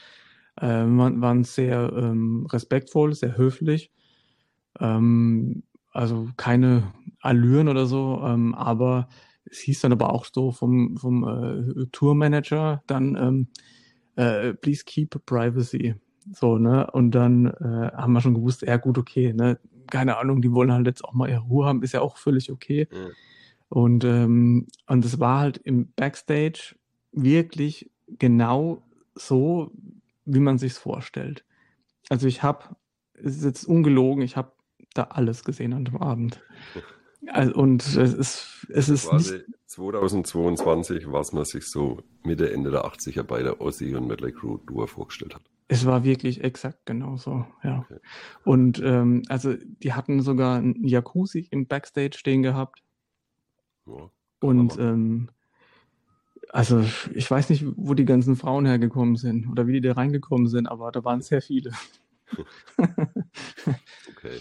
äh, 0.56 0.66
waren 0.66 1.44
sehr 1.44 1.92
ähm, 1.96 2.46
respektvoll, 2.50 3.14
sehr 3.14 3.36
höflich. 3.36 3.90
Ähm, 4.80 5.62
also 5.92 6.28
keine 6.36 6.92
Allüren 7.20 7.68
oder 7.68 7.86
so, 7.86 8.20
ähm, 8.24 8.54
aber 8.54 9.08
es 9.44 9.58
hieß 9.60 9.82
dann 9.82 9.92
aber 9.92 10.12
auch 10.12 10.24
so 10.24 10.52
vom, 10.52 10.96
vom 10.96 11.24
äh, 11.24 11.86
Tourmanager 11.92 12.82
dann, 12.86 13.16
ähm, 13.16 13.48
äh, 14.16 14.54
please 14.54 14.84
keep 14.84 15.24
privacy. 15.26 15.94
So, 16.32 16.58
ne? 16.58 16.90
Und 16.90 17.12
dann 17.12 17.46
äh, 17.46 17.92
haben 17.92 18.12
wir 18.12 18.20
schon 18.20 18.34
gewusst, 18.34 18.62
ja 18.62 18.76
gut, 18.76 18.98
okay, 18.98 19.32
ne? 19.32 19.58
Keine 19.90 20.16
Ahnung, 20.16 20.40
die 20.40 20.50
wollen 20.50 20.72
halt 20.72 20.86
jetzt 20.86 21.04
auch 21.04 21.12
mal 21.12 21.28
ihre 21.28 21.42
Ruhe 21.42 21.66
haben, 21.66 21.82
ist 21.82 21.92
ja 21.92 22.00
auch 22.00 22.16
völlig 22.16 22.50
okay. 22.50 22.88
Mhm. 22.90 23.12
Und, 23.68 24.04
ähm, 24.04 24.66
und 24.86 25.04
es 25.04 25.20
war 25.20 25.40
halt 25.40 25.58
im 25.58 25.92
Backstage 25.94 26.74
wirklich 27.12 27.90
genau 28.18 28.82
so, 29.14 29.72
wie 30.24 30.40
man 30.40 30.58
sich's 30.58 30.78
vorstellt. 30.78 31.44
Also 32.08 32.26
ich 32.26 32.42
habe, 32.42 32.76
es 33.14 33.36
ist 33.36 33.44
jetzt 33.44 33.64
ungelogen, 33.64 34.22
ich 34.22 34.36
habe 34.36 34.52
da 34.94 35.04
alles 35.04 35.44
gesehen 35.44 35.72
an 35.72 35.84
dem 35.84 35.96
Abend. 35.96 36.42
Also, 37.28 37.54
und 37.54 37.86
es 37.86 38.12
ist, 38.12 38.66
es 38.68 38.88
ist 38.88 39.08
Quasi 39.08 39.40
2022, 39.66 41.10
was 41.10 41.32
man 41.32 41.44
sich 41.44 41.70
so 41.70 42.02
Mitte, 42.22 42.52
Ende 42.52 42.70
der 42.70 42.84
80er 42.84 43.22
bei 43.22 43.42
der 43.42 43.60
Ozzy 43.60 43.94
und 43.94 44.06
Medley 44.06 44.32
Crew 44.32 44.58
Tour 44.58 44.88
vorgestellt 44.88 45.34
hat. 45.34 45.42
Es 45.68 45.86
war 45.86 46.04
wirklich 46.04 46.44
exakt 46.44 46.84
genauso, 46.84 47.46
ja. 47.62 47.80
Okay. 47.80 48.00
Und 48.44 48.80
ähm, 48.84 49.22
also 49.28 49.54
die 49.54 49.94
hatten 49.94 50.20
sogar 50.20 50.58
einen 50.58 50.86
Jacuzzi 50.86 51.48
im 51.50 51.66
Backstage 51.66 52.18
stehen 52.18 52.42
gehabt. 52.42 52.82
Ja, 53.86 54.10
und 54.40 54.78
ähm, 54.78 55.30
also 56.54 56.84
ich 57.12 57.28
weiß 57.28 57.50
nicht, 57.50 57.64
wo 57.74 57.94
die 57.94 58.04
ganzen 58.04 58.36
Frauen 58.36 58.64
hergekommen 58.64 59.16
sind 59.16 59.48
oder 59.50 59.66
wie 59.66 59.72
die 59.72 59.80
da 59.80 59.94
reingekommen 59.94 60.46
sind, 60.46 60.68
aber 60.68 60.92
da 60.92 61.02
waren 61.04 61.20
sehr 61.20 61.42
viele. 61.42 61.72
okay. 62.78 64.38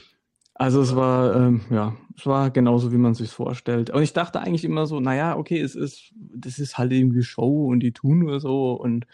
Also 0.54 0.84
es 0.84 0.96
war, 0.96 1.36
ähm, 1.36 1.62
ja, 1.72 1.98
es 2.16 2.28
war 2.28 2.52
genauso, 2.52 2.92
wie 2.92 2.98
man 2.98 3.16
sich 3.16 3.32
vorstellt. 3.32 3.90
Und 3.90 4.04
ich 4.04 4.14
dachte 4.14 4.42
eigentlich 4.42 4.64
immer 4.64 4.86
so, 4.86 5.00
naja, 5.00 5.36
okay, 5.36 5.60
es 5.60 5.74
ist, 5.74 6.14
das 6.16 6.60
ist 6.60 6.78
halt 6.78 6.92
irgendwie 6.92 7.24
Show 7.24 7.66
und 7.66 7.80
die 7.80 7.94
tun 7.94 8.20
nur 8.20 8.40
so 8.40 8.74
und 8.74 9.08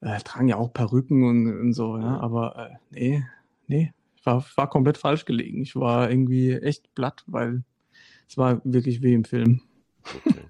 äh, 0.00 0.18
tragen 0.18 0.48
ja 0.48 0.56
auch 0.56 0.72
Perücken 0.72 1.22
und, 1.22 1.60
und 1.60 1.72
so, 1.72 1.98
ja, 1.98 2.18
aber 2.18 2.56
äh, 2.58 2.74
nee, 2.90 3.24
nee, 3.68 3.92
ich 4.16 4.26
war, 4.26 4.44
war 4.56 4.68
komplett 4.68 4.98
falsch 4.98 5.24
gelegen. 5.24 5.62
Ich 5.62 5.76
war 5.76 6.10
irgendwie 6.10 6.54
echt 6.54 6.92
platt, 6.96 7.22
weil 7.28 7.62
es 8.28 8.36
war 8.36 8.60
wirklich 8.64 9.02
wie 9.02 9.14
im 9.14 9.24
Film. 9.24 9.60
Okay. 10.02 10.42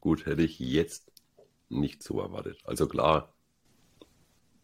Gut, 0.00 0.26
hätte 0.26 0.42
ich 0.42 0.58
jetzt 0.58 1.10
nicht 1.68 2.02
so 2.02 2.20
erwartet. 2.20 2.58
Also 2.64 2.86
klar, 2.86 3.34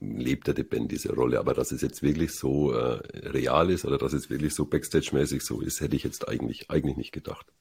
lebt 0.01 0.47
der 0.47 0.63
Band 0.65 0.93
diese 0.93 1.15
Rolle, 1.15 1.39
aber 1.39 1.55
dass 1.55 1.73
es 1.73 1.83
jetzt 1.83 2.03
wirklich 2.03 2.33
so 2.33 2.73
äh, 2.73 3.01
real 3.29 3.71
ist 3.71 3.85
oder 3.85 3.99
dass 3.99 4.13
es 4.13 4.31
wirklich 4.31 4.55
so 4.55 4.67
Backstage-mäßig 4.67 5.43
so 5.43 5.61
ist, 5.61 5.81
hätte 5.81 5.97
ich 5.97 6.05
jetzt 6.05 6.29
eigentlich, 6.29 6.71
eigentlich 6.71 6.97
nicht 6.97 7.13
gedacht. 7.13 7.53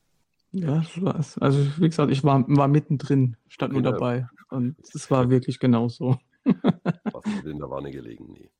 Ja, 0.52 0.78
das 0.78 1.02
war's. 1.02 1.38
Also 1.40 1.66
wie 1.78 1.90
gesagt, 1.90 2.12
ich 2.12 2.24
war, 2.24 2.46
war 2.48 2.68
mittendrin, 2.68 3.38
stand 3.48 3.74
nur 3.74 3.82
genau. 3.82 3.94
dabei 3.94 4.28
und 4.50 4.76
es 4.94 5.10
war 5.10 5.30
wirklich 5.30 5.60
genauso. 5.60 6.18
Was 6.44 7.26
in 7.46 7.58
der 7.58 7.70
Wanne 7.70 7.92
gelegen, 7.92 8.34
nee. 8.34 8.52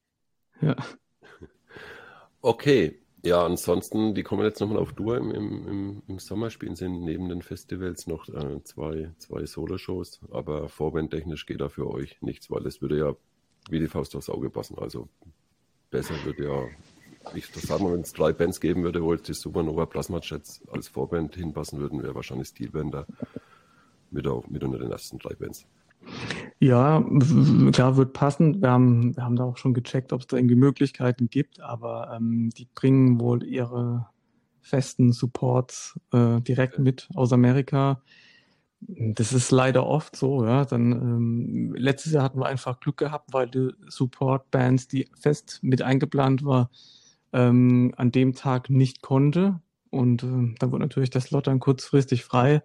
Ja. 0.62 0.76
Okay, 2.42 3.03
ja, 3.24 3.46
ansonsten, 3.46 4.14
die 4.14 4.24
kommen 4.24 4.44
jetzt 4.44 4.60
nochmal 4.60 4.80
auf 4.80 4.94
Tour. 4.94 5.18
Im, 5.18 5.32
im, 5.32 6.02
Im, 6.08 6.20
Sommer 6.20 6.50
spielen 6.50 6.76
sie 6.76 6.90
neben 6.90 7.30
den 7.30 7.42
Festivals 7.42 8.06
noch 8.06 8.28
äh, 8.28 8.62
zwei, 8.64 9.12
zwei 9.18 9.46
Solo-Shows, 9.46 10.20
aber 10.32 10.68
vorbandtechnisch 10.68 11.46
geht 11.46 11.62
da 11.62 11.70
für 11.70 11.90
euch 11.90 12.22
nichts, 12.22 12.52
weil 12.52 12.68
es 12.68 12.82
würde 12.82 12.98
ja 12.98 13.16
wie 13.70 13.80
die 13.80 13.88
Faust 13.88 14.16
aufs 14.16 14.30
Auge 14.30 14.50
passen. 14.50 14.78
Also 14.78 15.08
besser 15.90 16.16
würde 16.26 16.44
ja, 16.44 17.34
ich 17.34 17.48
sag 17.48 17.80
mal, 17.80 17.94
wenn 17.94 18.02
es 18.02 18.12
drei 18.12 18.34
Bands 18.34 18.60
geben 18.60 18.84
würde, 18.84 19.02
wo 19.02 19.14
jetzt 19.14 19.28
die 19.30 19.34
Supernova 19.34 19.86
Plasma 19.86 20.20
Jets 20.22 20.62
als 20.70 20.90
Vorband 20.90 21.36
hinpassen 21.36 21.80
würden, 21.80 22.04
wäre 22.04 22.16
wahrscheinlich 22.16 22.50
Steelbender 22.50 23.08
mit, 24.12 24.28
auch, 24.28 24.48
mit 24.48 24.64
unter 24.64 24.80
den 24.80 24.92
ersten 24.92 25.18
drei 25.18 25.34
Bands. 25.34 25.66
Ja, 26.60 27.04
klar, 27.72 27.98
wird 27.98 28.14
passen. 28.14 28.62
Wir 28.62 28.70
haben, 28.70 29.16
wir 29.16 29.24
haben 29.24 29.36
da 29.36 29.44
auch 29.44 29.58
schon 29.58 29.74
gecheckt, 29.74 30.14
ob 30.14 30.22
es 30.22 30.28
da 30.28 30.38
irgendwie 30.38 30.56
Möglichkeiten 30.56 31.30
gibt, 31.30 31.60
aber 31.60 32.14
ähm, 32.16 32.52
die 32.58 32.68
bringen 32.74 33.20
wohl 33.20 33.44
ihre 33.44 34.08
festen 34.62 35.12
Supports 35.12 36.00
äh, 36.14 36.40
direkt 36.42 36.80
mit 36.80 37.10
aus 37.16 37.34
Amerika. 37.34 38.02
Das 38.80 39.34
ist 39.34 39.52
leider 39.52 39.86
oft 39.86 40.16
so, 40.16 40.46
ja. 40.46 40.66
Dann 40.66 40.92
ähm, 40.92 41.76
letztes 41.78 42.14
Jahr 42.14 42.24
hatten 42.24 42.40
wir 42.40 42.48
einfach 42.48 42.80
Glück 42.80 42.98
gehabt, 42.98 43.34
weil 43.34 43.48
die 43.50 43.72
Support-Bands, 43.88 44.88
die 44.88 45.08
fest 45.20 45.60
mit 45.62 45.82
eingeplant 45.82 46.46
war, 46.46 46.70
ähm, 47.34 47.94
an 47.98 48.12
dem 48.12 48.34
Tag 48.34 48.70
nicht 48.70 49.02
konnte. 49.02 49.60
Und 49.90 50.24
äh, 50.24 50.56
dann 50.60 50.72
wurde 50.72 50.84
natürlich 50.84 51.10
der 51.10 51.22
Slot 51.22 51.48
dann 51.48 51.60
kurzfristig 51.60 52.24
frei. 52.24 52.64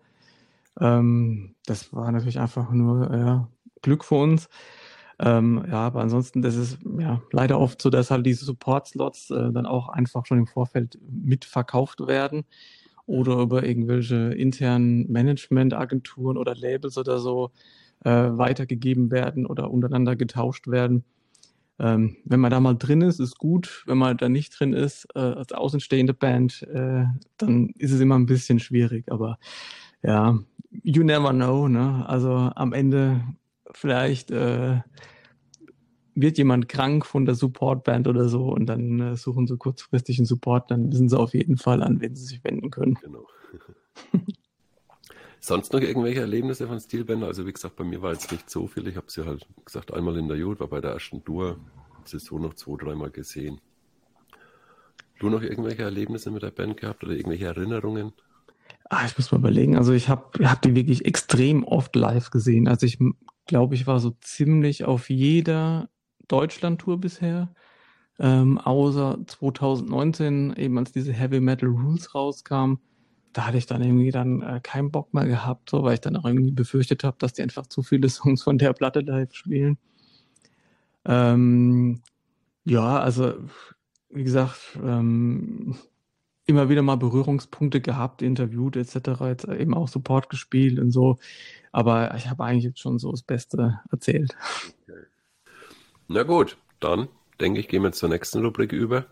Ähm, 0.80 1.54
das 1.66 1.92
war 1.92 2.10
natürlich 2.12 2.38
einfach 2.38 2.70
nur 2.70 3.14
ja, 3.14 3.48
Glück 3.82 4.04
für 4.04 4.16
uns. 4.16 4.48
Ähm, 5.20 5.64
ja, 5.68 5.86
aber 5.86 6.00
ansonsten, 6.00 6.42
das 6.42 6.54
ist 6.54 6.78
ja 6.98 7.20
leider 7.32 7.58
oft 7.58 7.82
so, 7.82 7.90
dass 7.90 8.10
halt 8.10 8.24
diese 8.24 8.44
Support-Slots 8.44 9.30
äh, 9.30 9.52
dann 9.52 9.66
auch 9.66 9.88
einfach 9.88 10.26
schon 10.26 10.38
im 10.38 10.46
Vorfeld 10.46 10.98
mitverkauft 11.10 12.06
werden 12.06 12.44
oder 13.06 13.38
über 13.38 13.64
irgendwelche 13.64 14.32
internen 14.34 15.10
Management-Agenturen 15.10 16.36
oder 16.36 16.54
Labels 16.54 16.98
oder 16.98 17.18
so 17.18 17.50
äh, 18.04 18.10
weitergegeben 18.10 19.10
werden 19.10 19.44
oder 19.46 19.70
untereinander 19.70 20.14
getauscht 20.14 20.68
werden. 20.68 21.04
Ähm, 21.80 22.16
wenn 22.24 22.40
man 22.40 22.50
da 22.50 22.60
mal 22.60 22.74
drin 22.74 23.02
ist, 23.02 23.18
ist 23.18 23.38
gut. 23.38 23.84
Wenn 23.86 23.98
man 23.98 24.16
da 24.16 24.28
nicht 24.28 24.58
drin 24.58 24.72
ist, 24.72 25.06
äh, 25.14 25.20
als 25.20 25.52
außenstehende 25.52 26.14
Band, 26.14 26.62
äh, 26.62 27.04
dann 27.38 27.70
ist 27.78 27.92
es 27.92 28.00
immer 28.00 28.16
ein 28.16 28.26
bisschen 28.26 28.60
schwierig. 28.60 29.10
Aber 29.10 29.38
ja, 30.02 30.38
you 30.70 31.02
never 31.02 31.32
know. 31.32 31.68
Ne? 31.68 32.04
Also 32.08 32.50
am 32.54 32.72
Ende 32.72 33.24
vielleicht 33.72 34.30
äh, 34.30 34.80
wird 36.14 36.38
jemand 36.38 36.68
krank 36.68 37.06
von 37.06 37.24
der 37.26 37.34
Supportband 37.34 38.08
oder 38.08 38.28
so 38.28 38.46
und 38.46 38.66
dann 38.66 39.00
äh, 39.00 39.16
suchen 39.16 39.46
sie 39.46 39.56
kurzfristig 39.56 40.18
einen 40.18 40.26
Support, 40.26 40.70
dann 40.70 40.90
wissen 40.92 41.08
sie 41.08 41.18
auf 41.18 41.34
jeden 41.34 41.56
Fall 41.56 41.82
an, 41.82 42.00
wen 42.00 42.14
sie 42.14 42.24
sich 42.24 42.42
wenden 42.44 42.70
können. 42.70 42.98
Genau. 43.02 43.26
Sonst 45.40 45.72
noch 45.72 45.80
irgendwelche 45.80 46.20
Erlebnisse 46.20 46.66
von 46.66 46.80
Stilbänder? 46.80 47.28
Also 47.28 47.46
wie 47.46 47.52
gesagt, 47.52 47.76
bei 47.76 47.84
mir 47.84 48.02
war 48.02 48.12
jetzt 48.12 48.32
nicht 48.32 48.50
so 48.50 48.66
viel. 48.66 48.88
Ich 48.88 48.96
habe 48.96 49.06
sie 49.08 49.24
halt 49.24 49.46
gesagt 49.64 49.94
einmal 49.94 50.16
in 50.16 50.26
der 50.26 50.36
Jod, 50.36 50.58
war 50.58 50.66
bei 50.66 50.80
der 50.80 50.92
ersten 50.92 51.24
Tour, 51.24 51.58
sie 52.04 52.18
so 52.18 52.38
noch 52.38 52.54
zwei, 52.54 52.76
dreimal 52.76 53.10
gesehen. 53.10 53.60
Du 55.20 55.30
noch 55.30 55.42
irgendwelche 55.42 55.82
Erlebnisse 55.82 56.30
mit 56.30 56.42
der 56.42 56.50
Band 56.50 56.76
gehabt 56.76 57.04
oder 57.04 57.12
irgendwelche 57.12 57.46
Erinnerungen? 57.46 58.12
Ah, 58.90 59.04
ich 59.06 59.16
muss 59.18 59.30
mal 59.32 59.38
überlegen. 59.38 59.76
Also 59.76 59.92
ich 59.92 60.08
habe 60.08 60.48
hab 60.48 60.62
die 60.62 60.74
wirklich 60.74 61.04
extrem 61.04 61.64
oft 61.64 61.94
live 61.94 62.30
gesehen. 62.30 62.68
Also 62.68 62.86
ich 62.86 62.98
glaube, 63.46 63.74
ich 63.74 63.86
war 63.86 64.00
so 64.00 64.10
ziemlich 64.20 64.84
auf 64.84 65.10
jeder 65.10 65.90
Deutschland-Tour 66.28 66.98
bisher. 66.98 67.54
Ähm, 68.18 68.58
außer 68.58 69.18
2019, 69.26 70.54
eben 70.56 70.78
als 70.78 70.92
diese 70.92 71.12
Heavy 71.12 71.40
Metal 71.40 71.68
Rules 71.68 72.14
rauskam, 72.14 72.74
da 73.32 73.46
hatte 73.46 73.58
ich 73.58 73.66
dann 73.66 73.82
irgendwie 73.82 74.10
dann 74.10 74.42
äh, 74.42 74.60
keinen 74.62 74.90
Bock 74.90 75.14
mehr 75.14 75.26
gehabt, 75.26 75.70
so, 75.70 75.82
weil 75.84 75.94
ich 75.94 76.00
dann 76.00 76.16
auch 76.16 76.24
irgendwie 76.24 76.50
befürchtet 76.50 77.04
habe, 77.04 77.16
dass 77.20 77.34
die 77.34 77.42
einfach 77.42 77.66
zu 77.66 77.82
viele 77.82 78.08
Songs 78.08 78.42
von 78.42 78.58
der 78.58 78.72
Platte 78.72 79.00
live 79.00 79.32
spielen. 79.34 79.78
Ähm, 81.04 82.02
ja, 82.64 82.98
also 82.98 83.34
wie 84.10 84.24
gesagt, 84.24 84.78
ähm, 84.82 85.76
immer 86.48 86.70
wieder 86.70 86.82
mal 86.82 86.96
Berührungspunkte 86.96 87.80
gehabt, 87.80 88.22
interviewt 88.22 88.76
etc., 88.76 89.20
jetzt 89.26 89.46
eben 89.46 89.74
auch 89.74 89.86
Support 89.86 90.30
gespielt 90.30 90.78
und 90.78 90.90
so. 90.90 91.18
Aber 91.72 92.14
ich 92.16 92.28
habe 92.28 92.42
eigentlich 92.42 92.64
jetzt 92.64 92.80
schon 92.80 92.98
so 92.98 93.10
das 93.10 93.22
Beste 93.22 93.80
erzählt. 93.92 94.34
Okay. 94.82 95.04
Na 96.08 96.22
gut, 96.22 96.56
dann 96.80 97.08
denke 97.38 97.60
ich, 97.60 97.68
gehen 97.68 97.82
wir 97.82 97.92
zur 97.92 98.08
nächsten 98.08 98.42
Rubrik 98.42 98.72
über. 98.72 99.06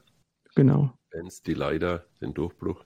Genau. 0.54 0.92
Bands, 1.12 1.42
die 1.42 1.52
leider 1.52 2.06
den 2.22 2.32
Durchbruch 2.32 2.84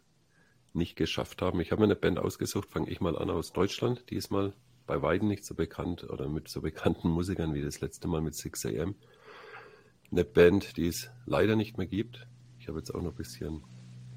nicht 0.73 0.97
geschafft 0.97 1.43
haben. 1.43 1.61
Ich 1.61 1.71
habe 1.71 1.81
mir 1.81 1.87
eine 1.87 1.97
Band 1.97 2.19
ausgesucht, 2.19 2.69
fange 2.71 2.91
ich 2.91 3.01
mal 3.01 3.17
an 3.17 3.31
aus 3.31 3.53
Deutschland. 3.53 4.11
Diesmal 4.11 4.53
bei 4.87 5.01
Weiden 5.01 5.29
nicht 5.29 5.45
so 5.45 5.55
bekannt 5.55 6.11
oder 6.11 6.29
mit 6.29 6.49
so 6.49 6.61
bekannten 6.61 7.09
Musikern 7.09 7.55
wie 7.55 7.63
das 7.63 7.81
letzte 7.81 8.09
Mal 8.09 8.21
mit 8.21 8.35
6am. 8.35 8.95
Eine 10.11 10.25
Band, 10.25 10.77
die 10.77 10.89
es 10.89 11.09
leider 11.27 11.55
nicht 11.55 11.79
mehr 11.79 11.87
gibt. 11.87 12.27
Ich 12.59 12.67
habe 12.67 12.79
jetzt 12.79 12.93
auch 12.93 13.01
noch 13.01 13.13
ein 13.13 13.17
bisschen 13.17 13.63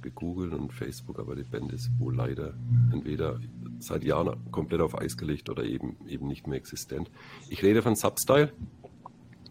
gegoogelt 0.03 0.53
und 0.53 0.71
Facebook, 0.71 1.19
aber 1.19 1.35
die 1.35 1.43
Band 1.43 1.73
ist 1.73 1.89
wohl 1.97 2.15
leider 2.15 2.53
entweder 2.91 3.39
seit 3.79 4.03
Jahren 4.03 4.37
komplett 4.51 4.81
auf 4.81 4.97
Eis 4.97 5.17
gelegt 5.17 5.49
oder 5.49 5.63
eben, 5.63 5.97
eben 6.07 6.27
nicht 6.27 6.45
mehr 6.45 6.57
existent. 6.57 7.09
Ich 7.49 7.63
rede 7.63 7.81
von 7.81 7.95
Substyle. 7.95 8.53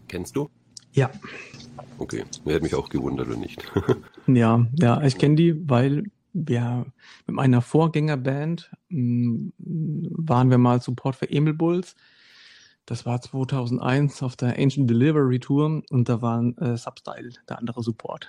Kennst 0.07 0.35
du? 0.35 0.49
Ja. 0.93 1.11
Okay, 1.97 2.23
mir 2.45 2.53
hätte 2.53 2.63
mich 2.63 2.75
auch 2.75 2.89
gewundert, 2.89 3.29
wenn 3.29 3.39
nicht. 3.39 3.63
ja, 4.27 4.65
ja, 4.79 5.01
ich 5.01 5.17
kenne 5.17 5.35
die, 5.35 5.69
weil 5.69 6.03
wir 6.33 6.85
mit 7.27 7.35
meiner 7.35 7.61
Vorgängerband 7.61 8.71
mh, 8.89 9.51
mm, 9.57 10.07
waren 10.11 10.49
wir 10.49 10.57
mal 10.57 10.81
Support 10.81 11.15
für 11.15 11.29
Emil 11.29 11.53
Bulls. 11.53 11.95
Das 12.85 13.05
war 13.05 13.21
2001 13.21 14.21
auf 14.23 14.35
der 14.35 14.59
Ancient 14.59 14.89
Delivery 14.89 15.39
Tour 15.39 15.83
und 15.89 16.09
da 16.09 16.21
war 16.21 16.43
äh, 16.57 16.77
Substyle 16.77 17.31
der 17.47 17.59
andere 17.59 17.81
Support. 17.81 18.27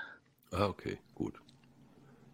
Ah, 0.53 0.67
okay, 0.67 0.99
gut. 1.15 1.35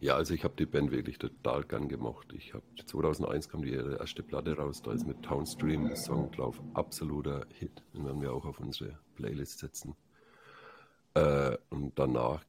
Ja, 0.01 0.15
also 0.15 0.33
ich 0.33 0.45
habe 0.45 0.55
die 0.57 0.65
Band 0.65 0.93
wirklich 0.93 1.19
total 1.19 1.63
gern 1.65 1.87
gemocht. 1.87 2.33
Ich 2.33 2.55
habe 2.55 2.65
2001 2.87 3.51
kam 3.51 3.61
die 3.61 3.75
erste 3.75 4.23
Platte 4.23 4.57
raus, 4.57 4.81
da 4.81 4.93
ist 4.93 5.07
mit 5.07 5.23
Townstream 5.23 5.89
ein 5.89 5.97
Song 5.97 6.31
drauf, 6.33 6.59
absoluter 6.73 7.47
Hit. 7.51 7.83
Den 7.93 8.07
werden 8.07 8.23
wir 8.23 8.33
auch 8.33 8.47
auf 8.47 8.61
unsere 8.61 8.99
Playlist 9.15 9.59
setzen. 9.59 9.95
Äh, 11.13 11.59
und 11.69 11.99
danach 11.99 12.43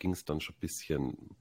ging 0.00 0.10
es 0.10 0.24
dann 0.24 0.40
schon 0.40 0.56
ein 0.56 0.58
bisschen, 0.58 1.36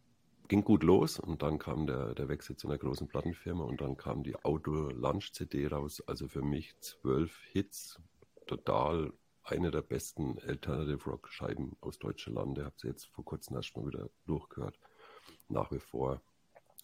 ging 0.47 0.63
gut 0.63 0.83
los 0.83 1.19
und 1.19 1.41
dann 1.41 1.57
kam 1.57 1.87
der, 1.87 2.13
der 2.13 2.29
Wechsel 2.29 2.55
zu 2.55 2.67
einer 2.67 2.77
großen 2.77 3.07
Plattenfirma 3.07 3.63
und 3.63 3.81
dann 3.81 3.97
kam 3.97 4.21
die 4.21 4.35
Outdoor 4.35 4.93
Lunch 4.93 5.33
CD 5.33 5.65
raus. 5.65 6.03
Also 6.05 6.27
für 6.27 6.43
mich 6.43 6.79
zwölf 6.81 7.35
Hits, 7.51 7.99
total 8.45 9.11
eine 9.41 9.71
der 9.71 9.81
besten 9.81 10.37
Alternative 10.37 11.09
Rock 11.09 11.29
Scheiben 11.29 11.75
aus 11.81 11.97
Deutschland. 11.97 12.37
Lande. 12.37 12.65
Habe 12.65 12.75
sie 12.77 12.89
jetzt 12.89 13.07
vor 13.07 13.25
kurzem 13.25 13.55
erst 13.55 13.75
mal 13.75 13.87
wieder 13.87 14.07
durchgehört 14.27 14.77
nach 15.49 15.71
wie 15.71 15.79
vor 15.79 16.21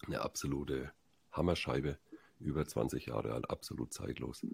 eine 0.06 0.20
absolute 0.20 0.92
Hammerscheibe, 1.32 1.98
über 2.40 2.66
20 2.66 3.06
Jahre 3.06 3.32
alt, 3.32 3.50
absolut 3.50 3.92
zeitlos. 3.92 4.44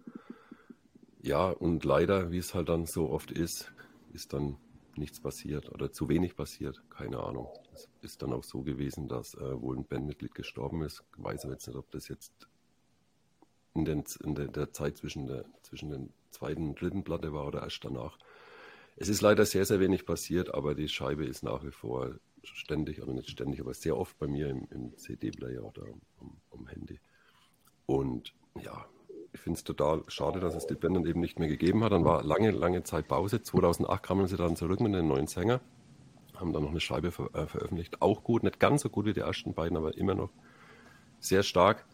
Ja, 1.23 1.51
und 1.51 1.85
leider, 1.85 2.31
wie 2.31 2.39
es 2.39 2.55
halt 2.55 2.69
dann 2.69 2.87
so 2.87 3.11
oft 3.11 3.31
ist, 3.31 3.73
ist 4.13 4.33
dann 4.33 4.57
nichts 4.97 5.21
passiert 5.21 5.71
oder 5.71 5.93
zu 5.93 6.09
wenig 6.09 6.37
passiert, 6.37 6.83
keine 6.91 7.21
Ahnung. 7.21 7.49
Es 7.73 7.89
ist 8.03 8.23
dann 8.23 8.33
auch 8.33 8.45
so 8.45 8.63
gewesen, 8.63 9.09
dass 9.09 9.35
äh, 9.35 9.61
wohl 9.61 9.77
ein 9.77 9.85
Bandmitglied 9.85 10.35
gestorben 10.35 10.83
ist. 10.83 11.03
Ich 11.17 11.25
weiß 11.25 11.45
jetzt 11.45 11.67
nicht, 11.67 11.77
ob 11.77 11.91
das 11.91 12.09
jetzt 12.09 12.49
in, 13.75 13.85
den, 13.85 14.05
in 14.25 14.35
der, 14.35 14.49
der, 14.49 14.73
Zeit 14.73 14.97
zwischen 14.97 15.27
der 15.27 15.45
zwischen 15.63 15.91
den 15.91 16.13
zweiten 16.31 16.69
und 16.69 16.81
dritten 16.81 17.05
Platte 17.05 17.33
war 17.33 17.47
oder 17.47 17.63
erst 17.63 17.85
danach. 17.85 18.19
Es 18.97 19.09
ist 19.09 19.21
leider 19.21 19.47
sehr, 19.47 19.65
sehr 19.65 19.81
wenig 19.81 20.05
passiert, 20.05 20.53
aber 20.55 20.75
die 20.75 20.89
Scheibe 20.89 21.25
ist 21.25 21.43
nach 21.43 21.65
wie 21.65 21.71
vor 21.71 22.17
ständig, 22.43 23.03
oder 23.03 23.13
nicht 23.13 23.31
ständig, 23.31 23.61
aber 23.61 23.75
sehr 23.75 23.97
oft 23.97 24.19
bei 24.19 24.27
mir 24.27 24.49
im, 24.49 24.67
im 24.71 24.97
CD-Player 24.97 25.65
oder 25.65 25.83
am, 26.21 26.37
am 26.51 26.67
Handy. 26.67 27.01
Und 27.87 28.35
ja, 28.63 28.87
ich 29.33 29.41
finde 29.41 29.59
es 29.59 29.65
total 29.65 30.03
schade, 30.09 30.41
dass 30.41 30.55
es 30.55 30.67
die 30.67 30.75
Band 30.75 30.97
dann 30.97 31.07
eben 31.07 31.21
nicht 31.21 31.39
mehr 31.39 31.49
gegeben 31.49 31.85
hat. 31.85 31.93
Dann 31.93 32.05
war 32.05 32.23
lange, 32.23 32.51
lange 32.51 32.83
Zeit 32.83 33.09
Pause. 33.09 33.43
2008 33.43 34.03
kamen 34.03 34.27
sie 34.27 34.37
dann 34.37 34.57
zurück 34.57 34.81
mit 34.81 34.95
den 34.95 35.09
neuen 35.09 35.27
Sänger, 35.27 35.61
haben 36.35 36.53
dann 36.53 36.63
noch 36.63 36.71
eine 36.71 36.81
Scheibe 36.81 37.13
ver 37.13 37.35
äh, 37.35 37.47
veröffentlicht. 37.47 38.03
Auch 38.03 38.25
gut, 38.25 38.43
nicht 38.43 38.59
ganz 38.59 38.83
so 38.83 38.91
gut 38.91 39.07
wie 39.07 39.13
die 39.13 39.21
ersten 39.21 39.55
beiden, 39.55 39.77
aber 39.77 39.97
immer 39.97 40.15
noch 40.15 40.31
sehr 41.21 41.43
stark. 41.43 41.85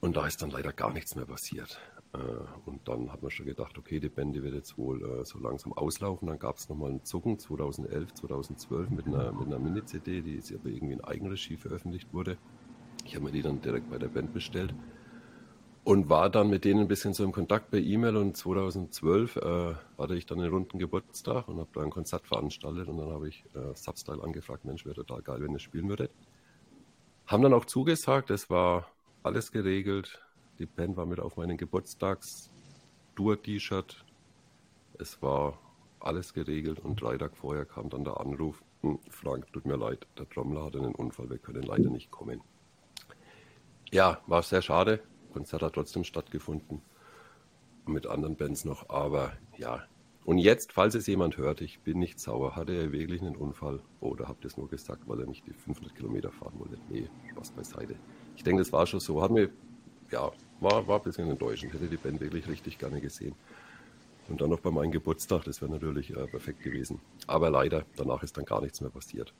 Und 0.00 0.16
da 0.16 0.26
ist 0.26 0.42
dann 0.42 0.50
leider 0.50 0.72
gar 0.72 0.92
nichts 0.92 1.16
mehr 1.16 1.26
passiert. 1.26 1.80
Äh, 2.14 2.68
und 2.68 2.86
dann 2.88 3.12
hat 3.12 3.22
man 3.22 3.30
schon 3.30 3.46
gedacht, 3.46 3.76
okay, 3.78 4.00
die 4.00 4.08
Band 4.08 4.34
die 4.34 4.42
wird 4.42 4.54
jetzt 4.54 4.78
wohl 4.78 5.02
äh, 5.02 5.24
so 5.24 5.38
langsam 5.38 5.72
auslaufen. 5.72 6.28
Dann 6.28 6.38
gab 6.38 6.56
es 6.56 6.68
nochmal 6.68 6.90
einen 6.90 7.04
Zucken 7.04 7.38
2011, 7.38 8.14
2012 8.14 8.90
mit 8.90 9.06
einer, 9.06 9.32
mit 9.32 9.46
einer 9.46 9.58
Mini-CD, 9.58 10.22
die 10.22 10.40
aber 10.54 10.68
irgendwie 10.68 10.94
in 10.94 11.04
Eigenregie 11.04 11.56
veröffentlicht 11.56 12.12
wurde. 12.12 12.38
Ich 13.04 13.14
habe 13.14 13.26
mir 13.26 13.32
die 13.32 13.42
dann 13.42 13.60
direkt 13.60 13.90
bei 13.90 13.98
der 13.98 14.08
Band 14.08 14.32
bestellt 14.32 14.74
und 15.84 16.08
war 16.08 16.30
dann 16.30 16.48
mit 16.48 16.64
denen 16.64 16.80
ein 16.80 16.88
bisschen 16.88 17.12
so 17.12 17.24
im 17.24 17.32
Kontakt 17.32 17.70
per 17.70 17.78
E-Mail 17.78 18.16
und 18.16 18.36
2012 18.36 19.36
äh, 19.36 19.74
hatte 19.98 20.14
ich 20.14 20.24
dann 20.24 20.40
einen 20.40 20.50
runden 20.50 20.78
Geburtstag 20.78 21.46
und 21.48 21.58
habe 21.58 21.68
da 21.74 21.82
ein 21.82 21.90
Konzert 21.90 22.26
veranstaltet 22.26 22.88
und 22.88 22.96
dann 22.96 23.10
habe 23.10 23.28
ich 23.28 23.44
äh, 23.54 23.74
Substyle 23.74 24.22
angefragt, 24.22 24.64
Mensch, 24.64 24.86
wäre 24.86 24.94
total 24.94 25.20
geil, 25.20 25.42
wenn 25.42 25.52
ihr 25.52 25.58
spielen 25.58 25.88
würdet. 25.90 26.10
Haben 27.26 27.42
dann 27.42 27.52
auch 27.52 27.66
zugesagt, 27.66 28.30
es 28.30 28.48
war 28.48 28.88
alles 29.22 29.52
geregelt. 29.52 30.23
Die 30.58 30.66
Band 30.66 30.96
war 30.96 31.06
mit 31.06 31.20
auf 31.20 31.36
meinen 31.36 31.56
Geburtstags-Tour-T-Shirt. 31.56 34.04
Es 34.98 35.22
war 35.22 35.60
alles 36.00 36.34
geregelt 36.34 36.80
und 36.80 37.00
drei 37.00 37.16
Tage 37.18 37.34
vorher 37.34 37.64
kam 37.64 37.90
dann 37.90 38.04
der 38.04 38.20
Anruf, 38.20 38.62
hm, 38.82 39.00
Frank, 39.08 39.52
tut 39.52 39.66
mir 39.66 39.76
leid, 39.76 40.06
der 40.18 40.28
Trommler 40.28 40.64
hatte 40.64 40.78
einen 40.78 40.94
Unfall, 40.94 41.30
wir 41.30 41.38
können 41.38 41.62
leider 41.62 41.90
nicht 41.90 42.10
kommen. 42.10 42.40
Ja, 43.90 44.20
war 44.26 44.42
sehr 44.42 44.62
schade, 44.62 45.00
Konzert 45.34 45.62
hat 45.62 45.74
trotzdem 45.74 46.04
stattgefunden. 46.04 46.80
Mit 47.86 48.06
anderen 48.06 48.36
Bands 48.36 48.64
noch. 48.64 48.88
Aber 48.88 49.32
ja. 49.58 49.82
Und 50.24 50.38
jetzt, 50.38 50.72
falls 50.72 50.94
es 50.94 51.06
jemand 51.06 51.36
hört, 51.36 51.60
ich 51.60 51.80
bin 51.80 51.98
nicht 51.98 52.18
sauer. 52.18 52.56
Hatte 52.56 52.72
er 52.72 52.92
wirklich 52.92 53.20
einen 53.20 53.36
Unfall? 53.36 53.82
Oder 54.00 54.28
habt 54.28 54.44
ihr 54.44 54.46
es 54.46 54.56
nur 54.56 54.68
gesagt, 54.68 55.06
weil 55.06 55.20
er 55.20 55.26
nicht 55.26 55.46
die 55.46 55.52
500 55.52 55.94
Kilometer 55.94 56.30
fahren 56.30 56.58
wollte? 56.58 56.78
Nee, 56.88 57.10
Spaß 57.30 57.50
beiseite. 57.50 57.96
Ich 58.36 58.44
denke, 58.44 58.62
das 58.62 58.72
war 58.72 58.86
schon 58.86 59.00
so. 59.00 59.20
Hat 59.20 59.32
mir, 59.32 59.50
ja, 60.10 60.30
war, 60.60 60.86
war 60.86 60.98
ein 60.98 61.02
bisschen 61.02 61.28
enttäuschend. 61.30 61.72
Hätte 61.72 61.86
die 61.86 61.96
Band 61.96 62.20
wirklich 62.20 62.48
richtig 62.48 62.78
gerne 62.78 63.00
gesehen. 63.00 63.34
Und 64.28 64.40
dann 64.40 64.50
noch 64.50 64.60
bei 64.60 64.70
meinem 64.70 64.90
Geburtstag, 64.90 65.44
das 65.44 65.60
wäre 65.60 65.70
natürlich 65.70 66.10
äh, 66.10 66.26
perfekt 66.26 66.62
gewesen. 66.62 67.00
Aber 67.26 67.50
leider, 67.50 67.84
danach 67.96 68.22
ist 68.22 68.36
dann 68.36 68.44
gar 68.44 68.62
nichts 68.62 68.80
mehr 68.80 68.90
passiert. 68.90 69.34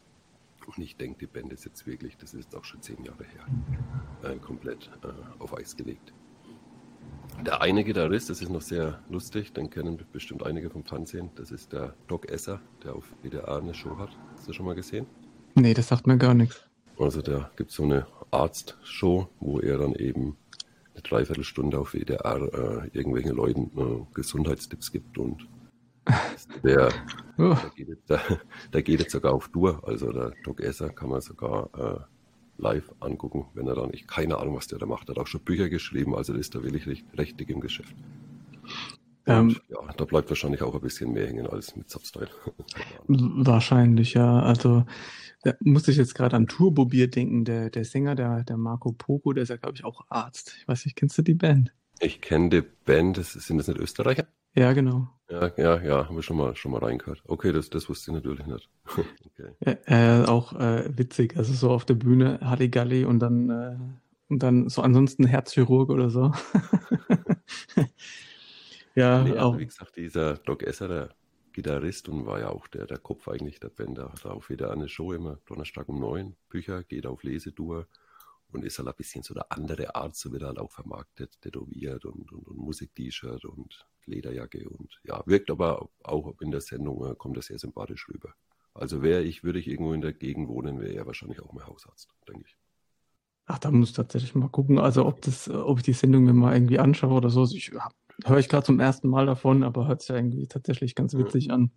Und 0.67 0.79
ich 0.79 0.97
denke, 0.97 1.19
die 1.21 1.27
Band 1.27 1.53
ist 1.53 1.65
jetzt 1.65 1.87
wirklich, 1.87 2.17
das 2.17 2.35
ist 2.35 2.55
auch 2.55 2.65
schon 2.65 2.83
zehn 2.83 3.03
Jahre 3.05 3.25
her, 3.25 4.31
äh, 4.31 4.37
komplett 4.37 4.91
äh, 5.03 5.43
auf 5.43 5.57
Eis 5.57 5.77
gelegt. 5.77 6.13
Der 7.45 7.61
eine 7.61 7.85
Gitarrist, 7.85 8.31
das 8.31 8.41
ist 8.41 8.51
noch 8.51 8.63
sehr 8.63 9.01
lustig, 9.09 9.53
den 9.53 9.69
kennen 9.69 10.01
bestimmt 10.13 10.45
einige 10.45 10.71
vom 10.71 10.85
Fernsehen, 10.85 11.31
das 11.35 11.51
ist 11.51 11.73
der 11.73 11.95
Doc 12.07 12.31
Esser, 12.31 12.61
der 12.83 12.95
auf 12.95 13.05
WDR 13.23 13.59
eine 13.59 13.75
Show 13.75 13.99
hat. 13.99 14.11
Hast 14.37 14.49
du 14.49 14.53
schon 14.53 14.67
mal 14.67 14.75
gesehen? 14.75 15.07
Nee, 15.55 15.75
das 15.75 15.89
sagt 15.89 16.07
mir 16.07 16.17
gar 16.17 16.35
nichts. 16.35 16.63
Also 16.99 17.23
da 17.23 17.51
gibt 17.57 17.71
es 17.71 17.77
so 17.77 17.83
eine 17.83 18.07
Arztshow, 18.35 19.29
wo 19.41 19.61
er 19.61 19.79
dann 19.79 19.95
eben 19.95 20.37
eine 20.95 21.03
Dreiviertelstunde 21.03 21.79
auf 21.79 21.93
WDR 21.93 22.37
äh, 22.53 22.97
irgendwelchen 22.97 23.35
Leuten 23.35 23.71
äh, 23.77 24.15
Gesundheitstipps 24.15 24.93
gibt 24.93 25.19
und 25.19 25.49
der, 26.63 26.93
oh. 27.39 27.55
der, 27.55 27.71
geht 27.75 27.89
jetzt, 27.89 28.11
der, 28.11 28.21
der, 28.73 28.83
geht 28.83 29.01
jetzt, 29.01 29.13
sogar 29.13 29.33
auf 29.33 29.49
Tour. 29.49 29.83
Also 29.87 30.13
der 30.13 30.33
Doc 30.45 30.61
Esser 30.61 30.91
kann 30.91 31.09
man 31.09 31.21
sogar 31.21 31.71
äh, 31.77 32.01
live 32.59 32.93
angucken, 33.01 33.47
wenn 33.55 33.67
er 33.67 33.75
dann, 33.75 33.91
ich 33.93 34.07
keine 34.07 34.39
Ahnung, 34.39 34.57
was 34.57 34.67
der 34.67 34.79
da 34.79 34.87
macht. 34.87 35.09
Er 35.09 35.15
hat 35.15 35.23
auch 35.23 35.27
schon 35.27 35.41
Bücher 35.41 35.69
geschrieben, 35.69 36.15
also 36.15 36.35
ist 36.35 36.55
da 36.55 36.63
wirklich 36.63 36.87
recht, 36.87 37.07
richtig 37.17 37.51
im 37.51 37.61
Geschäft. 37.61 37.95
Ähm, 39.27 39.57
ja, 39.69 39.79
da 39.97 40.05
bleibt 40.05 40.29
wahrscheinlich 40.29 40.63
auch 40.63 40.75
ein 40.75 40.81
bisschen 40.81 41.13
mehr 41.13 41.27
hängen 41.27 41.47
als 41.47 41.77
mit 41.77 41.89
Substyle. 41.89 42.29
wahrscheinlich, 43.09 44.15
ja. 44.15 44.41
Also 44.41 44.85
da 45.43 45.55
musste 45.61 45.91
ich 45.91 45.97
jetzt 45.97 46.15
gerade 46.15 46.37
an 46.37 46.47
Turbobier 46.47 47.09
denken. 47.09 47.45
Der, 47.45 47.71
der 47.71 47.85
Sänger, 47.85 48.15
der, 48.15 48.45
der 48.45 48.57
Marco 48.57 48.93
Poco, 48.93 49.33
der 49.33 49.45
ist 49.45 49.49
ja, 49.49 49.57
glaube 49.57 49.77
ich, 49.77 49.85
auch 49.85 50.03
Arzt. 50.09 50.57
Ich 50.61 50.69
weiß 50.69 50.85
nicht, 50.85 50.97
kennst 50.97 51.17
du 51.19 51.23
die 51.23 51.35
Band? 51.35 51.73
Ich 52.01 52.21
kenne 52.21 52.51
die 52.51 52.63
Band, 52.63 53.19
das, 53.19 53.33
sind 53.33 53.59
das 53.59 53.69
nicht 53.69 53.79
Österreicher? 53.79 54.27
Ja, 54.55 54.73
genau. 54.73 55.09
Ja, 55.31 55.51
ja, 55.57 55.83
ja, 55.83 56.07
haben 56.07 56.17
wir 56.17 56.23
schon 56.23 56.37
mal, 56.37 56.55
schon 56.55 56.73
mal 56.73 56.79
reingehört. 56.79 57.23
Okay, 57.27 57.51
das, 57.53 57.71
das 57.71 57.89
wusste 57.89 58.11
ich 58.11 58.15
natürlich 58.15 58.47
nicht. 58.47 58.69
okay. 59.27 59.79
Äh, 59.87 60.25
auch 60.27 60.53
äh, 60.53 60.97
witzig, 60.97 61.37
also 61.37 61.53
so 61.55 61.71
auf 61.71 61.85
der 61.85 61.95
Bühne 61.95 62.41
Halligalli 62.43 63.05
und 63.05 63.21
dann, 63.21 63.51
äh, 63.51 63.77
und 64.29 64.43
dann 64.43 64.69
so 64.69 64.83
ansonsten 64.83 65.25
Herzchirurg 65.25 65.91
oder 65.91 66.11
so. 66.11 66.33
ja, 68.95 69.23
nee, 69.23 69.31
also 69.31 69.41
auch. 69.41 69.59
wie 69.59 69.67
gesagt, 69.67 69.97
dieser 69.97 70.35
Doc 70.39 70.63
Esser, 70.63 70.89
der 70.89 71.15
Gitarrist 71.53 72.09
und 72.09 72.27
war 72.27 72.41
ja 72.41 72.51
auch 72.51 72.67
der, 72.67 72.87
der 72.87 72.99
Kopf 72.99 73.29
eigentlich 73.29 73.61
der 73.61 73.69
Band, 73.69 73.99
der 73.99 74.13
hat 74.13 74.27
auch 74.27 74.49
wieder 74.49 74.73
eine 74.73 74.89
Show 74.89 75.13
immer 75.13 75.39
Donnerstag 75.47 75.89
um 75.89 76.01
neun, 76.01 76.37
Bücher, 76.49 76.83
geht 76.83 77.07
auf 77.07 77.23
Lesetour 77.23 77.87
und 78.49 78.65
ist 78.65 78.79
halt 78.79 78.89
ein 78.89 78.95
bisschen 78.97 79.23
so 79.23 79.35
eine 79.35 79.51
andere 79.51 79.95
Art, 79.95 80.17
so 80.17 80.33
wird 80.33 80.43
er 80.43 80.49
halt 80.49 80.59
auch 80.59 80.73
vermarktet, 80.73 81.41
tätowiert 81.41 82.05
und, 82.05 82.33
und, 82.33 82.47
und 82.47 82.57
Musik-T-Shirt 82.57 83.45
und 83.45 83.87
Lederjacke 84.07 84.69
und 84.69 85.01
ja, 85.05 85.23
wirkt 85.27 85.51
aber 85.51 85.89
auch 86.03 86.41
in 86.41 86.51
der 86.51 86.61
Sendung, 86.61 87.11
äh, 87.11 87.15
kommt 87.15 87.37
er 87.37 87.43
sehr 87.43 87.59
sympathisch 87.59 88.09
rüber. 88.09 88.35
Also 88.75 89.03
wäre 89.03 89.23
ich, 89.23 89.45
würde 89.45 89.61
ich 89.61 89.69
irgendwo 89.69 89.93
in 89.93 90.01
der 90.01 90.13
Gegend 90.13 90.49
wohnen, 90.49 90.81
wäre 90.81 90.95
er 90.95 91.07
wahrscheinlich 91.07 91.41
auch 91.41 91.53
mein 91.53 91.67
Hausarzt, 91.67 92.11
denke 92.29 92.45
ich. 92.47 92.57
Ach, 93.47 93.59
da 93.59 93.71
muss 93.71 93.91
ich 93.91 93.95
tatsächlich 93.95 94.35
mal 94.35 94.49
gucken, 94.49 94.79
also 94.79 95.07
ob 95.07 95.21
das, 95.23 95.49
ob 95.49 95.79
ich 95.79 95.85
die 95.85 95.93
Sendung 95.93 96.25
mir 96.25 96.33
mal 96.33 96.55
irgendwie 96.55 96.79
anschaue 96.79 97.13
oder 97.13 97.31
so. 97.31 97.45
Ich 97.45 97.73
höre 98.25 98.39
ich 98.39 98.49
gerade 98.49 98.67
zum 98.67 98.81
ersten 98.81 99.09
Mal 99.09 99.27
davon, 99.27 99.63
aber 99.63 99.89
hört 99.89 100.01
sich 100.01 100.11
ja 100.11 100.17
irgendwie 100.17 100.47
tatsächlich 100.47 100.95
ganz 100.95 101.15
witzig 101.15 101.51
an. 101.51 101.71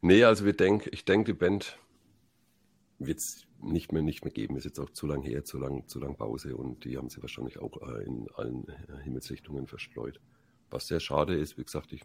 Nee, 0.00 0.24
also 0.24 0.44
wir 0.44 0.52
denk, 0.52 0.88
ich 0.92 1.04
denke, 1.04 1.32
die 1.32 1.38
Band 1.38 1.78
wird 2.98 3.18
es 3.18 3.46
nicht 3.60 3.92
mehr, 3.92 4.02
nicht 4.02 4.24
mehr 4.24 4.32
geben. 4.32 4.56
Ist 4.56 4.64
jetzt 4.64 4.78
auch 4.78 4.90
zu 4.90 5.06
lang 5.06 5.22
her, 5.22 5.44
zu 5.44 5.58
lang, 5.58 5.86
zu 5.88 5.98
lang 5.98 6.16
Pause 6.16 6.56
und 6.56 6.84
die 6.84 6.96
haben 6.96 7.08
sie 7.08 7.20
wahrscheinlich 7.22 7.58
auch 7.58 7.80
äh, 7.82 8.04
in 8.04 8.26
allen 8.34 8.66
Himmelsrichtungen 9.02 9.66
verstreut. 9.66 10.20
Was 10.70 10.86
sehr 10.86 11.00
schade 11.00 11.34
ist, 11.34 11.58
wie 11.58 11.64
gesagt, 11.64 11.92
ich 11.92 12.02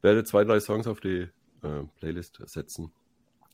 werde 0.00 0.24
zwei, 0.24 0.44
drei 0.44 0.60
Songs 0.60 0.86
auf 0.86 1.00
die 1.00 1.28
äh, 1.62 1.84
Playlist 1.96 2.40
setzen. 2.46 2.92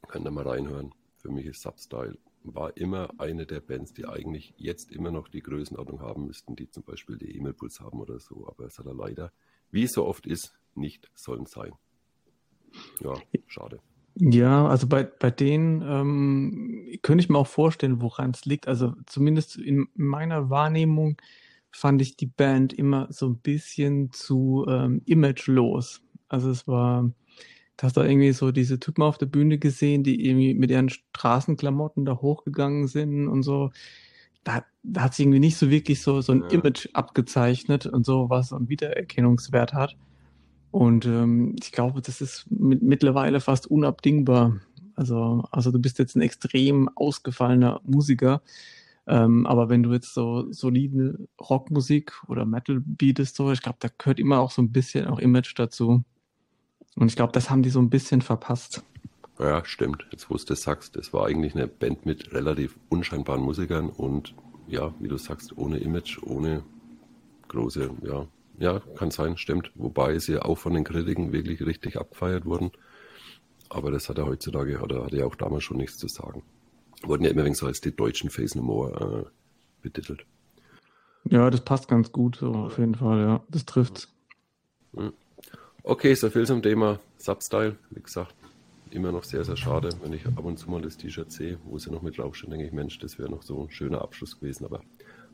Könnt 0.07 0.27
ihr 0.27 0.31
mal 0.31 0.47
reinhören. 0.47 0.95
Für 1.17 1.31
mich 1.31 1.47
ist 1.47 1.63
Substyle 1.63 2.17
war 2.55 2.77
immer 2.77 3.11
eine 3.19 3.47
der 3.47 3.61
Bands, 3.61 3.93
die 3.93 4.07
eigentlich 4.07 4.55
jetzt 4.57 4.91
immer 4.91 5.11
noch 5.11 5.29
die 5.29 5.43
Größenordnung 5.43 6.01
haben 6.01 6.27
müssten, 6.27 6.57
die 6.57 6.71
zum 6.71 6.83
Beispiel 6.85 7.17
die 7.17 7.37
E-Mail-Puls 7.37 7.81
haben 7.81 8.01
oder 8.01 8.19
so. 8.19 8.47
Aber 8.49 8.65
es 8.65 8.79
hat 8.79 8.87
er 8.87 8.95
leider, 8.95 9.33
wie 9.71 9.85
es 9.85 9.93
so 9.93 10.05
oft 10.07 10.27
ist, 10.27 10.59
nicht 10.75 11.11
sollen 11.15 11.47
sein. 11.47 11.73
Ja, 13.01 13.15
schade. 13.47 13.81
Ja, 14.21 14.67
also 14.67 14.89
bei, 14.89 15.05
bei 15.05 15.31
denen 15.31 15.83
ähm, 15.83 16.99
könnte 17.03 17.23
ich 17.23 17.29
mir 17.29 17.39
auch 17.39 17.47
vorstellen, 17.47 18.03
woran 18.03 18.31
es 18.31 18.45
liegt. 18.47 18.67
Also 18.67 18.95
zumindest 19.07 19.57
in 19.57 19.89
meiner 19.95 20.51
Wahrnehmung 20.51 21.21
fand 21.71 22.03
ich 22.03 22.17
die 22.17 22.27
Band 22.27 22.73
immer 22.73 23.07
so 23.11 23.29
ein 23.29 23.39
bisschen 23.39 24.11
zu 24.11 24.67
ähm, 24.69 25.03
imagelos. 25.07 26.03
Also 26.29 26.51
es 26.51 26.67
war, 26.67 27.11
hast 27.85 27.97
da 27.97 28.05
irgendwie 28.05 28.33
so 28.33 28.51
diese 28.53 28.81
Typen 28.81 29.03
auf 29.03 29.19
der 29.19 29.27
Bühne 29.27 29.59
gesehen, 29.59 30.03
die 30.03 30.27
irgendwie 30.27 30.55
mit 30.55 30.71
ihren 30.71 30.89
Straßenklamotten 30.89 32.05
da 32.05 32.21
hochgegangen 32.21 32.89
sind 32.89 33.29
und 33.29 33.43
so. 33.43 33.71
Da, 34.45 34.65
da 34.83 35.03
hat 35.03 35.15
sich 35.15 35.25
irgendwie 35.25 35.41
nicht 35.41 35.57
so 35.57 35.71
wirklich 35.71 36.03
so, 36.03 36.21
so 36.21 36.33
ein 36.33 36.43
ja. 36.43 36.59
Image 36.59 36.89
abgezeichnet 36.93 37.87
und 37.87 38.07
so, 38.07 38.31
was 38.31 38.53
einen 38.53 38.69
Wiedererkennungswert 38.69 39.75
hat. 39.75 39.97
Und 40.71 41.07
ähm, 41.07 41.57
ich 41.63 41.73
glaube, 41.73 42.03
das 42.03 42.21
ist 42.21 42.51
mit, 42.51 42.83
mittlerweile 42.83 43.41
fast 43.41 43.67
unabdingbar. 43.67 44.61
Also, 44.95 45.45
also 45.51 45.71
du 45.71 45.79
bist 45.79 45.99
jetzt 45.99 46.17
ein 46.17 46.23
extrem 46.23 46.89
ausgefallener 46.95 47.81
Musiker 47.85 48.43
ähm, 49.09 49.47
aber 49.47 49.71
wenn 49.71 49.83
du 49.83 49.93
jetzt 49.95 50.13
so 50.13 50.53
solide 50.53 51.29
Rockmusik 51.41 52.13
oder 52.29 52.45
Metal 52.45 52.79
bietest, 52.85 53.37
so, 53.37 53.51
ich 53.51 53.63
glaube, 53.63 53.79
da 53.81 53.89
gehört 53.97 54.21
immer 54.21 54.39
auch 54.39 54.51
so 54.51 54.61
ein 54.61 54.71
bisschen 54.71 55.07
auch 55.07 55.19
Image 55.19 55.59
dazu. 55.59 56.05
Und 56.99 57.09
ich 57.09 57.17
glaube, 57.17 57.33
das 57.33 57.49
haben 57.49 57.63
die 57.63 57.71
so 57.71 57.81
ein 57.81 57.91
bisschen 57.91 58.23
verpasst. 58.23 58.83
Ja, 59.39 59.65
stimmt. 59.65 60.05
Jetzt 60.11 60.29
wo 60.31 60.37
du 60.37 60.45
das 60.45 60.63
sagst, 60.63 60.97
das 60.97 61.13
war 61.13 61.27
eigentlich 61.27 61.55
eine 61.55 61.69
Band 61.69 62.07
mit 62.07 62.33
relativ 62.33 62.77
unscheinbaren 62.89 63.41
Musikern 63.41 63.89
und 63.89 64.35
ja, 64.67 64.93
wie 64.99 65.09
du 65.09 65.17
sagst, 65.17 65.57
ohne 65.57 65.79
Image, 65.79 66.19
ohne 66.25 66.65
große, 67.47 67.91
ja, 68.03 68.27
ja, 68.59 68.81
kann 68.97 69.13
sein, 69.13 69.37
stimmt. 69.37 69.71
Wobei 69.77 70.19
sie 70.19 70.39
auch 70.41 70.59
von 70.59 70.75
den 70.75 70.83
Kritiken 70.83 71.33
wirklich 71.33 71.65
richtig 71.65 71.97
abgefeiert 71.97 72.45
wurden. 72.45 72.73
Aber 73.69 73.93
das 73.93 74.09
hat 74.09 74.19
er 74.19 74.27
heutzutage, 74.27 74.81
oder 74.81 75.05
hat 75.05 75.13
er 75.13 75.27
auch 75.27 75.37
damals 75.37 75.63
schon 75.63 75.77
nichts 75.77 75.99
zu 75.99 76.09
sagen. 76.09 76.43
Wurden 77.05 77.23
ja 77.25 77.31
immer 77.31 77.55
so 77.55 77.67
als 77.67 77.81
die 77.81 77.95
deutschen 77.95 78.29
Face 78.29 78.57
No 78.57 78.63
More 78.63 79.27
äh, 79.27 79.31
betitelt. 79.83 80.27
Ja, 81.25 81.49
das 81.49 81.61
passt 81.61 81.87
ganz 81.87 82.11
gut, 82.11 82.37
so 82.37 82.51
auf 82.53 82.79
jeden 82.79 82.97
Fall, 82.97 83.21
ja. 83.21 83.45
Das 83.49 83.65
trifft's. 83.65 84.13
Hm. 84.97 85.13
Okay, 85.89 86.13
so 86.15 86.29
viel 86.29 86.47
zum 86.47 86.61
Thema 86.61 87.01
Substyle. 87.17 87.79
Wie 87.89 88.03
gesagt, 88.03 88.35
immer 88.91 89.11
noch 89.11 89.25
sehr, 89.25 89.43
sehr 89.43 89.57
schade, 89.57 89.89
wenn 90.03 90.13
ich 90.13 90.27
ab 90.27 90.45
und 90.45 90.59
zu 90.59 90.71
mal 90.71 90.83
das 90.83 90.99
T-Shirt 90.99 91.33
sehe, 91.33 91.59
wo 91.65 91.79
sie 91.79 91.91
noch 91.91 92.03
mit 92.03 92.19
draufstehen, 92.19 92.51
denke 92.51 92.67
ich, 92.67 92.75
Mensch, 92.75 92.99
das 92.99 93.19
wäre 93.19 93.31
noch 93.31 93.41
so 93.41 93.63
ein 93.63 93.71
schöner 93.71 94.03
Abschluss 94.03 94.39
gewesen. 94.39 94.67
Aber 94.67 94.83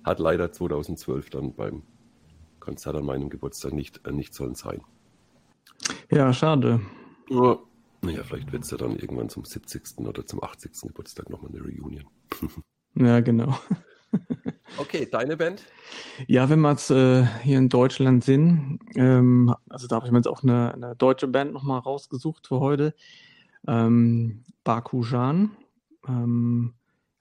hat 0.04 0.20
leider 0.20 0.52
2012 0.52 1.30
dann 1.30 1.54
beim 1.54 1.82
Konzert 2.60 2.94
an 2.94 3.04
meinem 3.04 3.30
Geburtstag 3.30 3.72
nicht, 3.72 4.06
äh, 4.06 4.12
nicht 4.12 4.32
sollen 4.32 4.54
sein. 4.54 4.82
Ja, 6.08 6.32
schade. 6.32 6.80
Ja, 7.30 7.58
naja, 8.02 8.22
vielleicht 8.22 8.52
wird 8.52 8.62
es 8.62 8.70
ja 8.70 8.76
dann 8.76 8.94
irgendwann 8.94 9.30
zum 9.30 9.44
70. 9.44 10.06
oder 10.06 10.24
zum 10.24 10.40
80. 10.40 10.70
Geburtstag 10.82 11.30
nochmal 11.30 11.50
eine 11.50 11.64
Reunion. 11.64 12.04
ja, 12.94 13.18
genau. 13.18 13.58
okay, 14.78 15.08
deine 15.10 15.36
Band? 15.36 15.62
Ja, 16.26 16.48
wenn 16.48 16.60
wir 16.60 16.70
jetzt 16.70 16.90
äh, 16.90 17.24
hier 17.42 17.58
in 17.58 17.68
Deutschland 17.68 18.24
sind, 18.24 18.80
ähm, 18.96 19.54
also 19.68 19.86
da 19.86 19.96
habe 19.96 20.06
ich 20.06 20.12
mir 20.12 20.18
jetzt 20.18 20.28
auch 20.28 20.42
eine, 20.42 20.74
eine 20.74 20.96
deutsche 20.96 21.28
Band 21.28 21.52
nochmal 21.52 21.80
rausgesucht 21.80 22.46
für 22.46 22.60
heute. 22.60 22.94
Ähm, 23.66 24.44
Bakujan, 24.64 25.50
ähm, 26.06 26.74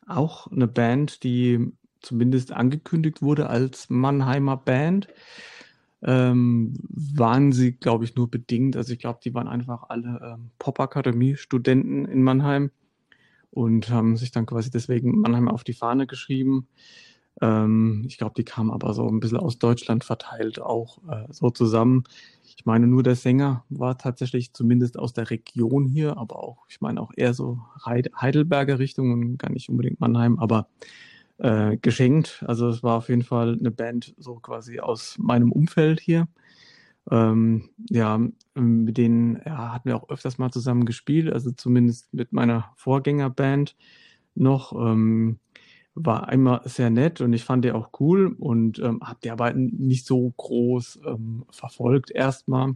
auch 0.08 0.48
eine 0.48 0.68
Band, 0.68 1.24
die 1.24 1.72
zumindest 2.02 2.52
angekündigt 2.52 3.22
wurde 3.22 3.50
als 3.50 3.90
Mannheimer 3.90 4.58
Band. 4.58 5.08
Ähm, 6.06 6.74
waren 6.90 7.54
sie, 7.54 7.72
glaube 7.72 8.04
ich, 8.04 8.16
nur 8.16 8.30
bedingt. 8.30 8.76
Also 8.76 8.92
ich 8.92 9.00
glaube, 9.00 9.20
die 9.24 9.34
waren 9.34 9.48
einfach 9.48 9.90
alle 9.90 10.20
ähm, 10.22 10.52
Popakademie-Studenten 10.60 12.04
in 12.06 12.24
Mannheim 12.24 12.72
und 13.52 13.90
haben 13.90 14.18
sich 14.18 14.32
dann 14.32 14.46
quasi 14.46 14.70
deswegen 14.70 15.22
Mannheim 15.22 15.48
auf 15.48 15.64
die 15.64 15.74
Fahne 15.74 16.06
geschrieben. 16.06 16.68
Ähm, 17.42 18.04
ich 18.08 18.18
glaube, 18.18 18.34
die 18.38 18.46
kamen 18.46 18.72
aber 18.72 18.94
so 18.94 19.08
ein 19.08 19.20
bisschen 19.20 19.38
aus 19.38 19.58
Deutschland 19.58 20.04
verteilt 20.04 20.62
auch 20.62 21.00
äh, 21.10 21.26
so 21.32 21.50
zusammen. 21.50 22.04
Ich 22.58 22.66
meine, 22.66 22.88
nur 22.88 23.04
der 23.04 23.16
Sänger 23.16 23.64
war 23.70 23.98
tatsächlich 23.98 24.54
zumindest 24.54 25.00
aus 25.00 25.14
der 25.14 25.30
Region 25.30 25.86
hier, 25.86 26.18
aber 26.18 26.38
auch, 26.38 26.66
ich 26.70 26.82
meine, 26.82 27.02
auch 27.02 27.12
eher 27.16 27.34
so 27.34 27.60
Heidelberger 27.86 28.80
Richtung 28.80 29.12
und 29.12 29.38
gar 29.38 29.52
nicht 29.52 29.70
unbedingt 29.70 30.00
Mannheim, 30.00 30.40
aber 30.40 30.68
äh, 31.40 31.78
geschenkt. 31.78 32.44
Also 32.48 32.70
es 32.70 32.84
war 32.84 32.98
auf 32.98 33.10
jeden 33.10 33.24
Fall 33.24 33.58
eine 33.60 33.72
Band 33.72 34.14
so 34.18 34.36
quasi 34.36 34.80
aus 34.80 35.18
meinem 35.18 35.52
Umfeld 35.52 36.00
hier. 36.00 36.28
Ähm, 37.12 37.70
ja, 37.90 38.18
mit 38.56 38.98
denen 38.98 39.42
ja, 39.46 39.74
hatten 39.74 39.90
wir 39.90 39.98
auch 39.98 40.10
öfters 40.10 40.38
mal 40.38 40.52
zusammen 40.52 40.86
gespielt, 40.86 41.34
also 41.34 41.52
zumindest 41.52 42.14
mit 42.14 42.32
meiner 42.32 42.72
Vorgängerband 42.78 43.76
noch. 44.36 44.74
Ähm, 44.74 45.40
war 45.96 46.28
einmal 46.28 46.62
sehr 46.66 46.90
nett 46.90 47.22
und 47.22 47.34
ich 47.34 47.44
fand 47.44 47.66
die 47.66 47.72
auch 47.72 47.90
cool 48.00 48.36
und 48.38 48.80
ähm, 48.80 49.02
habe 49.04 49.20
die 49.24 49.32
Arbeiten 49.32 49.66
nicht 49.78 50.06
so 50.06 50.34
groß 50.38 51.00
ähm, 51.06 51.46
verfolgt 51.52 52.12
erstmal. 52.12 52.76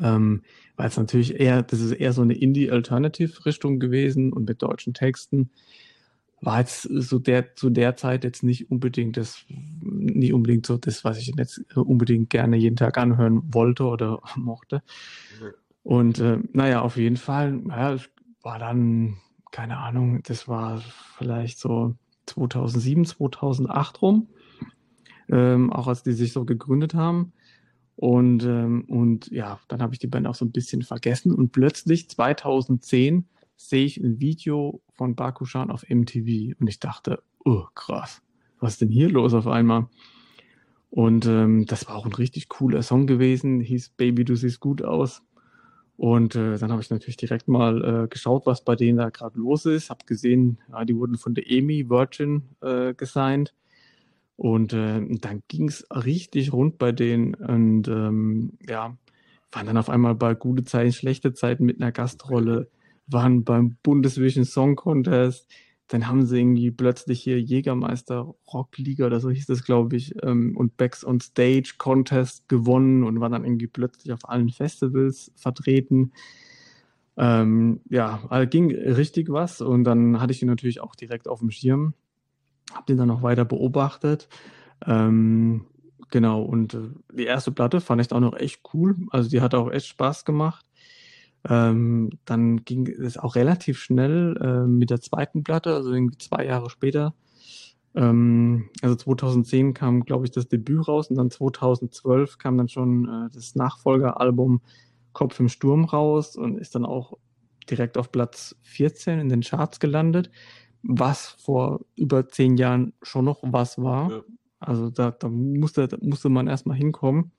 Ähm, 0.00 0.42
weil 0.76 0.88
es 0.88 0.96
natürlich 0.96 1.38
eher, 1.38 1.62
das 1.62 1.80
ist 1.80 1.92
eher 1.92 2.12
so 2.12 2.22
eine 2.22 2.34
Indie-Alternative-Richtung 2.34 3.78
gewesen 3.78 4.32
und 4.32 4.48
mit 4.48 4.62
deutschen 4.62 4.94
Texten 4.94 5.50
war 6.42 6.58
jetzt 6.58 6.82
so 6.82 7.18
der 7.18 7.54
zu 7.54 7.70
der 7.70 7.96
Zeit 7.96 8.24
jetzt 8.24 8.42
nicht 8.42 8.70
unbedingt 8.70 9.16
das, 9.16 9.44
nicht 9.48 10.32
unbedingt 10.32 10.66
so 10.66 10.76
das, 10.76 11.04
was 11.04 11.18
ich 11.18 11.32
jetzt 11.36 11.62
unbedingt 11.76 12.30
gerne 12.30 12.56
jeden 12.56 12.76
Tag 12.76 12.98
anhören 12.98 13.42
wollte 13.54 13.84
oder 13.84 14.20
mochte. 14.36 14.82
Und 15.84 16.18
äh, 16.18 16.38
naja, 16.52 16.82
auf 16.82 16.96
jeden 16.96 17.16
Fall, 17.16 17.62
ja, 17.68 17.96
war 18.42 18.58
dann, 18.58 19.18
keine 19.52 19.78
Ahnung, 19.78 20.22
das 20.24 20.48
war 20.48 20.82
vielleicht 21.18 21.58
so 21.58 21.94
2007, 22.26 23.04
2008 23.04 24.02
rum, 24.02 24.28
ähm, 25.28 25.72
auch 25.72 25.86
als 25.86 26.02
die 26.02 26.12
sich 26.12 26.32
so 26.32 26.44
gegründet 26.44 26.94
haben. 26.94 27.32
Und, 27.94 28.42
ähm, 28.44 28.84
und 28.88 29.30
ja, 29.30 29.60
dann 29.68 29.82
habe 29.82 29.94
ich 29.94 30.00
die 30.00 30.06
Band 30.08 30.26
auch 30.26 30.34
so 30.34 30.44
ein 30.44 30.52
bisschen 30.52 30.82
vergessen. 30.82 31.32
Und 31.32 31.52
plötzlich 31.52 32.08
2010 32.08 33.28
sehe 33.56 33.84
ich 33.84 33.98
ein 33.98 34.18
Video 34.18 34.82
von 34.94 35.14
Bakushan 35.14 35.70
auf 35.70 35.84
MTV 35.88 36.58
und 36.58 36.66
ich 36.66 36.80
dachte, 36.80 37.22
oh 37.44 37.66
krass, 37.74 38.22
was 38.58 38.72
ist 38.72 38.80
denn 38.80 38.88
hier 38.88 39.10
los 39.10 39.34
auf 39.34 39.46
einmal? 39.46 39.88
Und 40.90 41.26
ähm, 41.26 41.66
das 41.66 41.86
war 41.86 41.96
auch 41.96 42.06
ein 42.06 42.12
richtig 42.12 42.48
cooler 42.48 42.82
Song 42.82 43.06
gewesen, 43.06 43.60
hieß 43.60 43.90
Baby, 43.90 44.24
du 44.24 44.34
siehst 44.34 44.60
gut 44.60 44.82
aus. 44.82 45.22
Und 46.02 46.34
äh, 46.34 46.58
dann 46.58 46.72
habe 46.72 46.82
ich 46.82 46.90
natürlich 46.90 47.16
direkt 47.16 47.46
mal 47.46 47.84
äh, 47.84 48.08
geschaut, 48.08 48.44
was 48.44 48.64
bei 48.64 48.74
denen 48.74 48.98
da 48.98 49.10
gerade 49.10 49.38
los 49.38 49.66
ist. 49.66 49.88
Habe 49.88 50.04
gesehen, 50.04 50.58
ja, 50.68 50.84
die 50.84 50.96
wurden 50.96 51.16
von 51.16 51.32
der 51.32 51.48
EMI 51.48 51.88
Virgin 51.88 52.42
äh, 52.60 52.92
gesigned. 52.92 53.54
Und 54.34 54.72
äh, 54.72 55.00
dann 55.20 55.44
ging 55.46 55.68
es 55.68 55.86
richtig 55.92 56.52
rund 56.52 56.78
bei 56.78 56.90
denen. 56.90 57.34
Und 57.34 57.86
ähm, 57.86 58.54
ja, 58.68 58.96
waren 59.52 59.66
dann 59.66 59.76
auf 59.76 59.88
einmal 59.88 60.16
bei 60.16 60.34
gute 60.34 60.64
Zeiten, 60.64 60.92
schlechte 60.92 61.34
Zeiten 61.34 61.64
mit 61.64 61.80
einer 61.80 61.92
Gastrolle, 61.92 62.68
waren 63.06 63.44
beim 63.44 63.76
Bundesvision 63.84 64.44
Song 64.44 64.74
Contest. 64.74 65.48
Dann 65.92 66.08
haben 66.08 66.24
sie 66.24 66.38
irgendwie 66.38 66.70
plötzlich 66.70 67.22
hier 67.22 67.38
Jägermeister 67.38 68.34
Rockliga 68.50 69.04
oder 69.04 69.20
so 69.20 69.28
hieß 69.28 69.44
das, 69.44 69.62
glaube 69.62 69.96
ich, 69.96 70.14
ähm, 70.22 70.56
und 70.56 70.78
Backs 70.78 71.04
on 71.04 71.20
Stage 71.20 71.74
Contest 71.76 72.48
gewonnen 72.48 73.04
und 73.04 73.20
waren 73.20 73.32
dann 73.32 73.44
irgendwie 73.44 73.66
plötzlich 73.66 74.10
auf 74.10 74.26
allen 74.26 74.48
Festivals 74.48 75.32
vertreten. 75.36 76.12
Ähm, 77.18 77.80
ja, 77.90 78.22
also 78.30 78.48
ging 78.48 78.74
richtig 78.74 79.28
was 79.28 79.60
und 79.60 79.84
dann 79.84 80.18
hatte 80.18 80.32
ich 80.32 80.40
ihn 80.40 80.48
natürlich 80.48 80.80
auch 80.80 80.94
direkt 80.94 81.28
auf 81.28 81.40
dem 81.40 81.50
Schirm, 81.50 81.92
habe 82.72 82.86
den 82.86 82.96
dann 82.96 83.08
noch 83.08 83.22
weiter 83.22 83.44
beobachtet. 83.44 84.30
Ähm, 84.86 85.66
genau, 86.08 86.40
und 86.40 86.72
äh, 86.72 86.88
die 87.12 87.26
erste 87.26 87.52
Platte 87.52 87.82
fand 87.82 88.00
ich 88.00 88.10
auch 88.12 88.20
noch 88.20 88.38
echt 88.38 88.62
cool. 88.72 88.96
Also 89.10 89.28
die 89.28 89.42
hat 89.42 89.54
auch 89.54 89.70
echt 89.70 89.88
Spaß 89.88 90.24
gemacht. 90.24 90.64
Ähm, 91.48 92.10
dann 92.24 92.64
ging 92.64 92.86
es 92.86 93.18
auch 93.18 93.34
relativ 93.34 93.78
schnell 93.78 94.36
äh, 94.40 94.66
mit 94.66 94.90
der 94.90 95.00
zweiten 95.00 95.42
Platte, 95.42 95.74
also 95.74 95.92
irgendwie 95.92 96.18
zwei 96.18 96.46
Jahre 96.46 96.70
später. 96.70 97.14
Ähm, 97.94 98.70
also 98.80 98.94
2010 98.94 99.74
kam, 99.74 100.04
glaube 100.04 100.24
ich, 100.24 100.30
das 100.30 100.48
Debüt 100.48 100.86
raus 100.86 101.10
und 101.10 101.16
dann 101.16 101.30
2012 101.30 102.38
kam 102.38 102.56
dann 102.58 102.68
schon 102.68 103.08
äh, 103.08 103.34
das 103.34 103.54
Nachfolgeralbum 103.54 104.60
Kopf 105.12 105.38
im 105.40 105.48
Sturm 105.48 105.84
raus 105.84 106.36
und 106.36 106.58
ist 106.58 106.74
dann 106.74 106.86
auch 106.86 107.18
direkt 107.68 107.98
auf 107.98 108.10
Platz 108.10 108.56
14 108.62 109.18
in 109.18 109.28
den 109.28 109.42
Charts 109.42 109.78
gelandet, 109.78 110.30
was 110.82 111.36
vor 111.38 111.80
über 111.96 112.28
zehn 112.28 112.56
Jahren 112.56 112.92
schon 113.02 113.24
noch 113.24 113.40
was 113.42 113.78
war. 113.78 114.10
Ja. 114.10 114.22
Also 114.58 114.90
da, 114.90 115.10
da, 115.10 115.28
musste, 115.28 115.88
da 115.88 115.96
musste 116.00 116.28
man 116.28 116.46
erstmal 116.46 116.76
hinkommen. 116.76 117.32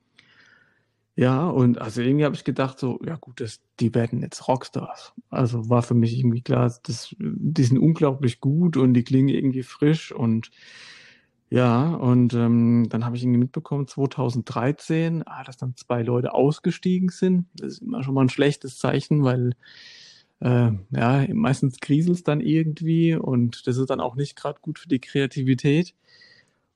Ja, 1.16 1.48
und 1.48 1.80
also 1.80 2.02
irgendwie 2.02 2.26
habe 2.26 2.36
ich 2.36 2.44
gedacht, 2.44 2.80
so, 2.80 3.00
ja 3.06 3.18
gut, 3.18 3.40
das, 3.40 3.62
die 3.80 3.94
werden 3.94 4.22
jetzt 4.22 4.48
Rockstars. 4.48 5.14
Also 5.30 5.70
war 5.70 5.84
für 5.84 5.94
mich 5.94 6.18
irgendwie 6.18 6.42
klar, 6.42 6.74
das, 6.84 7.16
die 7.20 7.64
sind 7.64 7.78
unglaublich 7.78 8.40
gut 8.42 8.78
und 8.78 8.96
die 8.96 9.04
klingen 9.04 9.30
irgendwie 9.30 9.64
frisch 9.64 10.12
und 10.12 10.50
ja, 11.52 11.94
und 11.94 12.34
ähm, 12.34 12.88
dann 12.90 13.06
habe 13.06 13.16
ich 13.16 13.22
irgendwie 13.22 13.42
mitbekommen, 13.42 13.88
2013, 13.88 15.22
ah, 15.28 15.44
dass 15.44 15.56
dann 15.56 15.76
zwei 15.78 16.02
Leute 16.02 16.34
ausgestiegen 16.34 17.10
sind. 17.10 17.46
Das 17.54 17.74
ist 17.74 17.84
immer 17.84 18.02
schon 18.04 18.16
mal 18.16 18.22
ein 18.22 18.30
schlechtes 18.30 18.80
Zeichen, 18.80 19.24
weil 19.24 19.52
äh, 20.40 20.72
ja, 20.92 21.26
meistens 21.32 21.80
kriselt 21.80 22.18
es 22.18 22.24
dann 22.24 22.42
irgendwie 22.42 23.16
und 23.16 23.68
das 23.68 23.78
ist 23.78 23.92
dann 23.92 24.00
auch 24.02 24.16
nicht 24.16 24.36
gerade 24.36 24.60
gut 24.62 24.80
für 24.80 24.88
die 24.90 25.00
Kreativität. 25.00 25.94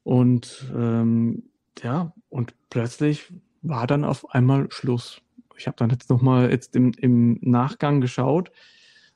Und 0.03 0.71
ähm, 0.75 1.43
ja, 1.83 2.13
und 2.29 2.53
plötzlich 2.69 3.31
war 3.67 3.87
dann 3.87 4.03
auf 4.03 4.29
einmal 4.31 4.69
Schluss. 4.71 5.21
Ich 5.57 5.67
habe 5.67 5.77
dann 5.77 5.89
jetzt 5.89 6.09
nochmal 6.09 6.51
jetzt 6.51 6.75
im, 6.75 6.91
im 6.99 7.39
Nachgang 7.41 8.01
geschaut, 8.01 8.51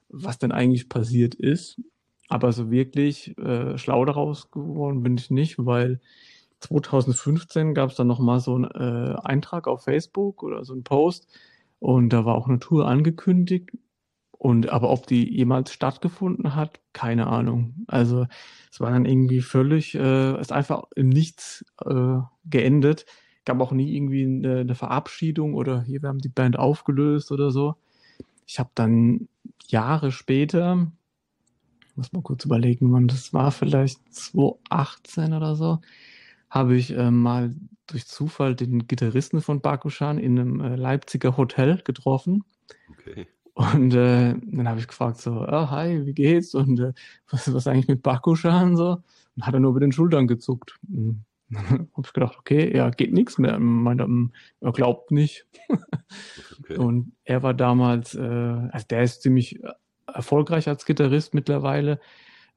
was 0.10 0.40
denn 0.40 0.52
eigentlich 0.52 0.90
passiert 0.90 1.36
ist. 1.36 1.80
Aber 2.30 2.52
so 2.54 2.72
wirklich 2.72 3.38
äh, 3.38 3.78
schlau 3.78 4.06
daraus 4.06 4.52
geworden 4.52 5.04
bin 5.04 5.18
ich 5.18 5.30
nicht, 5.32 5.56
weil 5.58 6.00
2015 6.62 7.74
gab 7.74 7.90
es 7.90 7.96
dann 7.96 8.08
nochmal 8.08 8.40
so 8.40 8.56
einen 8.56 8.66
äh, 8.66 9.16
Eintrag 9.24 9.68
auf 9.68 9.84
Facebook 9.84 10.44
oder 10.44 10.64
so 10.64 10.74
einen 10.74 10.84
Post 10.84 11.28
und 11.80 12.10
da 12.10 12.26
war 12.26 12.36
auch 12.36 12.48
eine 12.48 12.60
Tour 12.60 12.88
angekündigt. 12.88 13.72
Und 14.32 14.70
aber 14.70 14.90
ob 14.90 15.06
die 15.06 15.32
jemals 15.36 15.72
stattgefunden 15.72 16.56
hat, 16.56 16.80
keine 16.94 17.28
Ahnung. 17.28 17.76
Also 17.88 18.26
es 18.72 18.80
war 18.80 18.90
dann 18.90 19.06
irgendwie 19.06 19.42
völlig, 19.42 19.94
äh, 19.94 20.40
ist 20.40 20.52
einfach 20.52 20.84
im 20.96 21.10
Nichts 21.10 21.64
äh, 21.86 22.18
geendet 22.46 23.06
gab 23.46 23.60
auch 23.60 23.72
nie 23.72 23.96
irgendwie 23.96 24.24
eine, 24.24 24.60
eine 24.60 24.76
Verabschiedung 24.76 25.54
oder 25.54 25.82
hier, 25.82 26.02
wir 26.02 26.10
haben 26.10 26.20
die 26.20 26.30
Band 26.30 26.58
aufgelöst 26.58 27.32
oder 27.32 27.52
so. 27.52 27.76
Ich 28.46 28.60
habe 28.60 28.70
dann 28.76 29.28
Jahre 29.68 30.12
später, 30.12 30.92
muss 31.96 32.12
mal 32.14 32.22
kurz 32.22 32.46
überlegen, 32.46 32.92
wann 32.92 33.08
das 33.08 33.34
war, 33.34 33.52
vielleicht 33.52 34.00
2018 34.14 35.34
oder 35.34 35.56
so, 35.56 35.80
habe 36.50 36.76
ich 36.76 36.92
äh, 36.92 37.12
mal 37.12 37.56
durch 37.88 38.08
Zufall 38.08 38.56
den 38.56 38.88
Gitarristen 38.88 39.42
von 39.42 39.62
Bakushan 39.62 40.18
in 40.18 40.40
einem 40.40 40.62
äh, 40.62 40.76
Leipziger 40.76 41.38
Hotel 41.38 41.82
getroffen. 41.84 42.44
Okay. 42.90 43.28
Und 43.54 43.94
äh, 43.94 44.36
dann 44.40 44.68
habe 44.68 44.80
ich 44.80 44.88
gefragt 44.88 45.18
so, 45.18 45.46
oh, 45.48 45.70
hi, 45.70 46.06
wie 46.06 46.14
geht's? 46.14 46.56
Und 46.56 46.80
äh, 46.80 46.94
was, 47.30 47.54
was 47.54 47.68
eigentlich 47.68 47.88
mit 47.88 48.02
Bakushan 48.02 48.76
so? 48.78 49.04
Und 49.36 49.46
hat 49.46 49.54
er 49.54 49.60
nur 49.60 49.72
über 49.72 49.80
den 49.80 49.92
Schultern 49.92 50.28
gezuckt. 50.28 50.78
Und 50.88 51.06
dann 51.06 51.26
habe 51.70 52.04
ich 52.04 52.14
gedacht, 52.14 52.38
okay, 52.38 52.76
ja, 52.76 52.90
geht 52.90 53.14
nichts 53.14 53.38
mehr. 53.38 53.60
Meinte, 53.60 54.04
hm, 54.04 54.32
er 54.62 54.72
glaubt 54.72 55.12
nicht. 55.12 55.46
okay. 56.60 56.78
Und 56.78 57.14
er 57.24 57.44
war 57.44 57.54
damals, 57.54 58.16
äh, 58.16 58.22
also 58.22 58.86
der 58.90 59.04
ist 59.04 59.22
ziemlich 59.22 59.60
erfolgreich 60.08 60.68
als 60.68 60.86
Gitarrist 60.86 61.34
mittlerweile. 61.34 62.00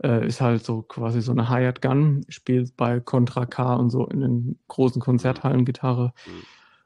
Äh, 0.03 0.27
ist 0.27 0.41
halt 0.41 0.65
so 0.65 0.83
quasi 0.83 1.21
so 1.23 1.33
eine 1.33 1.49
Hired 1.49 1.81
Gun, 1.81 2.25
spielt 2.29 2.77
bei 2.77 3.01
Contra 3.01 3.47
K 3.47 3.75
und 3.75 3.91
so 3.91 4.07
in 4.07 4.21
den 4.21 4.59
großen 4.69 5.01
Konzerthallen 5.01 5.65
Gitarre. 5.65 6.13
Mhm. 6.27 6.43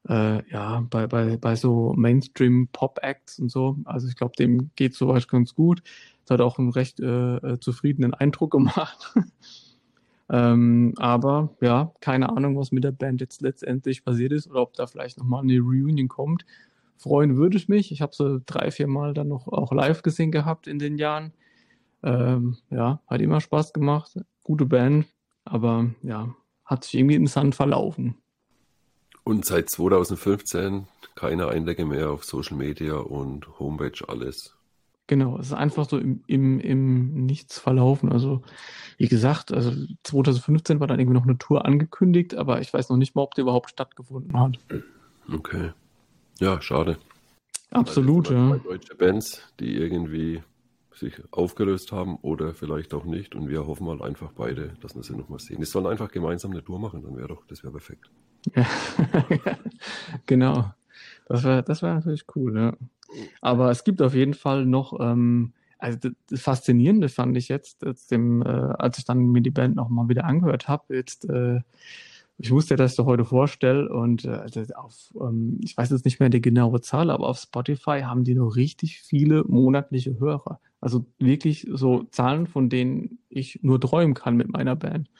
Äh, 0.08 0.50
ja, 0.50 0.86
bei, 0.88 1.06
bei, 1.06 1.36
bei 1.36 1.56
so 1.56 1.94
Mainstream-Pop-Acts 1.96 3.38
und 3.38 3.50
so. 3.50 3.78
Also 3.84 4.08
ich 4.08 4.16
glaube, 4.16 4.34
dem 4.38 4.70
geht 4.76 4.94
soweit 4.94 5.28
ganz 5.28 5.54
gut. 5.54 5.82
Das 6.24 6.34
hat 6.34 6.40
auch 6.40 6.58
einen 6.58 6.70
recht 6.70 7.00
äh, 7.00 7.36
äh 7.36 7.60
zufriedenen 7.60 8.14
Eindruck 8.14 8.52
gemacht. 8.52 9.14
ähm, 10.30 10.94
aber 10.98 11.56
ja, 11.60 11.92
keine 12.00 12.30
Ahnung, 12.30 12.56
was 12.58 12.72
mit 12.72 12.84
der 12.84 12.92
Band 12.92 13.20
jetzt 13.20 13.40
letztendlich 13.40 14.04
passiert 14.04 14.32
ist 14.32 14.48
oder 14.48 14.62
ob 14.62 14.74
da 14.74 14.86
vielleicht 14.86 15.18
nochmal 15.18 15.42
eine 15.42 15.58
Reunion 15.58 16.08
kommt. 16.08 16.44
Freuen 16.96 17.36
würde 17.36 17.56
ich 17.56 17.68
mich. 17.68 17.92
Ich 17.92 18.02
habe 18.02 18.14
sie 18.14 18.42
drei, 18.44 18.70
vier 18.70 18.88
Mal 18.88 19.14
dann 19.14 19.28
noch 19.28 19.48
auch 19.48 19.72
live 19.72 20.02
gesehen 20.02 20.32
gehabt 20.32 20.66
in 20.66 20.78
den 20.78 20.98
Jahren. 20.98 21.32
Ähm, 22.02 22.58
ja, 22.70 23.00
hat 23.06 23.20
immer 23.20 23.40
Spaß 23.40 23.72
gemacht. 23.72 24.18
Gute 24.42 24.66
Band, 24.66 25.06
aber 25.44 25.90
ja, 26.02 26.34
hat 26.64 26.84
sich 26.84 26.94
irgendwie 26.94 27.16
den 27.16 27.26
Sand 27.26 27.54
verlaufen. 27.54 28.16
Und 29.24 29.44
seit 29.44 29.68
2015 29.70 30.86
keine 31.14 31.48
Eindecke 31.48 31.84
mehr 31.84 32.10
auf 32.10 32.24
Social 32.24 32.56
Media 32.56 32.94
und 32.94 33.58
Homepage, 33.58 34.06
alles. 34.06 34.57
Genau, 35.08 35.38
es 35.38 35.46
ist 35.46 35.54
einfach 35.54 35.88
so 35.88 35.96
im, 35.96 36.22
im, 36.26 36.60
im 36.60 37.24
Nichts 37.24 37.58
verlaufen. 37.58 38.12
Also, 38.12 38.42
wie 38.98 39.08
gesagt, 39.08 39.52
also 39.52 39.72
2015 40.04 40.80
war 40.80 40.86
dann 40.86 41.00
irgendwie 41.00 41.16
noch 41.16 41.26
eine 41.26 41.38
Tour 41.38 41.64
angekündigt, 41.64 42.34
aber 42.34 42.60
ich 42.60 42.72
weiß 42.72 42.90
noch 42.90 42.98
nicht 42.98 43.16
mal, 43.16 43.22
ob 43.22 43.34
die 43.34 43.40
überhaupt 43.40 43.70
stattgefunden 43.70 44.38
hat. 44.38 44.58
Okay. 45.32 45.72
Ja, 46.40 46.60
schade. 46.60 46.98
Absolut, 47.70 48.30
ja. 48.30 48.56
Deutsche 48.58 48.94
Bands, 48.94 49.42
die 49.58 49.76
irgendwie 49.76 50.42
sich 50.94 51.14
aufgelöst 51.30 51.90
haben 51.90 52.16
oder 52.16 52.52
vielleicht 52.52 52.92
auch 52.92 53.04
nicht. 53.04 53.34
Und 53.34 53.48
wir 53.48 53.66
hoffen 53.66 53.86
mal 53.86 54.02
einfach 54.02 54.32
beide, 54.32 54.74
dass 54.82 54.94
wir 54.94 55.02
sie 55.02 55.16
nochmal 55.16 55.38
sehen. 55.38 55.58
Die 55.60 55.64
sollen 55.64 55.86
einfach 55.86 56.10
gemeinsam 56.10 56.50
eine 56.50 56.62
Tour 56.62 56.78
machen, 56.78 57.02
dann 57.02 57.16
wäre 57.16 57.28
doch, 57.28 57.46
das 57.46 57.62
wäre 57.62 57.72
perfekt. 57.72 58.10
Ja, 58.54 58.66
genau. 60.26 60.70
Das 61.26 61.44
wäre 61.44 61.62
das 61.62 61.82
wär 61.82 61.94
natürlich 61.94 62.24
cool, 62.34 62.56
ja. 62.56 62.72
Aber 63.40 63.70
es 63.70 63.84
gibt 63.84 64.02
auf 64.02 64.14
jeden 64.14 64.34
Fall 64.34 64.66
noch, 64.66 64.98
ähm, 65.00 65.52
also 65.78 66.10
das 66.28 66.40
Faszinierende 66.40 67.08
fand 67.08 67.36
ich 67.36 67.48
jetzt, 67.48 67.84
dem, 68.08 68.42
äh, 68.42 68.48
als 68.48 68.98
ich 68.98 69.04
dann 69.04 69.18
mir 69.18 69.42
die 69.42 69.50
Band 69.50 69.76
nochmal 69.76 70.08
wieder 70.08 70.24
angehört 70.24 70.68
habe, 70.68 70.94
jetzt 70.96 71.28
äh, 71.28 71.60
ich 72.40 72.52
ich 72.52 72.66
das 72.68 72.96
heute 72.98 73.24
vorstelle 73.24 73.88
und 73.88 74.24
äh, 74.24 74.28
also 74.28 74.62
auf, 74.76 74.94
ähm, 75.20 75.58
ich 75.62 75.76
weiß 75.76 75.90
jetzt 75.90 76.04
nicht 76.04 76.20
mehr 76.20 76.28
die 76.28 76.40
genaue 76.40 76.80
Zahl, 76.80 77.10
aber 77.10 77.28
auf 77.28 77.38
Spotify 77.38 78.02
haben 78.02 78.22
die 78.22 78.36
noch 78.36 78.54
richtig 78.54 79.00
viele 79.00 79.44
monatliche 79.44 80.20
Hörer. 80.20 80.60
Also 80.80 81.04
wirklich 81.18 81.66
so 81.72 82.04
Zahlen, 82.04 82.46
von 82.46 82.68
denen 82.68 83.18
ich 83.28 83.58
nur 83.62 83.80
träumen 83.80 84.14
kann 84.14 84.36
mit 84.36 84.48
meiner 84.48 84.76
Band. 84.76 85.10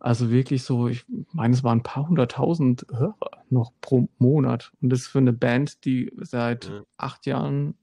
Also 0.00 0.30
wirklich 0.30 0.62
so, 0.62 0.88
ich 0.88 1.04
meine, 1.32 1.54
es 1.54 1.64
waren 1.64 1.78
ein 1.78 1.82
paar 1.82 2.08
hunderttausend 2.08 2.86
Hörer 2.92 3.16
noch 3.50 3.72
pro 3.80 4.08
Monat. 4.18 4.72
Und 4.80 4.90
das 4.90 5.00
ist 5.00 5.06
für 5.08 5.18
eine 5.18 5.32
Band, 5.32 5.84
die 5.84 6.12
seit 6.18 6.66
ja. 6.66 6.82
acht 6.98 7.26
Jahren 7.26 7.74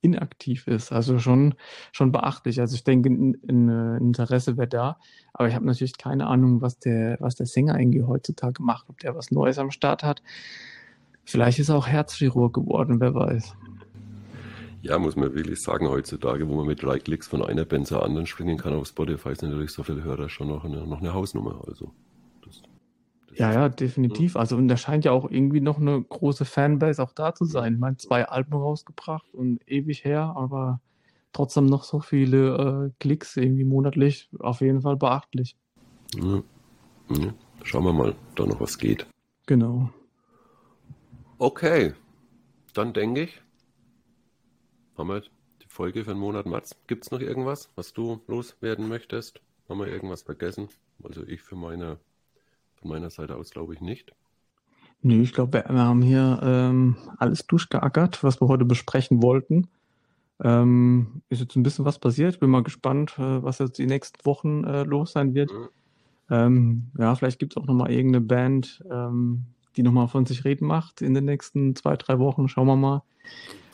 inaktiv 0.00 0.68
ist. 0.68 0.92
Also 0.92 1.18
schon, 1.18 1.54
schon 1.92 2.12
beachtlich. 2.12 2.60
Also 2.60 2.76
ich 2.76 2.84
denke, 2.84 3.10
ein, 3.10 3.36
ein 3.48 3.98
Interesse 3.98 4.56
wäre 4.56 4.68
da. 4.68 4.98
Aber 5.32 5.48
ich 5.48 5.54
habe 5.54 5.66
natürlich 5.66 5.98
keine 5.98 6.26
Ahnung, 6.26 6.62
was 6.62 6.78
der, 6.78 7.16
was 7.20 7.34
der 7.34 7.46
Sänger 7.46 7.74
eigentlich 7.74 8.06
heutzutage 8.06 8.62
macht, 8.62 8.88
ob 8.88 8.98
der 9.00 9.16
was 9.16 9.30
Neues 9.32 9.58
am 9.58 9.70
Start 9.70 10.04
hat. 10.04 10.22
Vielleicht 11.24 11.58
ist 11.58 11.70
er 11.70 11.76
auch 11.76 11.88
Herzchirurg 11.88 12.54
geworden, 12.54 13.00
wer 13.00 13.14
weiß. 13.14 13.56
Ja, 14.84 14.98
muss 14.98 15.16
man 15.16 15.34
wirklich 15.34 15.62
sagen, 15.62 15.88
heutzutage, 15.88 16.46
wo 16.46 16.56
man 16.56 16.66
mit 16.66 16.82
drei 16.82 16.98
Klicks 16.98 17.26
von 17.26 17.42
einer 17.42 17.64
Band 17.64 17.86
zur 17.86 18.04
anderen 18.04 18.26
springen 18.26 18.58
kann 18.58 18.74
auf 18.74 18.86
Spotify, 18.86 19.30
ist 19.30 19.40
natürlich 19.40 19.70
so 19.70 19.82
viele 19.82 20.04
Hörer 20.04 20.28
schon 20.28 20.48
noch 20.48 20.62
eine, 20.66 20.86
noch 20.86 21.00
eine 21.00 21.14
Hausnummer. 21.14 21.64
Also, 21.66 21.90
das, 22.44 22.60
das 23.28 23.38
ja, 23.38 23.50
ja, 23.50 23.68
definitiv. 23.70 24.34
Ja. 24.34 24.40
Also, 24.40 24.58
und 24.58 24.68
da 24.68 24.76
scheint 24.76 25.06
ja 25.06 25.12
auch 25.12 25.30
irgendwie 25.30 25.62
noch 25.62 25.78
eine 25.78 26.02
große 26.02 26.44
Fanbase 26.44 27.02
auch 27.02 27.12
da 27.12 27.34
zu 27.34 27.46
sein. 27.46 27.74
Ich 27.74 27.80
meine, 27.80 27.96
zwei 27.96 28.28
Alben 28.28 28.52
rausgebracht 28.52 29.32
und 29.32 29.66
ewig 29.66 30.04
her, 30.04 30.34
aber 30.36 30.82
trotzdem 31.32 31.64
noch 31.64 31.84
so 31.84 32.00
viele 32.00 32.90
äh, 32.90 32.90
Klicks 33.00 33.38
irgendwie 33.38 33.64
monatlich, 33.64 34.28
auf 34.38 34.60
jeden 34.60 34.82
Fall 34.82 34.98
beachtlich. 34.98 35.56
Ja. 36.14 36.42
Ja. 37.08 37.32
Schauen 37.62 37.84
wir 37.84 37.94
mal, 37.94 38.14
da 38.34 38.44
noch 38.44 38.60
was 38.60 38.76
geht. 38.76 39.06
Genau. 39.46 39.88
Okay, 41.38 41.94
dann 42.74 42.92
denke 42.92 43.22
ich, 43.22 43.40
haben 44.96 45.08
wir 45.08 45.20
die 45.20 45.68
Folge 45.68 46.04
für 46.04 46.10
den 46.10 46.18
Monat 46.18 46.46
Mats. 46.46 46.76
Gibt 46.86 47.04
es 47.04 47.10
noch 47.10 47.20
irgendwas, 47.20 47.70
was 47.76 47.92
du 47.92 48.20
loswerden 48.26 48.88
möchtest? 48.88 49.40
Haben 49.68 49.80
wir 49.80 49.88
irgendwas 49.88 50.22
vergessen? 50.22 50.68
Also 51.02 51.22
ich 51.26 51.42
für 51.42 51.56
meine, 51.56 51.98
von 52.76 52.90
meiner 52.90 53.10
Seite 53.10 53.36
aus 53.36 53.50
glaube 53.50 53.74
ich 53.74 53.80
nicht. 53.80 54.12
Nö, 55.02 55.20
ich 55.20 55.32
glaube, 55.32 55.52
wir, 55.52 55.64
wir, 55.68 55.82
haben 55.82 56.02
hier 56.02 56.40
ähm, 56.42 56.96
alles 57.18 57.46
durchgeackert, 57.46 58.24
was 58.24 58.40
wir 58.40 58.48
heute 58.48 58.64
besprechen 58.64 59.22
wollten. 59.22 59.68
Ähm, 60.42 61.22
ist 61.28 61.40
jetzt 61.40 61.56
ein 61.56 61.62
bisschen 61.62 61.84
was 61.84 61.98
passiert. 61.98 62.40
Bin 62.40 62.50
mal 62.50 62.62
gespannt, 62.62 63.18
äh, 63.18 63.42
was 63.42 63.58
jetzt 63.58 63.78
die 63.78 63.86
nächsten 63.86 64.24
Wochen 64.24 64.64
äh, 64.64 64.82
los 64.84 65.12
sein 65.12 65.34
wird. 65.34 65.52
Mhm. 65.52 65.68
Ähm, 66.30 66.90
ja, 66.98 67.14
vielleicht 67.14 67.38
gibt 67.38 67.52
es 67.52 67.56
auch 67.56 67.66
nochmal 67.66 67.90
irgendeine 67.92 68.24
Band, 68.24 68.82
ähm, 68.90 69.44
die 69.76 69.82
nochmal 69.82 70.08
von 70.08 70.24
sich 70.24 70.44
reden 70.44 70.66
macht 70.66 71.02
in 71.02 71.14
den 71.14 71.26
nächsten 71.26 71.76
zwei, 71.76 71.96
drei 71.96 72.18
Wochen. 72.18 72.48
Schauen 72.48 72.66
wir 72.66 72.76
mal. 72.76 73.02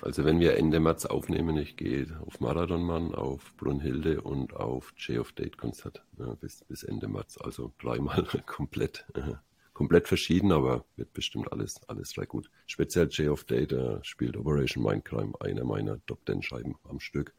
Also 0.02 0.24
wenn 0.24 0.40
wir 0.40 0.56
Ende 0.56 0.80
März 0.80 1.04
aufnehmen, 1.06 1.56
ich 1.58 1.76
gehe 1.76 2.06
auf 2.26 2.40
Marathonmann, 2.40 3.14
auf 3.14 3.54
Brunhilde 3.56 4.22
und 4.22 4.54
auf 4.54 4.94
J 4.96 5.18
of 5.18 5.32
Date 5.32 5.58
Konzert 5.58 6.02
ja, 6.18 6.34
bis, 6.34 6.64
bis 6.64 6.82
Ende 6.82 7.08
März. 7.08 7.38
Also 7.38 7.72
dreimal 7.78 8.24
komplett, 8.46 9.06
äh, 9.14 9.34
komplett 9.72 10.08
verschieden, 10.08 10.52
aber 10.52 10.84
wird 10.96 11.12
bestimmt 11.12 11.52
alles, 11.52 11.80
alles 11.88 12.12
drei 12.12 12.24
gut. 12.24 12.50
Speziell 12.66 13.08
J 13.08 13.28
of 13.28 13.44
Date 13.44 13.72
äh, 13.72 13.98
spielt 14.02 14.36
Operation 14.36 14.82
Mindcrime, 14.82 15.32
eine 15.40 15.64
meiner 15.64 16.04
Top 16.06 16.24
Ten 16.24 16.42
Scheiben 16.42 16.76
am 16.88 17.00
Stück. 17.00 17.34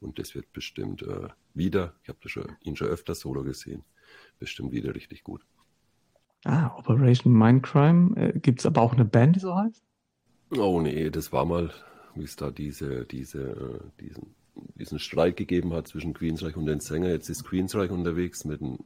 Und 0.00 0.18
das 0.20 0.34
wird 0.36 0.52
bestimmt 0.52 1.02
äh, 1.02 1.28
wieder, 1.54 1.94
ich 2.04 2.08
habe 2.08 2.28
schon, 2.28 2.56
ihn 2.62 2.76
schon 2.76 2.88
öfter 2.88 3.14
solo 3.16 3.42
gesehen, 3.42 3.82
bestimmt 4.38 4.70
wieder 4.70 4.94
richtig 4.94 5.24
gut. 5.24 5.44
Ah, 6.44 6.76
Operation 6.76 7.32
Mindcrime. 7.32 8.16
Äh, 8.16 8.38
Gibt 8.38 8.60
es 8.60 8.66
aber 8.66 8.80
auch 8.82 8.92
eine 8.92 9.04
Band, 9.04 9.36
die 9.36 9.40
so 9.40 9.56
heißt? 9.56 9.82
Oh 10.56 10.80
nee, 10.80 11.10
das 11.10 11.32
war 11.32 11.44
mal, 11.44 11.70
wie 12.18 12.24
es 12.24 12.36
da 12.36 12.50
diese, 12.50 13.04
diese, 13.04 13.40
äh, 13.40 14.00
diesen, 14.00 14.34
diesen 14.74 14.98
Streit 14.98 15.36
gegeben 15.36 15.72
hat 15.72 15.88
zwischen 15.88 16.14
Queensreich 16.14 16.56
und 16.56 16.66
den 16.66 16.80
Sänger. 16.80 17.08
Jetzt 17.08 17.28
ist 17.28 17.44
Queensreich 17.44 17.90
unterwegs 17.90 18.44
mit 18.44 18.60
einem, 18.60 18.78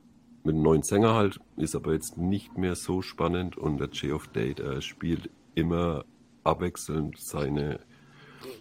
mit 0.45 0.55
einem 0.55 0.63
neuen 0.63 0.83
Sänger 0.83 1.15
halt, 1.15 1.41
ist 1.57 1.75
aber 1.75 1.93
jetzt 1.93 2.19
nicht 2.19 2.59
mehr 2.59 2.75
so 2.75 3.03
spannend 3.03 3.57
und 3.57 3.79
der 3.79 3.89
J 3.89 4.13
of 4.13 4.29
Date 4.29 4.61
äh, 4.61 4.83
spielt 4.83 5.31
immer 5.55 6.05
abwechselnd 6.45 7.19
seine, 7.19 7.81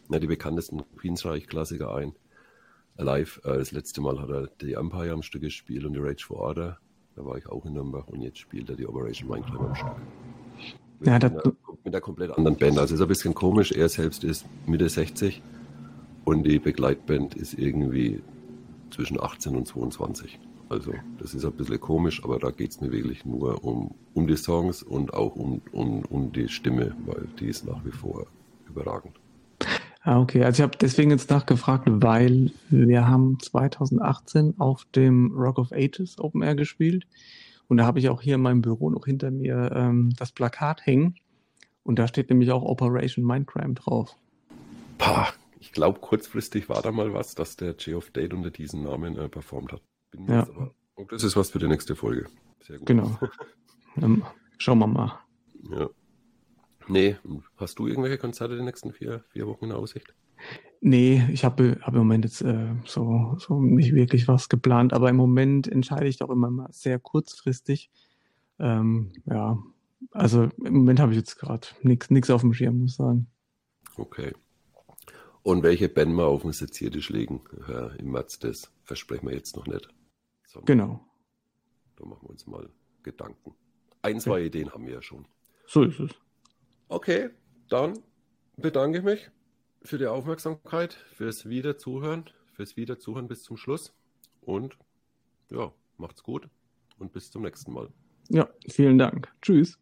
na, 0.09 0.19
die 0.19 0.27
bekanntesten 0.27 0.83
Queensreich-Klassiker 0.97 1.93
ein. 1.95 2.13
Live, 2.97 3.41
äh, 3.43 3.57
das 3.57 3.71
letzte 3.71 4.01
Mal 4.01 4.19
hat 4.19 4.29
er 4.29 4.47
die 4.61 4.73
Empire 4.73 5.11
am 5.11 5.23
Stück 5.23 5.41
gespielt 5.41 5.85
und 5.85 5.93
die 5.93 5.99
Rage 5.99 6.25
for 6.25 6.37
Order. 6.37 6.77
Da 7.15 7.25
war 7.25 7.37
ich 7.37 7.47
auch 7.47 7.65
in 7.65 7.73
Nürnberg 7.73 8.07
und 8.07 8.21
jetzt 8.21 8.37
spielt 8.37 8.69
er 8.69 8.75
die 8.75 8.87
Operation 8.87 9.29
Mindclimb 9.29 9.61
am 9.61 9.75
Stück. 9.75 9.95
Ja, 11.03 11.19
das, 11.19 11.31
mit 11.83 11.93
einer 11.93 12.01
komplett 12.01 12.31
anderen 12.37 12.57
Band. 12.57 12.77
Also 12.77 12.95
ist 12.95 13.01
ein 13.01 13.07
bisschen 13.07 13.33
komisch. 13.33 13.71
Er 13.71 13.89
selbst 13.89 14.23
ist 14.23 14.45
Mitte 14.65 14.87
60 14.87 15.41
und 16.25 16.43
die 16.43 16.59
Begleitband 16.59 17.35
ist 17.35 17.55
irgendwie 17.55 18.21
zwischen 18.91 19.19
18 19.19 19.55
und 19.55 19.67
22. 19.67 20.39
Also 20.69 20.93
das 21.19 21.33
ist 21.33 21.43
ein 21.43 21.51
bisschen 21.53 21.81
komisch, 21.81 22.23
aber 22.23 22.39
da 22.39 22.51
geht 22.51 22.71
es 22.71 22.81
mir 22.81 22.91
wirklich 22.91 23.25
nur 23.25 23.63
um, 23.63 23.93
um 24.13 24.27
die 24.27 24.37
Songs 24.37 24.83
und 24.83 25.13
auch 25.13 25.35
um, 25.35 25.61
um, 25.71 26.03
um 26.05 26.31
die 26.31 26.47
Stimme, 26.47 26.95
weil 27.05 27.27
die 27.39 27.47
ist 27.47 27.65
nach 27.65 27.83
wie 27.83 27.91
vor 27.91 28.27
überragend. 28.69 29.19
Ah, 30.03 30.19
okay. 30.19 30.43
Also 30.43 30.61
ich 30.61 30.63
habe 30.63 30.77
deswegen 30.79 31.11
jetzt 31.11 31.29
nachgefragt, 31.29 31.87
weil 31.87 32.51
wir 32.69 33.07
haben 33.07 33.37
2018 33.39 34.55
auf 34.59 34.85
dem 34.95 35.31
Rock 35.33 35.59
of 35.59 35.71
Ages 35.71 36.19
Open 36.19 36.41
Air 36.41 36.55
gespielt 36.55 37.05
und 37.71 37.77
da 37.77 37.85
habe 37.85 37.99
ich 37.99 38.09
auch 38.09 38.21
hier 38.21 38.35
in 38.35 38.41
meinem 38.41 38.61
Büro 38.61 38.89
noch 38.89 39.05
hinter 39.05 39.31
mir 39.31 39.71
ähm, 39.73 40.13
das 40.17 40.33
Plakat 40.33 40.85
hängen. 40.85 41.15
Und 41.83 41.99
da 41.99 42.05
steht 42.05 42.29
nämlich 42.29 42.51
auch 42.51 42.63
Operation 42.63 43.25
Mindcrime 43.25 43.75
drauf. 43.75 44.17
Pah, 44.97 45.29
Ich 45.61 45.71
glaube, 45.71 46.01
kurzfristig 46.01 46.67
war 46.67 46.81
da 46.81 46.91
mal 46.91 47.13
was, 47.13 47.33
dass 47.33 47.55
der 47.55 47.77
J 47.77 47.95
of 47.95 48.11
Date 48.11 48.33
unter 48.33 48.51
diesem 48.51 48.83
Namen 48.83 49.15
äh, 49.15 49.29
performt 49.29 49.71
hat. 49.71 49.81
ja. 50.27 50.41
Aber, 50.41 50.75
und 50.95 51.13
das 51.13 51.23
ist 51.23 51.37
was 51.37 51.51
für 51.51 51.59
die 51.59 51.69
nächste 51.69 51.95
Folge. 51.95 52.27
Sehr 52.59 52.77
gut. 52.77 52.87
Genau. 52.87 53.17
ähm, 54.01 54.21
schauen 54.57 54.79
wir 54.79 54.87
mal. 54.87 55.19
Ja. 55.69 55.89
Nee, 56.89 57.15
hast 57.55 57.79
du 57.79 57.87
irgendwelche 57.87 58.17
Konzerte 58.17 58.57
die 58.57 58.63
nächsten 58.63 58.91
vier, 58.91 59.23
vier 59.29 59.47
Wochen 59.47 59.63
in 59.63 59.71
Aussicht? 59.71 60.13
Nee, 60.83 61.27
ich 61.31 61.45
habe 61.45 61.77
hab 61.81 61.93
im 61.93 61.99
Moment 61.99 62.25
jetzt 62.25 62.41
äh, 62.41 62.73
so, 62.85 63.35
so 63.37 63.61
nicht 63.61 63.93
wirklich 63.93 64.27
was 64.27 64.49
geplant, 64.49 64.93
aber 64.93 65.09
im 65.11 65.15
Moment 65.15 65.67
entscheide 65.67 66.07
ich 66.07 66.17
doch 66.17 66.31
immer 66.31 66.49
mal 66.49 66.69
sehr 66.71 66.97
kurzfristig. 66.97 67.91
Ähm, 68.57 69.11
ja, 69.25 69.59
also 70.09 70.49
im 70.65 70.73
Moment 70.73 70.99
habe 70.99 71.11
ich 71.11 71.19
jetzt 71.19 71.37
gerade 71.37 71.67
nichts 71.83 72.31
auf 72.31 72.41
dem 72.41 72.53
Schirm, 72.53 72.79
muss 72.79 72.91
ich 72.91 72.97
sagen. 72.97 73.27
Okay. 73.95 74.33
Und 75.43 75.61
welche 75.61 75.87
Band 75.87 76.15
wir 76.15 76.25
auf 76.25 76.41
den 76.41 76.51
Seziertisch 76.51 77.09
legen 77.09 77.41
ja, 77.67 77.89
im 77.89 78.11
März, 78.11 78.39
das 78.39 78.71
versprechen 78.83 79.27
wir 79.27 79.35
jetzt 79.35 79.55
noch 79.55 79.67
nicht. 79.67 79.87
So, 80.47 80.61
genau. 80.61 81.05
Da 81.95 82.05
machen 82.05 82.23
wir 82.23 82.31
uns 82.31 82.47
mal 82.47 82.67
Gedanken. 83.03 83.53
Ein, 84.01 84.19
zwei 84.19 84.39
ja. 84.39 84.45
Ideen 84.47 84.71
haben 84.71 84.87
wir 84.87 84.93
ja 84.93 85.01
schon. 85.03 85.27
So 85.67 85.83
ist 85.83 85.99
es. 85.99 86.11
Okay, 86.87 87.29
dann 87.69 87.99
bedanke 88.57 88.97
ich 88.97 89.03
mich 89.03 89.31
für 89.83 89.97
die 89.97 90.07
Aufmerksamkeit, 90.07 90.93
fürs 91.13 91.47
Wiederzuhören, 91.47 92.29
fürs 92.53 92.77
Wiederzuhören 92.77 93.27
bis 93.27 93.43
zum 93.43 93.57
Schluss. 93.57 93.93
Und 94.41 94.77
ja, 95.49 95.71
macht's 95.97 96.23
gut 96.23 96.47
und 96.97 97.11
bis 97.11 97.31
zum 97.31 97.43
nächsten 97.43 97.73
Mal. 97.73 97.89
Ja, 98.29 98.49
vielen 98.69 98.97
Dank. 98.97 99.27
Tschüss. 99.41 99.80